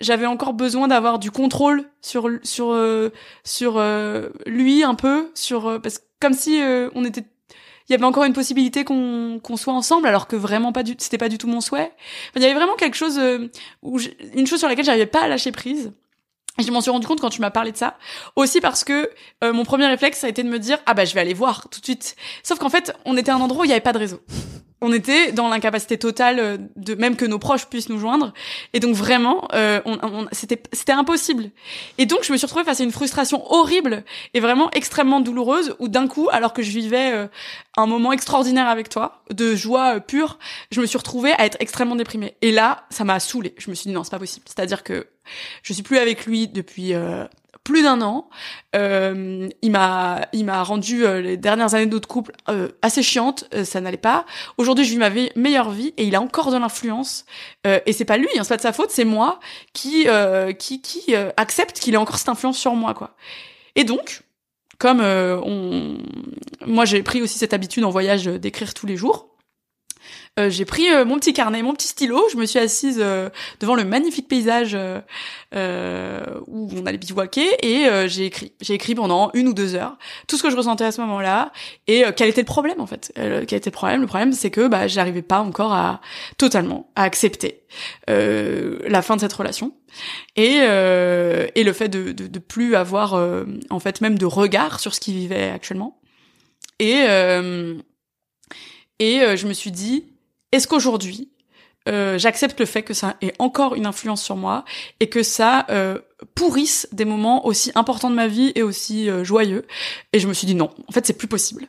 j'avais 0.00 0.26
encore 0.26 0.54
besoin 0.54 0.88
d'avoir 0.88 1.18
du 1.18 1.30
contrôle 1.30 1.84
sur 2.00 2.28
sur 2.42 2.76
sur 3.44 3.82
lui 4.46 4.82
un 4.82 4.94
peu 4.94 5.30
sur 5.34 5.80
parce 5.80 5.98
que 5.98 6.04
comme 6.20 6.34
si 6.34 6.60
on 6.94 7.04
était 7.04 7.24
il 7.88 7.92
y 7.92 7.94
avait 7.94 8.04
encore 8.04 8.24
une 8.24 8.32
possibilité 8.32 8.84
qu'on 8.84 9.38
qu'on 9.42 9.56
soit 9.56 9.74
ensemble 9.74 10.08
alors 10.08 10.26
que 10.26 10.36
vraiment 10.36 10.72
pas 10.72 10.82
du 10.82 10.96
c'était 10.98 11.18
pas 11.18 11.28
du 11.28 11.38
tout 11.38 11.46
mon 11.46 11.60
souhait. 11.60 11.92
il 12.34 12.42
y 12.42 12.44
avait 12.46 12.54
vraiment 12.54 12.74
quelque 12.74 12.96
chose 12.96 13.20
où 13.82 14.00
une 14.34 14.46
chose 14.46 14.58
sur 14.58 14.68
laquelle 14.68 14.84
j'arrivais 14.84 15.06
pas 15.06 15.22
à 15.22 15.28
lâcher 15.28 15.52
prise 15.52 15.92
je 16.58 16.70
m'en 16.70 16.80
suis 16.80 16.90
rendu 16.90 17.06
compte 17.06 17.20
quand 17.20 17.30
tu 17.30 17.40
m'as 17.40 17.50
parlé 17.50 17.72
de 17.72 17.76
ça. 17.76 17.96
Aussi 18.36 18.60
parce 18.60 18.84
que 18.84 19.10
euh, 19.42 19.52
mon 19.52 19.64
premier 19.64 19.86
réflexe, 19.86 20.18
ça 20.20 20.26
a 20.26 20.30
été 20.30 20.42
de 20.42 20.48
me 20.48 20.58
dire 20.58 20.78
ah 20.86 20.94
bah 20.94 21.04
je 21.04 21.14
vais 21.14 21.20
aller 21.20 21.34
voir 21.34 21.68
tout 21.68 21.80
de 21.80 21.84
suite. 21.84 22.16
Sauf 22.42 22.58
qu'en 22.58 22.70
fait, 22.70 22.94
on 23.04 23.16
était 23.16 23.30
à 23.30 23.36
un 23.36 23.40
endroit 23.40 23.62
où 23.62 23.64
il 23.64 23.68
n'y 23.68 23.72
avait 23.72 23.80
pas 23.80 23.92
de 23.92 23.98
réseau. 23.98 24.20
On 24.86 24.92
était 24.92 25.32
dans 25.32 25.48
l'incapacité 25.48 25.96
totale 25.96 26.38
euh, 26.38 26.58
de 26.76 26.94
même 26.94 27.16
que 27.16 27.24
nos 27.24 27.38
proches 27.38 27.66
puissent 27.66 27.88
nous 27.88 27.98
joindre. 27.98 28.34
Et 28.74 28.80
donc 28.80 28.94
vraiment, 28.94 29.48
euh, 29.54 29.80
on, 29.86 29.98
on, 30.02 30.28
c'était 30.32 30.62
c'était 30.74 30.92
impossible. 30.92 31.50
Et 31.96 32.04
donc 32.04 32.18
je 32.22 32.32
me 32.32 32.36
suis 32.36 32.44
retrouvée 32.44 32.64
face 32.66 32.80
à 32.80 32.84
une 32.84 32.92
frustration 32.92 33.50
horrible 33.50 34.04
et 34.34 34.40
vraiment 34.40 34.70
extrêmement 34.72 35.20
douloureuse 35.20 35.74
où 35.78 35.88
d'un 35.88 36.06
coup, 36.06 36.28
alors 36.30 36.52
que 36.52 36.62
je 36.62 36.70
vivais 36.70 37.12
euh, 37.14 37.28
un 37.78 37.86
moment 37.86 38.12
extraordinaire 38.12 38.68
avec 38.68 38.90
toi, 38.90 39.22
de 39.30 39.54
joie 39.54 40.00
pure, 40.00 40.38
je 40.70 40.82
me 40.82 40.86
suis 40.86 40.98
retrouvée 40.98 41.32
à 41.32 41.46
être 41.46 41.56
extrêmement 41.60 41.96
déprimée. 41.96 42.36
Et 42.42 42.50
là, 42.52 42.84
ça 42.90 43.04
m'a 43.04 43.20
saoulée. 43.20 43.54
Je 43.56 43.70
me 43.70 43.74
suis 43.74 43.88
dit 43.88 43.94
non, 43.94 44.04
c'est 44.04 44.10
pas 44.10 44.18
possible. 44.18 44.44
C'est-à-dire 44.46 44.82
que 44.82 45.06
je 45.62 45.72
suis 45.72 45.82
plus 45.82 45.98
avec 45.98 46.26
lui 46.26 46.48
depuis 46.48 46.94
euh, 46.94 47.24
plus 47.64 47.82
d'un 47.82 48.02
an. 48.02 48.28
Euh, 48.76 49.48
il 49.62 49.70
m'a, 49.70 50.28
il 50.32 50.44
m'a 50.44 50.62
rendu 50.62 51.04
euh, 51.04 51.20
les 51.20 51.36
dernières 51.36 51.74
années 51.74 51.86
notre 51.86 52.06
couple 52.06 52.32
euh, 52.48 52.68
assez 52.82 53.02
chiantes. 53.02 53.48
ça 53.64 53.80
n'allait 53.80 53.96
pas. 53.96 54.26
Aujourd'hui, 54.58 54.84
je 54.84 54.90
vis 54.90 54.98
ma 54.98 55.10
meilleure 55.34 55.70
vie 55.70 55.94
et 55.96 56.04
il 56.04 56.14
a 56.14 56.20
encore 56.20 56.52
de 56.52 56.58
l'influence. 56.58 57.24
et 57.64 57.92
c'est 57.92 58.04
pas 58.04 58.18
lui, 58.18 58.28
hein, 58.36 58.44
c'est 58.44 58.50
pas 58.50 58.56
de 58.56 58.62
sa 58.62 58.72
faute, 58.72 58.90
c'est 58.90 59.04
moi 59.04 59.40
qui, 59.72 60.06
qui, 60.58 60.82
qui 60.82 61.14
accepte 61.36 61.80
qu'il 61.80 61.94
ait 61.94 61.98
encore 61.98 62.18
cette 62.18 62.28
influence 62.28 62.58
sur 62.58 62.74
moi, 62.74 62.92
quoi. 62.92 63.16
Et 63.74 63.84
donc, 63.84 64.22
comme 64.78 65.00
on, 65.00 65.96
moi 66.66 66.84
j'ai 66.84 67.02
pris 67.02 67.22
aussi 67.22 67.38
cette 67.38 67.54
habitude 67.54 67.84
en 67.84 67.90
voyage 67.90 68.26
d'écrire 68.26 68.74
tous 68.74 68.86
les 68.86 68.96
jours. 68.96 69.33
Euh, 70.40 70.50
j'ai 70.50 70.64
pris 70.64 70.90
euh, 70.92 71.04
mon 71.04 71.16
petit 71.16 71.32
carnet, 71.32 71.62
mon 71.62 71.74
petit 71.74 71.86
stylo, 71.86 72.24
je 72.32 72.36
me 72.36 72.44
suis 72.44 72.58
assise 72.58 72.98
euh, 73.00 73.30
devant 73.60 73.76
le 73.76 73.84
magnifique 73.84 74.26
paysage 74.26 74.74
où 74.74 76.70
on 76.76 76.86
allait 76.86 76.98
bivouaquer 76.98 77.46
et 77.62 78.08
j'ai 78.08 78.26
écrit. 78.26 78.52
J'ai 78.60 78.74
écrit 78.74 78.94
pendant 78.96 79.30
une 79.34 79.48
ou 79.48 79.54
deux 79.54 79.76
heures 79.76 79.96
tout 80.26 80.36
ce 80.36 80.42
que 80.42 80.50
je 80.50 80.56
ressentais 80.56 80.84
à 80.84 80.92
ce 80.92 81.00
moment-là 81.02 81.52
et 81.86 82.02
quel 82.16 82.28
était 82.28 82.40
le 82.40 82.46
problème 82.46 82.80
en 82.80 82.86
fait. 82.86 83.12
quel 83.14 83.42
était 83.42 83.70
le 83.70 83.74
problème? 83.74 84.00
Le 84.00 84.06
problème 84.06 84.32
c'est 84.32 84.50
que 84.50 84.66
bah 84.66 84.88
j'arrivais 84.88 85.22
pas 85.22 85.38
encore 85.40 85.72
à 85.72 86.00
totalement 86.38 86.90
à 86.96 87.04
accepter 87.04 87.62
la 88.08 89.02
fin 89.02 89.14
de 89.14 89.20
cette 89.20 89.32
relation 89.32 89.72
et 90.34 90.56
et 90.56 91.64
le 91.64 91.72
fait 91.72 91.88
de, 91.88 92.10
de, 92.12 92.26
de 92.26 92.38
plus 92.40 92.74
avoir 92.74 93.14
en 93.70 93.80
fait 93.80 94.00
même 94.00 94.18
de 94.18 94.26
regard 94.26 94.80
sur 94.80 94.94
ce 94.94 95.00
qu'il 95.00 95.14
vivait 95.14 95.50
actuellement 95.50 96.00
et 96.80 97.04
et 98.98 99.36
je 99.36 99.46
me 99.46 99.52
suis 99.52 99.70
dit 99.70 100.13
est-ce 100.54 100.68
qu'aujourd'hui, 100.68 101.30
euh, 101.88 102.16
j'accepte 102.16 102.60
le 102.60 102.66
fait 102.66 102.82
que 102.82 102.94
ça 102.94 103.16
ait 103.20 103.34
encore 103.40 103.74
une 103.74 103.86
influence 103.86 104.22
sur 104.22 104.36
moi 104.36 104.64
et 105.00 105.08
que 105.08 105.24
ça 105.24 105.66
euh, 105.68 105.98
pourrisse 106.36 106.88
des 106.92 107.04
moments 107.04 107.44
aussi 107.44 107.72
importants 107.74 108.08
de 108.08 108.14
ma 108.14 108.28
vie 108.28 108.52
et 108.54 108.62
aussi 108.62 109.10
euh, 109.10 109.24
joyeux? 109.24 109.66
Et 110.12 110.20
je 110.20 110.28
me 110.28 110.32
suis 110.32 110.46
dit 110.46 110.54
non, 110.54 110.70
en 110.88 110.92
fait 110.92 111.04
c'est 111.04 111.18
plus 111.18 111.26
possible. 111.26 111.66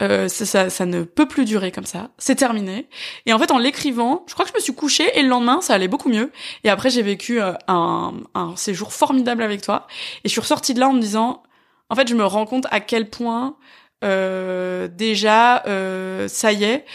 Ça, 0.00 0.70
ça, 0.70 0.86
ne 0.86 1.02
peut 1.02 1.28
plus 1.28 1.44
durer 1.44 1.72
comme 1.72 1.84
ça. 1.84 2.08
C'est 2.16 2.36
terminé. 2.36 2.88
Et 3.26 3.34
en 3.34 3.38
fait, 3.38 3.50
en 3.50 3.58
l'écrivant, 3.58 4.24
je 4.26 4.32
crois 4.32 4.46
que 4.46 4.50
je 4.50 4.56
me 4.56 4.62
suis 4.62 4.74
couchée 4.74 5.10
et 5.18 5.22
le 5.22 5.28
lendemain, 5.28 5.60
ça 5.60 5.74
allait 5.74 5.88
beaucoup 5.88 6.08
mieux. 6.08 6.32
Et 6.64 6.70
après, 6.70 6.88
j'ai 6.88 7.02
vécu 7.02 7.38
un, 7.38 8.14
un 8.34 8.56
séjour 8.56 8.94
formidable 8.94 9.42
avec 9.42 9.60
toi. 9.60 9.86
Et 10.24 10.28
je 10.28 10.30
suis 10.30 10.40
ressortie 10.40 10.72
de 10.72 10.80
là 10.80 10.88
en 10.88 10.94
me 10.94 11.00
disant, 11.02 11.42
en 11.90 11.96
fait, 11.96 12.08
je 12.08 12.14
me 12.14 12.24
rends 12.24 12.46
compte 12.46 12.66
à 12.70 12.80
quel 12.80 13.10
point 13.10 13.56
déjà, 14.00 15.62
ça 16.28 16.52
y 16.52 16.64
est, 16.64 16.86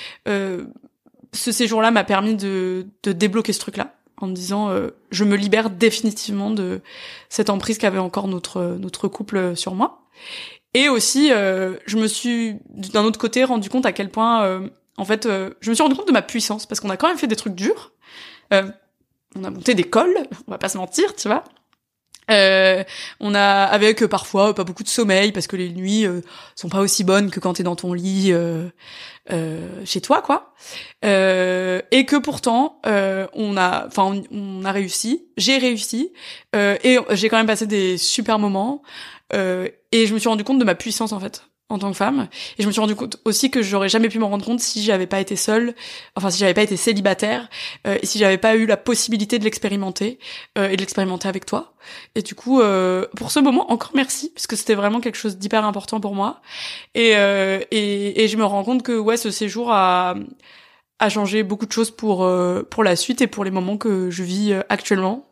ce 1.33 1.51
séjour-là 1.51 1.91
m'a 1.91 2.03
permis 2.03 2.35
de, 2.35 2.87
de, 3.03 3.11
débloquer 3.11 3.53
ce 3.53 3.59
truc-là 3.59 3.95
en 4.17 4.27
me 4.27 4.33
disant 4.33 4.69
euh, 4.69 4.91
je 5.11 5.23
me 5.23 5.35
libère 5.35 5.69
définitivement 5.69 6.51
de 6.51 6.81
cette 7.29 7.49
emprise 7.49 7.77
qu'avait 7.77 7.99
encore 7.99 8.27
notre 8.27 8.77
notre 8.79 9.07
couple 9.07 9.55
sur 9.55 9.73
moi. 9.73 10.07
Et 10.73 10.89
aussi 10.89 11.31
euh, 11.31 11.75
je 11.85 11.97
me 11.97 12.07
suis 12.07 12.57
d'un 12.69 13.03
autre 13.03 13.19
côté 13.19 13.43
rendu 13.43 13.69
compte 13.69 13.85
à 13.85 13.91
quel 13.91 14.09
point 14.09 14.43
euh, 14.43 14.69
en 14.97 15.05
fait 15.05 15.27
je 15.27 15.69
me 15.69 15.75
suis 15.75 15.83
rendu 15.83 15.95
compte 15.95 16.07
de 16.07 16.13
ma 16.13 16.21
puissance 16.21 16.65
parce 16.65 16.79
qu'on 16.79 16.89
a 16.89 16.97
quand 16.97 17.07
même 17.07 17.17
fait 17.17 17.27
des 17.27 17.35
trucs 17.35 17.55
durs. 17.55 17.91
On 19.35 19.43
a 19.43 19.49
monté 19.49 19.73
des 19.73 19.83
cols 19.83 20.15
on 20.47 20.51
va 20.51 20.59
pas 20.59 20.69
se 20.69 20.77
mentir 20.77 21.15
tu 21.15 21.27
vois 21.27 21.43
euh, 22.31 22.83
on 23.19 23.35
a 23.35 23.63
avec 23.63 24.05
parfois 24.05 24.55
pas 24.55 24.63
beaucoup 24.63 24.83
de 24.83 24.89
sommeil 24.89 25.31
parce 25.31 25.47
que 25.47 25.55
les 25.55 25.69
nuits 25.69 26.05
sont 26.55 26.69
pas 26.69 26.79
aussi 26.79 27.03
bonnes 27.03 27.31
que 27.31 27.39
quand 27.39 27.53
t'es 27.53 27.63
dans 27.63 27.75
ton 27.75 27.93
lit 27.93 28.33
euh, 29.31 29.85
chez 29.85 30.01
toi, 30.01 30.21
quoi. 30.21 30.53
Euh, 31.05 31.81
et 31.91 32.05
que 32.05 32.17
pourtant, 32.17 32.81
euh, 32.85 33.25
on 33.33 33.55
a, 33.55 33.87
enfin, 33.87 34.21
on, 34.31 34.65
a 34.65 34.71
réussi. 34.73 35.29
J'ai 35.37 35.57
réussi 35.57 36.11
et 36.53 36.99
j'ai 37.11 37.29
quand 37.29 37.37
même 37.37 37.47
passé 37.47 37.65
des 37.65 37.97
super 37.97 38.37
moments. 38.37 38.83
et 39.33 40.07
je 40.07 40.13
me 40.13 40.19
suis 40.19 40.27
rendu 40.27 40.43
compte 40.43 40.59
de 40.59 40.65
ma 40.65 40.75
puissance 40.75 41.13
en 41.13 41.19
fait 41.19 41.43
en 41.69 41.79
tant 41.79 41.91
que 41.91 41.97
femme. 41.97 42.27
Et 42.57 42.61
je 42.61 42.67
me 42.67 42.71
suis 42.71 42.81
rendu 42.81 42.95
compte 42.95 43.17
aussi 43.25 43.49
que 43.49 43.61
j'aurais 43.61 43.89
jamais 43.89 44.09
pu 44.09 44.19
m'en 44.19 44.29
rendre 44.29 44.45
compte 44.45 44.59
si 44.59 44.83
j'avais 44.83 45.07
pas 45.07 45.19
été 45.19 45.35
seule, 45.35 45.73
enfin 46.15 46.29
si 46.29 46.39
j'avais 46.39 46.53
pas 46.53 46.61
été 46.63 46.77
célibataire, 46.77 47.49
euh, 47.87 47.97
et 48.01 48.05
si 48.05 48.19
j'avais 48.19 48.37
pas 48.37 48.55
eu 48.55 48.65
la 48.65 48.77
possibilité 48.77 49.39
de 49.39 49.43
l'expérimenter 49.43 50.19
euh, 50.57 50.69
et 50.69 50.75
de 50.75 50.81
l'expérimenter 50.81 51.27
avec 51.27 51.45
toi. 51.45 51.73
Et 52.15 52.21
du 52.21 52.35
coup, 52.35 52.61
euh, 52.61 53.05
pour 53.17 53.31
ce 53.31 53.39
moment, 53.39 53.71
encore 53.71 53.91
merci, 53.95 54.31
parce 54.33 54.47
que 54.47 54.55
c'était 54.55 54.75
vraiment 54.75 55.01
quelque 55.01 55.17
chose 55.17 55.37
d'hyper 55.37 55.65
important 55.65 55.99
pour 55.99 56.15
moi. 56.15 56.41
Et, 56.95 57.15
euh, 57.15 57.59
et, 57.71 58.23
et 58.23 58.27
je 58.27 58.37
me 58.37 58.45
rends 58.45 58.63
compte 58.63 58.83
que 58.83 58.97
ouais, 58.97 59.17
ce 59.17 59.31
séjour 59.31 59.71
a 59.71 60.15
a 60.99 61.09
changé 61.09 61.43
beaucoup 61.43 61.65
de 61.65 61.71
choses 61.71 61.91
pour 61.91 62.23
euh, 62.23 62.63
pour 62.63 62.83
la 62.83 62.95
suite 62.95 63.21
et 63.21 63.27
pour 63.27 63.43
les 63.43 63.51
moments 63.51 63.77
que 63.77 64.09
je 64.09 64.23
vis 64.23 64.53
actuellement. 64.69 65.27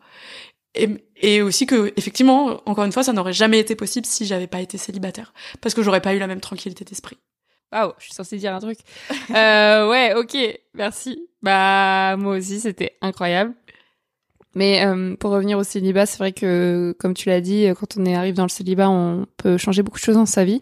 Et, 0.76 0.88
et 1.22 1.42
aussi 1.42 1.66
que 1.66 1.94
effectivement 1.98 2.62
encore 2.66 2.84
une 2.84 2.92
fois 2.92 3.04
ça 3.04 3.14
n'aurait 3.14 3.34
jamais 3.34 3.60
été 3.60 3.76
possible 3.76 4.06
si 4.06 4.26
j'avais 4.26 4.48
pas 4.48 4.62
été 4.62 4.78
célibataire. 4.78 5.34
Parce 5.62 5.74
que 5.74 5.82
j'aurais 5.82 6.02
pas 6.02 6.14
eu 6.14 6.20
la 6.20 6.28
même 6.28 6.42
tranquillité 6.42 6.84
d'esprit. 6.84 7.18
Waouh 7.72 7.94
je 8.00 8.06
suis 8.06 8.14
censée 8.14 8.38
dire 8.38 8.54
un 8.54 8.60
truc. 8.60 8.80
Euh, 9.36 9.90
ouais 9.90 10.14
ok 10.14 10.36
merci. 10.74 11.28
Bah 11.42 12.16
moi 12.18 12.38
aussi 12.38 12.60
c'était 12.60 12.98
incroyable. 13.02 13.54
Mais 14.54 14.86
euh, 14.86 15.16
pour 15.16 15.32
revenir 15.32 15.58
au 15.58 15.64
célibat 15.64 16.06
c'est 16.06 16.18
vrai 16.18 16.34
que 16.34 16.96
comme 17.00 17.14
tu 17.14 17.30
l'as 17.30 17.42
dit 17.42 17.68
quand 17.80 17.98
on 17.98 18.06
arrive 18.14 18.36
dans 18.36 18.44
le 18.44 18.50
célibat 18.50 18.90
on 18.90 19.26
peut 19.38 19.58
changer 19.58 19.84
beaucoup 19.84 20.00
de 20.00 20.04
choses 20.04 20.16
dans 20.16 20.26
sa 20.26 20.44
vie. 20.44 20.62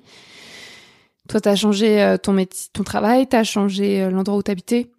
Toi 1.27 1.41
t'as 1.41 1.55
changé 1.55 2.01
euh, 2.01 2.17
ton 2.17 2.33
métier 2.33 2.69
ton 2.73 2.83
travail 2.83 3.27
t'as 3.27 3.43
changé 3.43 4.01
euh, 4.01 4.11
l'endroit 4.11 4.37
où 4.37 4.43
t'habitais 4.43 4.91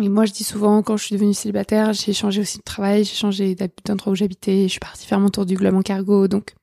et 0.00 0.08
moi, 0.08 0.24
je 0.26 0.32
dis 0.32 0.44
souvent, 0.44 0.82
quand 0.82 0.96
je 0.96 1.04
suis 1.04 1.14
devenue 1.14 1.34
célibataire, 1.34 1.92
j'ai 1.92 2.12
changé 2.12 2.40
aussi 2.40 2.58
de 2.58 2.62
travail, 2.62 3.04
j'ai 3.04 3.14
changé 3.14 3.56
d'endroit 3.84 4.12
où 4.12 4.16
j'habitais, 4.16 4.64
je 4.64 4.68
suis 4.68 4.80
partie 4.80 5.06
faire 5.06 5.18
mon 5.18 5.28
tour 5.28 5.44
du 5.44 5.54
globe 5.54 5.74
en 5.74 5.82
cargo. 5.82 6.28
Donc, 6.28 6.54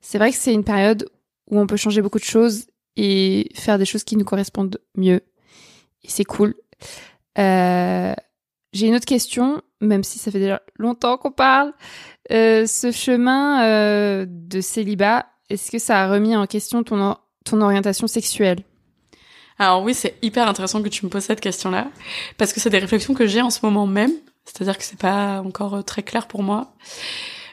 c'est 0.00 0.18
vrai 0.18 0.30
que 0.30 0.36
c'est 0.36 0.54
une 0.54 0.64
période 0.64 1.08
où 1.50 1.58
on 1.58 1.66
peut 1.66 1.76
changer 1.76 2.00
beaucoup 2.00 2.18
de 2.18 2.24
choses 2.24 2.66
et 2.96 3.50
faire 3.54 3.78
des 3.78 3.84
choses 3.84 4.04
qui 4.04 4.16
nous 4.16 4.24
correspondent 4.24 4.78
mieux. 4.96 5.20
Et 6.02 6.08
c'est 6.08 6.24
cool. 6.24 6.54
Euh, 7.38 8.14
j'ai 8.72 8.86
une 8.86 8.94
autre 8.94 9.06
question, 9.06 9.60
même 9.80 10.04
si 10.04 10.18
ça 10.18 10.30
fait 10.30 10.38
déjà 10.38 10.62
longtemps 10.76 11.18
qu'on 11.18 11.32
parle. 11.32 11.72
Euh, 12.32 12.66
ce 12.66 12.92
chemin 12.92 13.64
euh, 13.64 14.26
de 14.28 14.60
célibat, 14.60 15.26
est-ce 15.50 15.70
que 15.70 15.78
ça 15.78 16.02
a 16.02 16.08
remis 16.08 16.34
en 16.34 16.46
question 16.46 16.82
ton, 16.82 17.16
ton 17.44 17.60
orientation 17.60 18.06
sexuelle? 18.06 18.64
Alors 19.60 19.82
oui, 19.82 19.92
c'est 19.92 20.16
hyper 20.22 20.48
intéressant 20.48 20.82
que 20.82 20.88
tu 20.88 21.04
me 21.04 21.10
poses 21.10 21.24
cette 21.24 21.40
question-là, 21.40 21.88
parce 22.38 22.54
que 22.54 22.60
c'est 22.60 22.70
des 22.70 22.78
réflexions 22.78 23.12
que 23.12 23.26
j'ai 23.26 23.42
en 23.42 23.50
ce 23.50 23.60
moment 23.62 23.86
même, 23.86 24.12
c'est-à-dire 24.46 24.78
que 24.78 24.84
c'est 24.84 24.98
pas 24.98 25.42
encore 25.42 25.74
euh, 25.74 25.82
très 25.82 26.02
clair 26.02 26.26
pour 26.26 26.42
moi. 26.42 26.72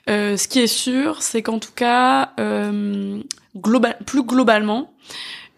Euh, 0.09 0.37
ce 0.37 0.47
qui 0.47 0.59
est 0.59 0.67
sûr, 0.67 1.21
c'est 1.21 1.41
qu'en 1.41 1.59
tout 1.59 1.73
cas, 1.75 2.31
euh, 2.39 3.21
global, 3.57 3.97
plus 4.05 4.23
globalement, 4.23 4.93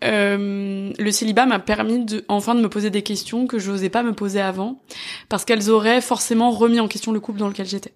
euh, 0.04 0.92
le 0.98 1.12
célibat 1.12 1.46
m'a 1.46 1.60
permis 1.60 2.06
de, 2.06 2.24
enfin 2.30 2.56
de 2.56 2.62
me 2.62 2.70
poser 2.70 2.90
des 2.90 3.02
questions 3.02 3.48
que 3.48 3.60
je 3.60 3.70
n'osais 3.70 3.90
pas 3.90 4.02
me 4.02 4.14
poser 4.14 4.42
avant, 4.42 4.82
parce 5.28 5.46
qu'elles 5.46 5.70
auraient 5.70 6.02
forcément 6.02 6.52
remis 6.52 6.80
en 6.80 6.88
question 6.88 7.12
le 7.12 7.20
couple 7.20 7.40
dans 7.40 7.48
lequel 7.50 7.68
j'étais. 7.68 7.94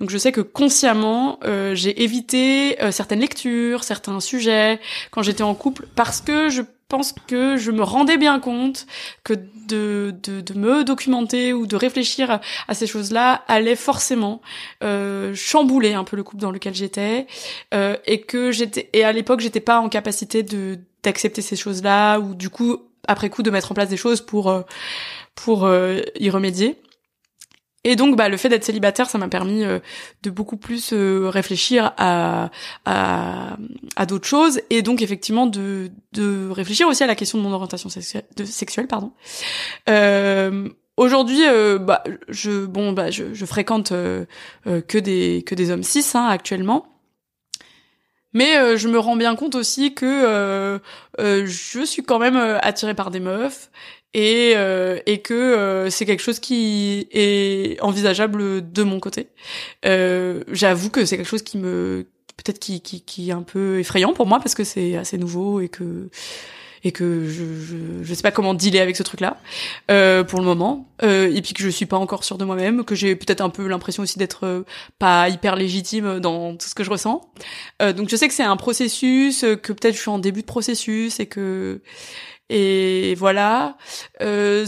Donc 0.00 0.10
je 0.10 0.18
sais 0.18 0.32
que 0.32 0.40
consciemment, 0.40 1.38
euh, 1.44 1.74
j'ai 1.74 2.02
évité 2.02 2.82
euh, 2.82 2.90
certaines 2.90 3.20
lectures, 3.20 3.84
certains 3.84 4.20
sujets 4.20 4.80
quand 5.10 5.22
j'étais 5.22 5.44
en 5.44 5.54
couple, 5.54 5.86
parce 5.94 6.20
que 6.20 6.48
je 6.48 6.62
pense 6.88 7.12
que 7.12 7.56
je 7.56 7.70
me 7.70 7.82
rendais 7.82 8.16
bien 8.16 8.38
compte 8.38 8.86
que 9.24 9.34
de, 9.34 10.14
de, 10.22 10.40
de 10.40 10.54
me 10.54 10.84
documenter 10.84 11.52
ou 11.52 11.66
de 11.66 11.76
réfléchir 11.76 12.40
à, 12.68 12.74
ces 12.74 12.86
choses-là 12.86 13.44
allait 13.48 13.76
forcément 13.76 14.40
euh, 14.84 15.34
chambouler 15.34 15.94
un 15.94 16.04
peu 16.04 16.16
le 16.16 16.22
couple 16.22 16.42
dans 16.42 16.50
lequel 16.50 16.74
j'étais 16.74 17.26
euh, 17.74 17.96
et 18.06 18.20
que 18.20 18.52
j'étais 18.52 18.88
et 18.92 19.04
à 19.04 19.12
l'époque 19.12 19.40
j'étais 19.40 19.60
pas 19.60 19.80
en 19.80 19.88
capacité 19.88 20.42
de 20.42 20.78
d'accepter 21.02 21.42
ces 21.42 21.56
choses-là 21.56 22.18
ou 22.18 22.34
du 22.34 22.50
coup 22.50 22.78
après 23.06 23.30
coup 23.30 23.42
de 23.42 23.50
mettre 23.50 23.72
en 23.72 23.74
place 23.74 23.88
des 23.88 23.96
choses 23.96 24.20
pour 24.20 24.48
euh, 24.48 24.62
pour 25.34 25.64
euh, 25.64 26.00
y 26.18 26.30
remédier. 26.30 26.76
Et 27.88 27.94
donc, 27.94 28.16
bah, 28.16 28.28
le 28.28 28.36
fait 28.36 28.48
d'être 28.48 28.64
célibataire, 28.64 29.08
ça 29.08 29.16
m'a 29.16 29.28
permis 29.28 29.64
euh, 29.64 29.78
de 30.24 30.30
beaucoup 30.30 30.56
plus 30.56 30.92
euh, 30.92 31.28
réfléchir 31.28 31.92
à, 31.98 32.50
à, 32.84 33.56
à 33.94 34.06
d'autres 34.06 34.26
choses, 34.26 34.60
et 34.70 34.82
donc 34.82 35.02
effectivement 35.02 35.46
de, 35.46 35.92
de 36.12 36.50
réfléchir 36.50 36.88
aussi 36.88 37.04
à 37.04 37.06
la 37.06 37.14
question 37.14 37.38
de 37.38 37.44
mon 37.44 37.52
orientation 37.52 37.88
sexuelle, 37.88 38.24
de, 38.34 38.44
sexuelle 38.44 38.88
pardon. 38.88 39.12
Euh, 39.88 40.68
aujourd'hui, 40.96 41.42
bah, 41.78 42.02
je 42.28 42.66
bon, 42.66 42.92
bah, 42.92 43.12
je, 43.12 43.44
fréquente 43.44 43.90
que 43.90 44.98
des 44.98 45.44
que 45.46 45.54
des 45.54 45.70
hommes 45.70 45.84
cis 45.84 46.04
hein, 46.14 46.26
actuellement. 46.26 46.88
Mais 48.32 48.76
je 48.76 48.88
me 48.88 48.98
rends 48.98 49.16
bien 49.16 49.36
compte 49.36 49.54
aussi 49.54 49.94
que 49.94 50.80
je 51.18 51.84
suis 51.84 52.02
quand 52.02 52.18
même 52.18 52.36
attirée 52.36 52.94
par 52.94 53.12
des 53.12 53.20
meufs 53.20 53.70
et 54.14 54.54
et 55.06 55.18
que 55.18 55.88
c'est 55.90 56.06
quelque 56.06 56.22
chose 56.22 56.38
qui 56.38 57.08
est 57.10 57.80
envisageable 57.80 58.72
de 58.72 58.82
mon 58.82 59.00
côté. 59.00 59.28
J'avoue 59.82 60.90
que 60.90 61.04
c'est 61.04 61.16
quelque 61.16 61.28
chose 61.28 61.42
qui 61.42 61.58
me 61.58 62.06
peut-être 62.36 62.58
qui, 62.58 62.80
qui, 62.80 63.00
qui 63.02 63.30
est 63.30 63.32
un 63.32 63.42
peu 63.42 63.80
effrayant 63.80 64.12
pour 64.12 64.26
moi 64.26 64.38
parce 64.38 64.54
que 64.54 64.64
c'est 64.64 64.96
assez 64.96 65.18
nouveau 65.18 65.60
et 65.60 65.68
que 65.68 66.08
et 66.84 66.92
que 66.92 67.26
je, 67.26 67.44
je, 67.60 67.76
je 68.02 68.14
sais 68.14 68.22
pas 68.22 68.30
comment 68.30 68.54
dealer 68.54 68.80
avec 68.80 68.96
ce 68.96 69.02
truc 69.02 69.20
là 69.20 69.38
euh, 69.90 70.22
pour 70.22 70.38
le 70.38 70.44
moment 70.44 70.86
euh, 71.02 71.34
et 71.34 71.40
puis 71.42 71.54
que 71.54 71.62
je 71.62 71.68
suis 71.68 71.86
pas 71.86 71.96
encore 71.96 72.22
sûre 72.22 72.38
de 72.38 72.44
moi-même 72.44 72.84
que 72.84 72.94
j'ai 72.94 73.16
peut-être 73.16 73.40
un 73.40 73.48
peu 73.48 73.66
l'impression 73.66 74.02
aussi 74.02 74.18
d'être 74.18 74.44
euh, 74.44 74.62
pas 74.98 75.28
hyper 75.28 75.56
légitime 75.56 76.20
dans 76.20 76.54
tout 76.54 76.68
ce 76.68 76.74
que 76.74 76.84
je 76.84 76.90
ressens 76.90 77.22
euh, 77.82 77.92
donc 77.92 78.08
je 78.08 78.14
sais 78.14 78.28
que 78.28 78.34
c'est 78.34 78.44
un 78.44 78.56
processus 78.56 79.40
que 79.40 79.72
peut-être 79.72 79.94
je 79.94 80.00
suis 80.00 80.10
en 80.10 80.18
début 80.18 80.42
de 80.42 80.46
processus 80.46 81.18
et 81.18 81.26
que 81.26 81.80
et 82.48 83.14
voilà 83.16 83.76
euh, 84.22 84.66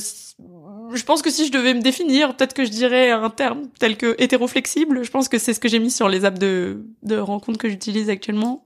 je 0.95 1.05
pense 1.05 1.23
que 1.23 1.31
si 1.31 1.47
je 1.47 1.53
devais 1.53 1.75
me 1.75 1.83
définir, 1.83 2.35
peut-être 2.35 2.55
que 2.55 2.65
je 2.65 2.71
dirais 2.71 3.11
un 3.11 3.31
terme 3.31 3.69
tel 3.79 3.97
que 3.97 4.15
hétéroflexible. 4.19 5.05
Je 5.05 5.11
pense 5.11 5.29
que 5.29 5.39
c'est 5.39 5.53
ce 5.53 5.61
que 5.61 5.69
j'ai 5.69 5.79
mis 5.79 5.91
sur 5.91 6.09
les 6.09 6.25
apps 6.25 6.39
de, 6.39 6.85
de 7.03 7.17
rencontres 7.19 7.59
que 7.59 7.69
j'utilise 7.69 8.09
actuellement. 8.11 8.65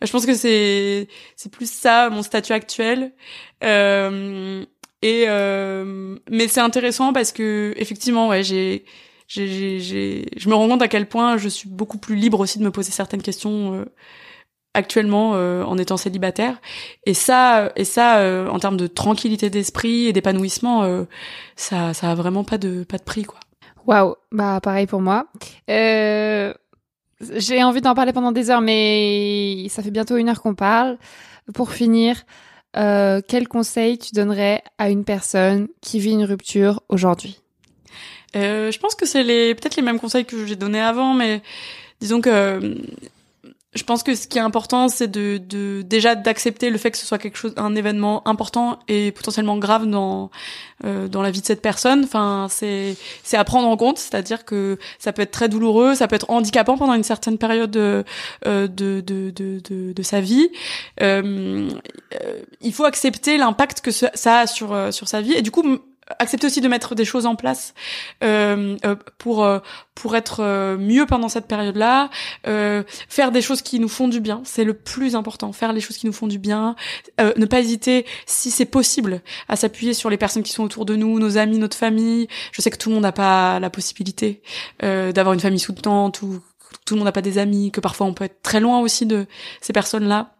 Je 0.00 0.10
pense 0.10 0.26
que 0.26 0.34
c'est 0.34 1.08
c'est 1.36 1.50
plus 1.50 1.70
ça 1.70 2.08
mon 2.10 2.22
statut 2.22 2.52
actuel. 2.52 3.12
Euh, 3.64 4.64
et 5.02 5.24
euh, 5.28 6.16
mais 6.30 6.48
c'est 6.48 6.60
intéressant 6.60 7.12
parce 7.12 7.32
que 7.32 7.74
effectivement, 7.76 8.28
ouais, 8.28 8.42
j'ai 8.42 8.84
j'ai 9.28 9.80
j'ai 9.80 10.26
je 10.36 10.48
me 10.48 10.54
rends 10.54 10.68
compte 10.68 10.82
à 10.82 10.88
quel 10.88 11.08
point 11.08 11.36
je 11.36 11.48
suis 11.48 11.68
beaucoup 11.68 11.98
plus 11.98 12.16
libre 12.16 12.40
aussi 12.40 12.58
de 12.58 12.64
me 12.64 12.70
poser 12.70 12.92
certaines 12.92 13.22
questions. 13.22 13.84
Actuellement 14.72 15.32
euh, 15.34 15.64
en 15.64 15.78
étant 15.78 15.96
célibataire. 15.96 16.60
Et 17.04 17.12
ça 17.12 17.72
et 17.74 17.84
ça 17.84 18.18
euh, 18.18 18.46
en 18.46 18.60
termes 18.60 18.76
de 18.76 18.86
tranquillité 18.86 19.50
d'esprit 19.50 20.06
et 20.06 20.12
d'épanouissement 20.12 20.84
euh, 20.84 21.06
ça 21.56 21.92
ça 21.92 22.12
a 22.12 22.14
vraiment 22.14 22.44
pas 22.44 22.56
de 22.56 22.84
pas 22.84 22.96
de 22.96 23.02
prix 23.02 23.24
quoi. 23.24 23.40
Waouh. 23.88 24.14
Bah 24.30 24.60
pareil 24.62 24.86
pour 24.86 25.00
moi. 25.00 25.26
J'ai 25.66 27.64
envie 27.64 27.80
d'en 27.80 27.94
parler 27.94 28.12
pendant 28.12 28.30
des 28.30 28.48
heures 28.48 28.60
mais 28.60 29.66
ça 29.70 29.82
fait 29.82 29.90
bientôt 29.90 30.16
une 30.16 30.28
heure 30.28 30.40
qu'on 30.40 30.54
parle. 30.54 30.98
Pour 31.52 31.72
finir 31.72 32.22
quel 32.72 33.48
conseil 33.48 33.98
tu 33.98 34.14
donnerais 34.14 34.62
à 34.78 34.88
une 34.88 35.02
personne 35.02 35.66
qui 35.80 35.98
vit 35.98 36.12
une 36.12 36.24
rupture 36.24 36.84
aujourd'hui? 36.88 37.40
Je 38.34 38.78
pense 38.78 38.94
que 38.94 39.04
c'est 39.04 39.24
les 39.24 39.56
peut-être 39.56 39.74
les 39.74 39.82
mêmes 39.82 39.98
conseils 39.98 40.26
que 40.26 40.46
j'ai 40.46 40.54
donnés 40.54 40.80
avant 40.80 41.12
mais 41.12 41.42
disons 42.00 42.20
que 42.20 42.76
je 43.72 43.84
pense 43.84 44.02
que 44.02 44.16
ce 44.16 44.26
qui 44.26 44.38
est 44.38 44.40
important, 44.40 44.88
c'est 44.88 45.06
de, 45.06 45.38
de 45.38 45.82
déjà 45.82 46.16
d'accepter 46.16 46.70
le 46.70 46.78
fait 46.78 46.90
que 46.90 46.98
ce 46.98 47.06
soit 47.06 47.18
quelque 47.18 47.36
chose, 47.36 47.54
un 47.56 47.76
événement 47.76 48.26
important 48.26 48.80
et 48.88 49.12
potentiellement 49.12 49.58
grave 49.58 49.86
dans 49.86 50.30
euh, 50.84 51.06
dans 51.06 51.22
la 51.22 51.30
vie 51.30 51.40
de 51.40 51.46
cette 51.46 51.62
personne. 51.62 52.02
Enfin, 52.02 52.48
c'est 52.50 52.96
c'est 53.22 53.36
à 53.36 53.44
prendre 53.44 53.68
en 53.68 53.76
compte, 53.76 53.98
c'est-à-dire 53.98 54.44
que 54.44 54.76
ça 54.98 55.12
peut 55.12 55.22
être 55.22 55.30
très 55.30 55.48
douloureux, 55.48 55.94
ça 55.94 56.08
peut 56.08 56.16
être 56.16 56.28
handicapant 56.30 56.76
pendant 56.76 56.94
une 56.94 57.04
certaine 57.04 57.38
période 57.38 57.70
de 57.70 58.04
euh, 58.44 58.66
de, 58.66 59.00
de, 59.06 59.30
de, 59.30 59.60
de, 59.60 59.92
de 59.92 60.02
sa 60.02 60.20
vie. 60.20 60.48
Euh, 61.00 61.70
euh 62.20 62.40
il 62.60 62.72
faut 62.72 62.84
accepter 62.84 63.36
l'impact 63.36 63.82
que 63.82 63.92
ça 63.92 64.10
a 64.40 64.46
sur 64.48 64.92
sur 64.92 65.06
sa 65.06 65.20
vie 65.20 65.34
et 65.34 65.42
du 65.42 65.52
coup 65.52 65.80
accepter 66.18 66.46
aussi 66.46 66.60
de 66.60 66.68
mettre 66.68 66.94
des 66.94 67.04
choses 67.04 67.26
en 67.26 67.36
place 67.36 67.74
euh, 68.24 68.76
euh 68.84 68.96
pour 69.18 69.44
euh, 69.44 69.58
pour 69.94 70.16
être 70.16 70.40
euh, 70.40 70.78
mieux 70.78 71.04
pendant 71.04 71.28
cette 71.28 71.46
période-là, 71.46 72.08
euh, 72.46 72.82
faire 73.08 73.32
des 73.32 73.42
choses 73.42 73.60
qui 73.60 73.78
nous 73.80 73.88
font 73.88 74.08
du 74.08 74.20
bien, 74.20 74.40
c'est 74.44 74.64
le 74.64 74.72
plus 74.74 75.14
important. 75.14 75.52
Faire 75.52 75.72
les 75.72 75.80
choses 75.80 75.98
qui 75.98 76.06
nous 76.06 76.12
font 76.12 76.26
du 76.26 76.38
bien, 76.38 76.74
ne 77.18 77.44
pas 77.44 77.60
hésiter, 77.60 78.06
si 78.24 78.50
c'est 78.50 78.64
possible, 78.64 79.20
à 79.48 79.56
s'appuyer 79.56 79.92
sur 79.92 80.08
les 80.08 80.16
personnes 80.16 80.42
qui 80.42 80.52
sont 80.52 80.64
autour 80.64 80.86
de 80.86 80.96
nous, 80.96 81.18
nos 81.18 81.36
amis, 81.36 81.58
notre 81.58 81.76
famille. 81.76 82.28
Je 82.52 82.62
sais 82.62 82.70
que 82.70 82.78
tout 82.78 82.88
le 82.88 82.94
monde 82.94 83.02
n'a 83.02 83.12
pas 83.12 83.60
la 83.60 83.68
possibilité 83.68 84.42
d'avoir 84.80 85.34
une 85.34 85.40
famille 85.40 85.58
soutenante 85.58 86.22
ou 86.22 86.40
tout 86.86 86.94
le 86.94 87.00
monde 87.00 87.06
n'a 87.06 87.12
pas 87.12 87.22
des 87.22 87.38
amis, 87.38 87.70
que 87.70 87.80
parfois 87.80 88.06
on 88.06 88.14
peut 88.14 88.24
être 88.24 88.42
très 88.42 88.60
loin 88.60 88.80
aussi 88.80 89.04
de 89.04 89.26
ces 89.60 89.72
personnes-là 89.72 90.32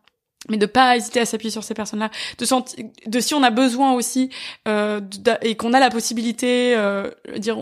mais 0.49 0.57
de 0.57 0.67
pas 0.67 0.97
hésiter 0.97 1.21
à 1.21 1.27
s'appuyer 1.27 1.51
sur 1.51 1.65
ces 1.65 1.75
personnes-là, 1.75 2.11
de, 2.39 2.47
de 3.11 3.21
si 3.21 3.35
on 3.35 3.43
a 3.43 3.51
besoin 3.51 3.93
aussi 3.93 4.31
euh, 4.69 5.01
et 5.43 5.57
qu'on 5.57 5.75
a 5.75 5.81
la 5.81 5.91
possibilité, 5.91 6.75
euh, 6.77 7.11
dire 7.37 7.59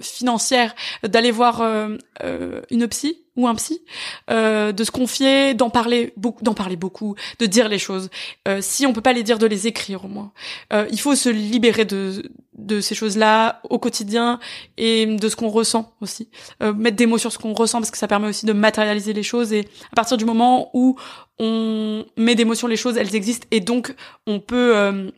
financière, 0.00 0.74
d'aller 1.02 1.30
voir 1.30 1.60
euh, 1.60 1.96
euh, 2.22 2.62
une 2.70 2.88
psy 2.88 3.18
ou 3.40 3.48
un 3.48 3.54
psy, 3.54 3.82
euh, 4.30 4.72
de 4.72 4.84
se 4.84 4.90
confier, 4.90 5.54
d'en 5.54 5.70
parler 5.70 6.12
beaucoup, 6.16 6.44
d'en 6.44 6.54
parler 6.54 6.76
beaucoup, 6.76 7.14
de 7.38 7.46
dire 7.46 7.68
les 7.68 7.78
choses. 7.78 8.10
Euh, 8.46 8.58
si 8.60 8.86
on 8.86 8.92
peut 8.92 9.00
pas 9.00 9.12
les 9.12 9.22
dire, 9.22 9.38
de 9.38 9.46
les 9.46 9.66
écrire 9.66 10.04
au 10.04 10.08
moins. 10.08 10.32
Euh, 10.72 10.86
il 10.90 11.00
faut 11.00 11.14
se 11.14 11.28
libérer 11.28 11.84
de 11.84 12.30
de 12.52 12.82
ces 12.82 12.94
choses-là 12.94 13.62
au 13.70 13.78
quotidien 13.78 14.38
et 14.76 15.06
de 15.06 15.28
ce 15.30 15.36
qu'on 15.36 15.48
ressent 15.48 15.94
aussi. 16.02 16.28
Euh, 16.62 16.74
mettre 16.74 16.96
des 16.96 17.06
mots 17.06 17.16
sur 17.16 17.32
ce 17.32 17.38
qu'on 17.38 17.54
ressent 17.54 17.78
parce 17.78 17.90
que 17.90 17.96
ça 17.96 18.06
permet 18.06 18.28
aussi 18.28 18.44
de 18.44 18.52
matérialiser 18.52 19.14
les 19.14 19.22
choses 19.22 19.54
et 19.54 19.66
à 19.90 19.96
partir 19.96 20.18
du 20.18 20.26
moment 20.26 20.68
où 20.74 20.96
on 21.38 22.04
met 22.18 22.34
des 22.34 22.44
mots 22.44 22.54
sur 22.54 22.68
les 22.68 22.76
choses, 22.76 22.98
elles 22.98 23.14
existent 23.14 23.46
et 23.50 23.60
donc 23.60 23.94
on 24.26 24.40
peut 24.40 24.76
euh, 24.76 25.10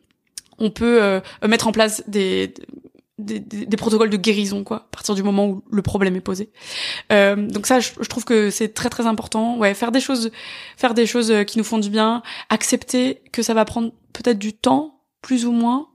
on 0.59 0.71
peut 0.71 1.21
mettre 1.45 1.67
en 1.67 1.73
place 1.73 2.05
des 2.07 2.55
des, 3.25 3.41
des, 3.41 3.77
protocoles 3.77 4.11
de 4.11 4.17
guérison 4.17 4.65
quoi 4.65 4.77
à 4.77 4.89
partir 4.91 5.15
du 5.15 5.23
moment 5.23 5.47
où 5.47 5.65
le 5.71 5.83
problème 5.83 6.17
est 6.17 6.21
posé. 6.21 6.51
Euh, 7.13 7.37
donc 7.37 7.67
ça 7.67 7.81
je, 7.81 7.91
je 8.01 8.09
trouve 8.09 8.25
que 8.25 8.51
c'est 8.51 8.69
très 8.69 8.91
très 8.91 9.07
important. 9.07 9.59
Ouais 9.59 9.75
faire 9.75 9.93
des 9.93 10.01
choses 10.01 10.31
faire 10.77 10.95
des 10.95 11.07
choses 11.07 11.33
qui 11.47 11.59
nous 11.59 11.65
font 11.65 11.79
du 11.79 11.91
bien 11.91 12.23
accepter 12.51 13.23
que 13.33 13.43
ça 13.43 13.55
va 13.55 13.65
prendre 13.65 13.93
peut-être 14.13 14.39
du 14.39 14.53
temps 14.53 15.01
plus 15.23 15.47
ou 15.47 15.53
moins 15.53 15.89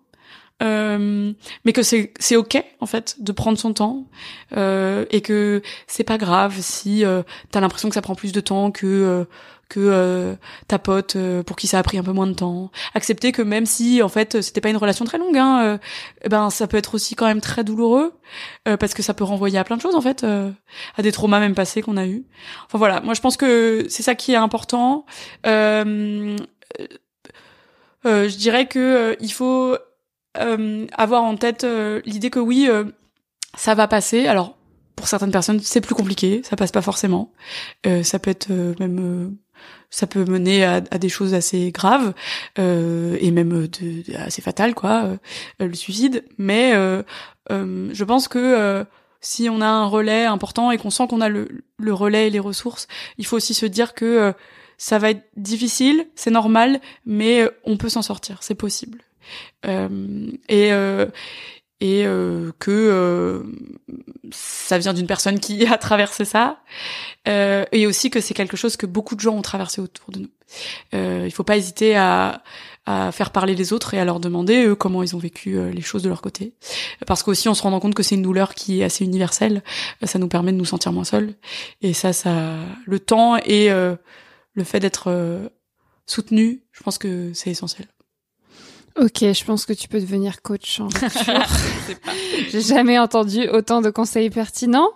euh, 0.63 1.33
mais 1.65 1.73
que 1.73 1.83
c'est 1.83 2.13
c'est 2.19 2.35
ok 2.35 2.63
en 2.79 2.87
fait 2.87 3.21
de 3.21 3.31
prendre 3.31 3.59
son 3.59 3.73
temps 3.73 4.07
euh, 4.55 5.05
et 5.11 5.21
que 5.21 5.61
c'est 5.85 6.03
pas 6.03 6.17
grave 6.17 6.55
si 6.59 7.05
euh, 7.05 7.21
t'as 7.51 7.59
l'impression 7.59 7.89
que 7.89 7.95
ça 7.95 8.01
prend 8.01 8.15
plus 8.15 8.31
de 8.31 8.39
temps 8.39 8.71
que 8.71 8.87
euh, 8.87 9.25
que 9.69 9.79
euh, 9.79 10.35
ta 10.67 10.79
pote 10.79 11.15
euh, 11.15 11.43
pour 11.43 11.55
qui 11.55 11.67
ça 11.67 11.79
a 11.79 11.83
pris 11.83 11.97
un 11.97 12.03
peu 12.03 12.11
moins 12.11 12.27
de 12.27 12.33
temps. 12.33 12.71
Accepter 12.93 13.31
que 13.31 13.41
même 13.41 13.65
si 13.65 14.01
en 14.01 14.09
fait 14.09 14.41
c'était 14.41 14.61
pas 14.61 14.69
une 14.69 14.77
relation 14.77 15.05
très 15.05 15.17
longue, 15.17 15.37
hein, 15.37 15.61
euh, 15.63 15.77
ben 16.29 16.49
ça 16.49 16.67
peut 16.67 16.77
être 16.77 16.95
aussi 16.95 17.15
quand 17.15 17.25
même 17.25 17.41
très 17.41 17.63
douloureux 17.63 18.13
parce 18.79 18.93
que 18.93 19.01
ça 19.01 19.13
peut 19.13 19.23
renvoyer 19.23 19.57
à 19.57 19.63
plein 19.63 19.77
de 19.77 19.81
choses 19.81 19.95
en 19.95 20.01
fait, 20.01 20.25
à 20.25 21.01
des 21.01 21.11
traumas 21.11 21.39
même 21.39 21.55
passés 21.55 21.81
qu'on 21.81 21.95
a 21.97 22.05
eu. 22.05 22.25
Enfin 22.65 22.77
voilà, 22.77 22.99
moi 23.01 23.13
je 23.13 23.21
pense 23.21 23.37
que 23.37 23.85
c'est 23.89 24.03
ça 24.03 24.15
qui 24.15 24.33
est 24.33 24.37
important. 24.37 25.05
je 25.45 26.35
dirais 28.37 28.67
que 28.67 29.15
il 29.21 29.31
faut 29.31 29.77
avoir 30.35 31.23
en 31.23 31.37
tête 31.37 31.65
l'idée 32.05 32.29
que 32.29 32.39
oui, 32.39 32.69
ça 33.55 33.73
va 33.73 33.87
passer. 33.87 34.27
Alors 34.27 34.57
pour 34.97 35.07
certaines 35.07 35.31
personnes, 35.31 35.59
c'est 35.61 35.79
plus 35.79 35.95
compliqué, 35.95 36.41
ça 36.43 36.55
passe 36.55 36.71
pas 36.71 36.81
forcément. 36.81 37.31
Euh, 37.85 38.01
ça 38.01 38.17
peut 38.17 38.31
être 38.31 38.49
même 38.79 39.37
ça 39.89 40.07
peut 40.07 40.25
mener 40.25 40.63
à, 40.63 40.81
des 40.81 41.09
choses 41.09 41.33
assez 41.33 41.71
graves 41.71 42.13
euh, 42.59 43.17
et 43.19 43.31
même 43.31 43.67
assez 44.15 44.41
fatales 44.41 44.75
quoi 44.75 45.03
euh, 45.03 45.17
le 45.59 45.73
suicide. 45.73 46.25
Mais 46.37 46.73
euh, 46.75 47.03
je 47.49 48.03
pense 48.03 48.27
que 48.27 48.85
si 49.21 49.49
on 49.49 49.61
a 49.61 49.67
un 49.67 49.85
relais 49.85 50.25
important 50.25 50.71
et 50.71 50.77
qu'on 50.77 50.89
sent 50.89 51.07
qu'on 51.07 51.21
a 51.21 51.29
le, 51.29 51.63
le, 51.77 51.93
relais 51.93 52.27
et 52.27 52.29
les 52.29 52.39
ressources 52.39 52.87
il 53.17 53.25
faut 53.25 53.37
aussi 53.37 53.53
se 53.53 53.65
dire 53.65 53.93
que 53.93 54.33
ça 54.77 54.99
va 54.99 55.09
être 55.09 55.23
difficile 55.37 56.07
c'est 56.15 56.29
normal 56.29 56.79
mais 57.05 57.49
on 57.63 57.77
peut 57.77 57.89
s'en 57.89 58.01
sortir 58.01 58.39
c'est 58.41 58.55
possible. 58.55 59.01
Et 59.63 60.71
et 61.79 62.05
euh, 62.05 62.51
que 62.59 62.71
euh, 62.71 63.43
ça 64.31 64.77
vient 64.77 64.93
d'une 64.93 65.07
personne 65.07 65.39
qui 65.39 65.65
a 65.71 65.77
traversé 65.77 66.25
ça 66.25 66.59
euh, 67.27 67.65
et 67.71 67.87
aussi 67.87 68.09
que 68.09 68.21
c'est 68.21 68.33
quelque 68.33 68.57
chose 68.57 68.77
que 68.77 68.85
beaucoup 68.85 69.15
de 69.15 69.19
gens 69.19 69.35
ont 69.35 69.41
traversé 69.41 69.81
autour 69.81 70.11
de 70.11 70.19
nous. 70.19 70.29
Euh, 70.93 71.23
il 71.25 71.31
faut 71.31 71.43
pas 71.43 71.57
hésiter 71.57 71.95
à, 71.95 72.41
à 72.85 73.11
faire 73.11 73.31
parler 73.31 73.53
les 73.53 73.73
autres 73.73 73.93
et 73.93 73.99
à 73.99 74.05
leur 74.05 74.19
demander 74.19 74.65
eux 74.65 74.75
comment 74.75 75.03
ils 75.03 75.15
ont 75.15 75.19
vécu 75.19 75.57
euh, 75.57 75.71
les 75.71 75.81
choses 75.81 76.03
de 76.03 76.09
leur 76.09 76.21
côté. 76.21 76.53
Parce 77.05 77.21
qu'aussi 77.21 77.49
on 77.49 77.53
se 77.53 77.61
rend 77.61 77.79
compte 77.79 77.95
que 77.95 78.03
c'est 78.03 78.15
une 78.15 78.23
douleur 78.23 78.55
qui 78.55 78.81
est 78.81 78.83
assez 78.83 79.03
universelle 79.03 79.61
ça 80.03 80.19
nous 80.19 80.27
permet 80.27 80.51
de 80.51 80.57
nous 80.57 80.65
sentir 80.65 80.91
moins 80.93 81.03
seuls. 81.03 81.33
Et 81.81 81.93
ça 81.93 82.13
ça 82.13 82.55
le 82.85 82.99
temps 82.99 83.37
et 83.37 83.69
le 83.69 84.63
fait 84.63 84.79
d'être 84.79 85.49
soutenu 86.05 86.63
je 86.71 86.83
pense 86.83 86.97
que 86.97 87.33
c'est 87.33 87.51
essentiel 87.51 87.87
Ok, 88.97 89.19
je 89.19 89.45
pense 89.45 89.65
que 89.65 89.73
tu 89.73 89.87
peux 89.87 89.99
devenir 89.99 90.41
coach 90.41 90.79
en 90.79 90.89
J'ai 92.49 92.61
jamais 92.61 92.97
entendu 92.97 93.47
autant 93.47 93.81
de 93.81 93.91
conseils 93.91 94.29
pertinents. 94.31 94.89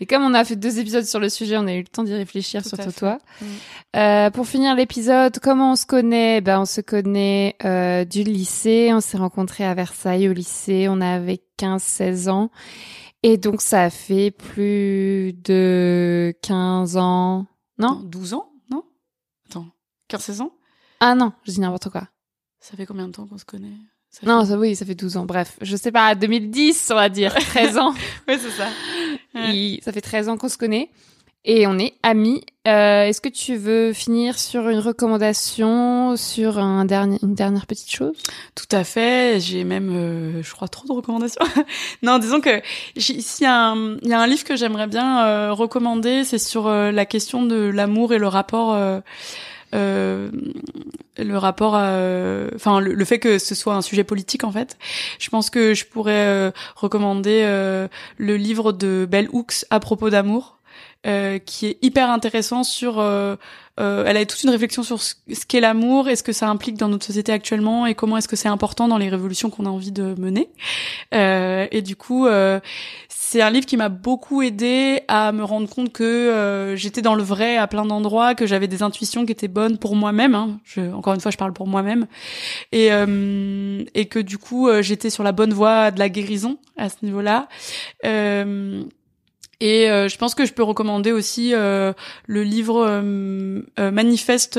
Et 0.00 0.06
comme 0.06 0.22
on 0.22 0.34
a 0.34 0.44
fait 0.44 0.56
deux 0.56 0.78
épisodes 0.78 1.04
sur 1.04 1.20
le 1.20 1.28
sujet, 1.28 1.56
on 1.56 1.66
a 1.66 1.74
eu 1.74 1.80
le 1.80 1.86
temps 1.86 2.04
d'y 2.04 2.14
réfléchir, 2.14 2.64
surtout 2.64 2.90
toi. 2.92 3.18
Mm. 3.40 3.46
Euh, 3.96 4.30
pour 4.30 4.46
finir 4.46 4.74
l'épisode, 4.74 5.38
comment 5.40 5.72
on 5.72 5.76
se 5.76 5.86
connaît? 5.86 6.40
Ben, 6.40 6.60
on 6.60 6.64
se 6.64 6.80
connaît 6.80 7.56
euh, 7.64 8.04
du 8.04 8.22
lycée. 8.22 8.90
On 8.92 9.00
s'est 9.00 9.18
rencontrés 9.18 9.64
à 9.64 9.74
Versailles 9.74 10.28
au 10.28 10.32
lycée. 10.32 10.86
On 10.88 11.00
avait 11.00 11.40
15-16 11.58 12.28
ans. 12.30 12.50
Et 13.22 13.36
donc, 13.36 13.60
ça 13.60 13.82
a 13.82 13.90
fait 13.90 14.30
plus 14.30 15.34
de 15.34 16.34
15 16.42 16.96
ans. 16.96 17.46
Non? 17.78 18.00
12 18.04 18.34
ans 18.34 18.50
Non? 18.70 18.84
Attends, 19.48 19.66
15-16 20.10 20.42
ans? 20.42 20.52
Ah 21.00 21.14
non, 21.14 21.32
je 21.44 21.52
dis 21.52 21.60
n'importe 21.60 21.90
quoi. 21.90 22.08
Ça 22.64 22.78
fait 22.78 22.86
combien 22.86 23.06
de 23.08 23.12
temps 23.12 23.26
qu'on 23.26 23.36
se 23.36 23.44
connaît? 23.44 23.76
Non, 24.22 24.42
ça, 24.46 24.56
oui, 24.56 24.74
ça 24.74 24.86
fait 24.86 24.94
12 24.94 25.18
ans. 25.18 25.26
Bref, 25.26 25.58
je 25.60 25.76
sais 25.76 25.92
pas, 25.92 26.14
2010, 26.14 26.88
on 26.92 26.94
va 26.94 27.10
dire, 27.10 27.34
13 27.48 27.76
ans. 27.76 27.92
oui, 28.26 28.36
c'est 28.40 28.50
ça. 28.52 28.68
ça 29.84 29.92
fait 29.92 30.00
13 30.00 30.30
ans 30.30 30.38
qu'on 30.38 30.48
se 30.48 30.56
connaît 30.56 30.88
et 31.44 31.66
on 31.66 31.78
est 31.78 31.92
amis. 32.02 32.42
Euh, 32.66 33.04
Est-ce 33.04 33.20
que 33.20 33.28
tu 33.28 33.56
veux 33.56 33.92
finir 33.92 34.38
sur 34.38 34.70
une 34.70 34.78
recommandation, 34.78 36.16
sur 36.16 36.58
un 36.58 36.86
dernier, 36.86 37.18
une 37.22 37.34
dernière 37.34 37.66
petite 37.66 37.90
chose? 37.90 38.16
Tout 38.54 38.74
à 38.74 38.82
fait. 38.82 39.40
J'ai 39.40 39.64
même, 39.64 39.90
euh, 39.94 40.42
je 40.42 40.50
crois, 40.54 40.68
trop 40.68 40.88
de 40.88 40.92
recommandations. 40.92 41.44
non, 42.02 42.18
disons 42.18 42.40
que 42.40 42.62
s'il 42.96 43.20
y, 43.42 43.44
a 43.44 43.72
un, 43.72 43.98
y 43.98 44.14
a 44.14 44.18
un 44.18 44.26
livre 44.26 44.44
que 44.44 44.56
j'aimerais 44.56 44.86
bien 44.86 45.22
euh, 45.26 45.52
recommander, 45.52 46.24
c'est 46.24 46.38
sur 46.38 46.66
euh, 46.66 46.92
la 46.92 47.04
question 47.04 47.44
de 47.44 47.56
l'amour 47.56 48.14
et 48.14 48.18
le 48.18 48.28
rapport 48.28 49.02
euh, 49.74 50.30
le 51.18 51.36
rapport, 51.36 51.74
enfin 51.74 52.80
le, 52.80 53.04
fait 53.04 53.18
que 53.18 53.38
ce 53.38 53.54
soit 53.54 53.74
un 53.74 53.82
sujet 53.82 54.04
politique 54.04 54.44
en 54.44 54.52
fait. 54.52 54.76
Je 55.18 55.28
pense 55.30 55.50
que 55.50 55.74
je 55.74 55.84
pourrais 55.84 56.26
euh, 56.26 56.50
recommander 56.76 57.42
euh, 57.44 57.88
le 58.16 58.36
livre 58.36 58.72
de 58.72 59.06
Bell 59.08 59.28
Hooks 59.32 59.64
à 59.70 59.80
propos 59.80 60.10
d'amour, 60.10 60.58
qui 61.44 61.66
est 61.66 61.78
hyper 61.82 62.10
intéressant 62.10 62.64
sur 62.64 62.98
euh, 62.98 63.36
elle 63.76 64.16
a 64.16 64.24
toute 64.24 64.42
une 64.44 64.50
réflexion 64.50 64.82
sur 64.82 65.02
ce, 65.02 65.14
qu'est 65.48 65.60
l'amour 65.60 66.08
et 66.08 66.16
ce 66.16 66.22
que 66.22 66.32
ça 66.32 66.48
implique 66.48 66.76
dans 66.76 66.88
notre 66.88 67.06
société 67.06 67.32
actuellement 67.32 67.86
et 67.86 67.94
comment 67.94 68.16
est-ce 68.16 68.28
que 68.28 68.36
c'est 68.36 68.48
important 68.48 68.88
dans 68.88 68.98
les 68.98 69.08
révolutions 69.08 69.50
qu'on 69.50 69.66
a 69.66 69.68
envie 69.68 69.92
de 69.92 70.14
mener. 70.18 70.48
Euh, 71.14 71.66
et 71.70 71.82
du 71.82 71.96
coup, 71.96 72.26
euh, 72.26 72.60
c'est 73.08 73.40
un 73.40 73.50
livre 73.50 73.66
qui 73.66 73.76
m'a 73.76 73.88
beaucoup 73.88 74.42
aidé 74.42 75.00
à 75.08 75.32
me 75.32 75.44
rendre 75.44 75.68
compte 75.68 75.92
que 75.92 76.04
euh, 76.04 76.76
j'étais 76.76 77.02
dans 77.02 77.14
le 77.14 77.22
vrai 77.22 77.56
à 77.56 77.66
plein 77.66 77.84
d'endroits, 77.84 78.34
que 78.34 78.46
j'avais 78.46 78.68
des 78.68 78.82
intuitions 78.82 79.26
qui 79.26 79.32
étaient 79.32 79.48
bonnes 79.48 79.78
pour 79.78 79.96
moi-même. 79.96 80.34
Hein. 80.34 80.58
encore 80.94 81.14
une 81.14 81.20
fois, 81.20 81.30
je 81.30 81.36
parle 81.36 81.52
pour 81.52 81.66
moi-même 81.66 82.06
et 82.72 82.90
et 83.94 84.06
que 84.06 84.18
du 84.18 84.38
coup, 84.38 84.68
j'étais 84.80 85.10
sur 85.10 85.22
la 85.22 85.32
bonne 85.32 85.52
voie 85.52 85.90
de 85.90 85.98
la 85.98 86.08
guérison 86.08 86.58
à 86.76 86.88
ce 86.88 86.96
niveau-là. 87.02 87.48
Euh, 88.04 88.82
et 89.60 89.90
euh, 89.90 90.08
je 90.08 90.16
pense 90.18 90.34
que 90.34 90.44
je 90.44 90.52
peux 90.52 90.62
recommander 90.62 91.12
aussi 91.12 91.54
euh, 91.54 91.92
le 92.26 92.42
livre 92.42 92.84
euh, 92.86 93.90
Manifeste 93.90 94.58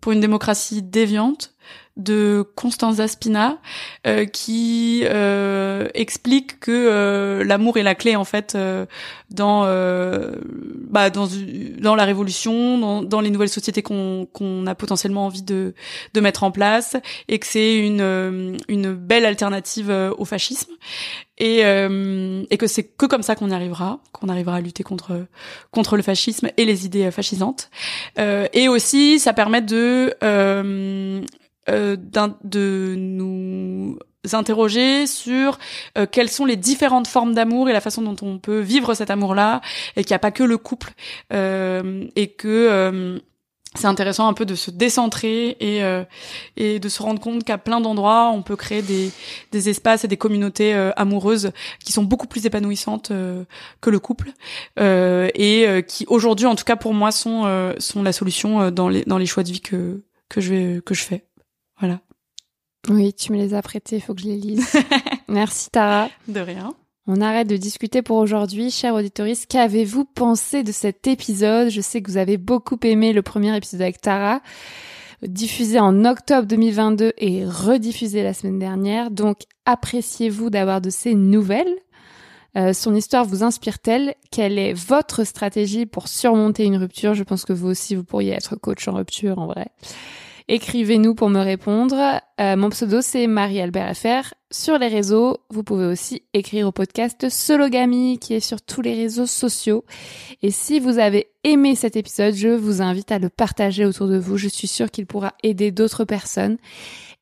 pour 0.00 0.12
une 0.12 0.20
démocratie 0.20 0.82
déviante 0.82 1.54
de 1.96 2.44
Constanza 2.56 3.06
Spina 3.06 3.58
euh, 4.06 4.24
qui 4.24 5.02
euh, 5.04 5.88
explique 5.94 6.58
que 6.58 6.70
euh, 6.70 7.44
l'amour 7.44 7.76
est 7.76 7.82
la 7.82 7.94
clé 7.94 8.16
en 8.16 8.24
fait 8.24 8.56
dans 9.30 9.62
bah, 10.90 11.10
dans 11.10 11.28
dans 11.78 11.94
la 11.94 12.04
révolution 12.04 12.78
dans, 12.78 13.02
dans 13.02 13.20
les 13.20 13.30
nouvelles 13.30 13.48
sociétés 13.48 13.82
qu'on 13.82 14.26
qu'on 14.32 14.66
a 14.66 14.74
potentiellement 14.74 15.26
envie 15.26 15.42
de 15.42 15.74
de 16.14 16.20
mettre 16.20 16.44
en 16.44 16.50
place 16.50 16.96
et 17.28 17.38
que 17.38 17.46
c'est 17.46 17.78
une 17.78 18.56
une 18.68 18.92
belle 18.94 19.26
alternative 19.26 19.90
au 20.16 20.24
fascisme. 20.24 20.72
Et 21.38 21.60
et 21.60 22.58
que 22.58 22.66
c'est 22.66 22.84
que 22.84 23.06
comme 23.06 23.22
ça 23.22 23.34
qu'on 23.34 23.50
y 23.50 23.54
arrivera 23.54 24.00
qu'on 24.12 24.28
arrivera 24.28 24.56
à 24.56 24.60
lutter 24.60 24.82
contre 24.82 25.26
contre 25.70 25.96
le 25.96 26.02
fascisme 26.02 26.48
et 26.56 26.64
les 26.64 26.86
idées 26.86 27.10
fascisantes. 27.10 27.70
Et 28.18 28.68
aussi 28.68 29.18
ça 29.18 29.32
permet 29.32 29.62
de 29.62 30.14
euh, 31.68 31.96
de 32.44 32.94
nous 32.96 33.98
interroger 34.32 35.06
sur 35.06 35.58
euh, 35.98 36.06
quelles 36.10 36.28
sont 36.28 36.44
les 36.44 36.56
différentes 36.56 37.08
formes 37.08 37.34
d'amour 37.34 37.68
et 37.68 37.72
la 37.72 37.80
façon 37.80 38.02
dont 38.02 38.16
on 38.22 38.38
peut 38.38 38.60
vivre 38.60 38.94
cet 38.94 39.10
amour-là 39.10 39.60
et 39.96 40.04
qu'il 40.04 40.12
n'y 40.12 40.16
a 40.16 40.20
pas 40.20 40.30
que 40.30 40.44
le 40.44 40.58
couple 40.58 40.92
euh, 41.32 42.06
et 42.14 42.28
que 42.28 42.48
euh, 42.48 43.18
c'est 43.74 43.86
intéressant 43.86 44.28
un 44.28 44.34
peu 44.34 44.44
de 44.44 44.54
se 44.54 44.70
décentrer 44.70 45.56
et, 45.58 45.80
et 46.58 46.78
de 46.78 46.88
se 46.90 47.02
rendre 47.02 47.22
compte 47.22 47.42
qu'à 47.42 47.56
plein 47.56 47.80
d'endroits 47.80 48.30
on 48.30 48.42
peut 48.42 48.54
créer 48.54 48.82
des, 48.82 49.10
des 49.50 49.70
espaces 49.70 50.04
et 50.04 50.08
des 50.08 50.18
communautés 50.18 50.74
amoureuses 50.94 51.52
qui 51.82 51.90
sont 51.90 52.02
beaucoup 52.02 52.26
plus 52.26 52.44
épanouissantes 52.44 53.12
que 53.80 53.88
le 53.88 53.98
couple 53.98 54.32
et 54.78 55.84
qui 55.88 56.04
aujourd'hui 56.06 56.44
en 56.44 56.54
tout 56.54 56.64
cas 56.64 56.76
pour 56.76 56.92
moi 56.92 57.12
sont 57.12 57.72
sont 57.78 58.02
la 58.02 58.12
solution 58.12 58.70
dans 58.70 58.90
les 58.90 59.04
dans 59.06 59.16
les 59.16 59.24
choix 59.24 59.42
de 59.42 59.50
vie 59.50 59.62
que 59.62 60.02
que 60.28 60.42
je 60.42 60.80
que 60.80 60.92
je 60.92 61.04
fais. 61.04 61.24
Voilà. 61.82 62.00
Oui, 62.88 63.12
tu 63.12 63.32
me 63.32 63.38
les 63.38 63.54
as 63.54 63.62
prêtés, 63.62 63.96
il 63.96 64.00
faut 64.00 64.14
que 64.14 64.20
je 64.20 64.26
les 64.26 64.36
lise. 64.36 64.72
Merci 65.28 65.68
Tara. 65.68 66.08
De 66.28 66.38
rien. 66.38 66.74
On 67.08 67.20
arrête 67.20 67.48
de 67.48 67.56
discuter 67.56 68.02
pour 68.02 68.18
aujourd'hui. 68.18 68.70
Chers 68.70 68.94
auditeurs, 68.94 69.26
qu'avez-vous 69.48 70.04
pensé 70.04 70.62
de 70.62 70.70
cet 70.70 71.08
épisode? 71.08 71.70
Je 71.70 71.80
sais 71.80 72.00
que 72.00 72.08
vous 72.08 72.18
avez 72.18 72.36
beaucoup 72.36 72.78
aimé 72.84 73.12
le 73.12 73.22
premier 73.22 73.56
épisode 73.56 73.82
avec 73.82 74.00
Tara, 74.00 74.42
diffusé 75.26 75.80
en 75.80 76.04
octobre 76.04 76.46
2022 76.46 77.14
et 77.18 77.44
rediffusé 77.44 78.22
la 78.22 78.32
semaine 78.32 78.60
dernière. 78.60 79.10
Donc, 79.10 79.40
appréciez-vous 79.66 80.50
d'avoir 80.50 80.80
de 80.80 80.90
ces 80.90 81.14
nouvelles? 81.14 81.74
Euh, 82.56 82.72
son 82.72 82.94
histoire 82.94 83.24
vous 83.24 83.42
inspire-t-elle? 83.42 84.14
Quelle 84.30 84.56
est 84.56 84.72
votre 84.72 85.24
stratégie 85.24 85.86
pour 85.86 86.06
surmonter 86.06 86.62
une 86.62 86.76
rupture? 86.76 87.14
Je 87.14 87.24
pense 87.24 87.44
que 87.44 87.52
vous 87.52 87.66
aussi, 87.66 87.96
vous 87.96 88.04
pourriez 88.04 88.34
être 88.34 88.54
coach 88.54 88.86
en 88.86 88.94
rupture 88.94 89.40
en 89.40 89.46
vrai. 89.46 89.66
Écrivez-nous 90.54 91.14
pour 91.14 91.30
me 91.30 91.40
répondre. 91.40 92.20
Euh, 92.38 92.56
mon 92.56 92.68
pseudo, 92.68 93.00
c'est 93.00 93.26
Marie-Albert 93.26 93.96
FR. 93.96 94.34
Sur 94.50 94.76
les 94.76 94.88
réseaux, 94.88 95.38
vous 95.48 95.62
pouvez 95.62 95.86
aussi 95.86 96.24
écrire 96.34 96.68
au 96.68 96.72
podcast 96.72 97.30
Sologamy, 97.30 98.18
qui 98.18 98.34
est 98.34 98.40
sur 98.40 98.60
tous 98.60 98.82
les 98.82 98.92
réseaux 98.92 99.24
sociaux. 99.24 99.86
Et 100.42 100.50
si 100.50 100.78
vous 100.78 100.98
avez 100.98 101.28
aimé 101.42 101.74
cet 101.74 101.96
épisode, 101.96 102.34
je 102.34 102.48
vous 102.48 102.82
invite 102.82 103.10
à 103.12 103.18
le 103.18 103.30
partager 103.30 103.86
autour 103.86 104.08
de 104.08 104.18
vous. 104.18 104.36
Je 104.36 104.48
suis 104.48 104.68
sûre 104.68 104.90
qu'il 104.90 105.06
pourra 105.06 105.32
aider 105.42 105.70
d'autres 105.70 106.04
personnes 106.04 106.58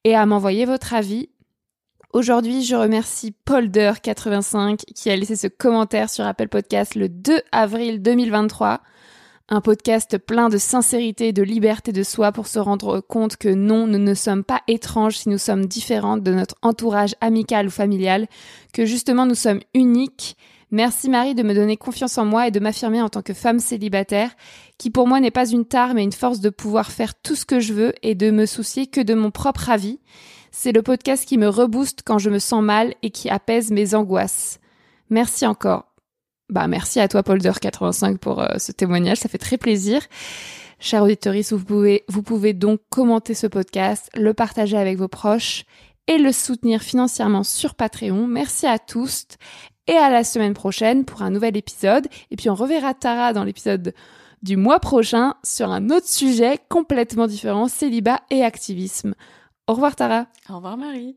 et 0.03 0.17
à 0.17 0.27
m'envoyer 0.27 0.65
votre 0.65 0.93
avis. 0.93 1.29
Aujourd'hui, 2.13 2.65
je 2.65 2.75
remercie 2.75 3.33
Polder85 3.47 4.79
qui 4.93 5.09
a 5.09 5.15
laissé 5.15 5.37
ce 5.37 5.47
commentaire 5.47 6.11
sur 6.11 6.27
Apple 6.27 6.49
Podcast 6.49 6.97
le 6.97 7.09
2 7.09 7.43
avril 7.53 8.03
2023 8.03 8.81
un 9.51 9.61
podcast 9.61 10.17
plein 10.17 10.49
de 10.49 10.59
sincérité 10.59 11.29
et 11.29 11.33
de 11.33 11.43
liberté 11.43 11.91
de 11.91 12.05
soi 12.05 12.31
pour 12.31 12.47
se 12.47 12.61
rendre 12.61 13.01
compte 13.01 13.37
que 13.37 13.49
non, 13.49 13.89
nous 13.89 13.99
ne 13.99 14.15
sommes 14.15 14.45
pas 14.45 14.63
étranges 14.69 15.19
si 15.19 15.29
nous 15.29 15.39
sommes 15.39 15.67
différentes 15.67 16.23
de 16.23 16.33
notre 16.33 16.55
entourage 16.63 17.17
amical 17.21 17.67
ou 17.67 17.71
familial, 17.71 18.29
que 18.73 18.87
justement 18.87 19.27
nous 19.27 19.35
sommes 19.35 19.61
uniques. 19.75 20.37
Merci 20.71 21.11
Marie 21.11 21.35
de 21.35 21.43
me 21.43 21.53
donner 21.53 21.77
confiance 21.77 22.17
en 22.17 22.25
moi 22.25 22.47
et 22.47 22.53
de 22.53 22.61
m'affirmer 22.61 23.03
en 23.03 23.09
tant 23.09 23.23
que 23.23 23.35
femme 23.35 23.59
célibataire, 23.59 24.31
qui 24.79 24.91
pour 24.91 25.09
moi 25.09 25.19
n'est 25.19 25.33
pas 25.33 25.49
une 25.49 25.65
tare 25.65 25.95
mais 25.95 26.05
une 26.05 26.13
force 26.13 26.39
de 26.39 26.51
pouvoir 26.51 26.93
faire 26.93 27.17
tout 27.17 27.35
ce 27.35 27.45
que 27.45 27.59
je 27.59 27.73
veux 27.73 27.93
et 28.03 28.15
de 28.15 28.31
me 28.31 28.47
soucier 28.47 28.87
que 28.87 29.01
de 29.01 29.15
mon 29.15 29.33
propre 29.33 29.69
avis. 29.69 29.99
C'est 30.53 30.73
le 30.73 30.83
podcast 30.83 31.27
qui 31.27 31.39
me 31.39 31.49
rebooste 31.49 32.03
quand 32.05 32.19
je 32.19 32.31
me 32.31 32.39
sens 32.39 32.63
mal 32.63 32.95
et 33.03 33.11
qui 33.11 33.29
apaise 33.29 33.73
mes 33.73 33.97
angoisses. 33.97 34.61
Merci 35.11 35.45
encore. 35.45 35.90
Bah, 36.51 36.67
merci 36.67 37.01
à 37.01 37.09
toi, 37.09 37.23
Polder85, 37.23 38.19
pour 38.19 38.41
euh, 38.41 38.59
ce 38.59 38.73
témoignage. 38.73 39.19
Ça 39.19 39.29
fait 39.29 39.39
très 39.39 39.57
plaisir. 39.57 40.03
Chers 40.81 41.03
auditeurs, 41.03 41.35
vous 41.51 41.65
pouvez, 41.65 42.05
vous 42.09 42.23
pouvez 42.23 42.55
donc 42.55 42.81
commenter 42.89 43.35
ce 43.35 43.47
podcast, 43.47 44.11
le 44.17 44.35
partager 44.35 44.77
avec 44.77 44.99
vos 44.99 45.09
proches 45.09 45.65
et 46.07 46.19
le 46.19 46.33
soutenir 46.33 46.83
financièrement 46.83 47.45
sur 47.45 47.75
Patreon. 47.75 48.27
Merci 48.27 48.67
à 48.67 48.79
tous 48.79 49.27
et 49.87 49.97
à 49.97 50.11
la 50.11 50.25
semaine 50.25 50.55
prochaine 50.55 51.05
pour 51.05 51.23
un 51.23 51.31
nouvel 51.31 51.57
épisode. 51.57 52.09
Et 52.31 52.37
puis 52.37 52.51
on 52.51 52.55
reverra 52.55 52.95
Tara 52.95 53.33
dans 53.33 53.45
l'épisode 53.45 53.93
du 54.43 54.57
mois 54.57 54.81
prochain 54.81 55.35
sur 55.45 55.71
un 55.71 55.91
autre 55.91 56.09
sujet 56.09 56.59
complètement 56.69 57.27
différent, 57.27 57.69
célibat 57.69 58.21
et 58.31 58.43
activisme. 58.43 59.15
Au 59.67 59.75
revoir 59.75 59.95
Tara. 59.95 60.27
Au 60.49 60.57
revoir 60.57 60.79
Marie. 60.79 61.17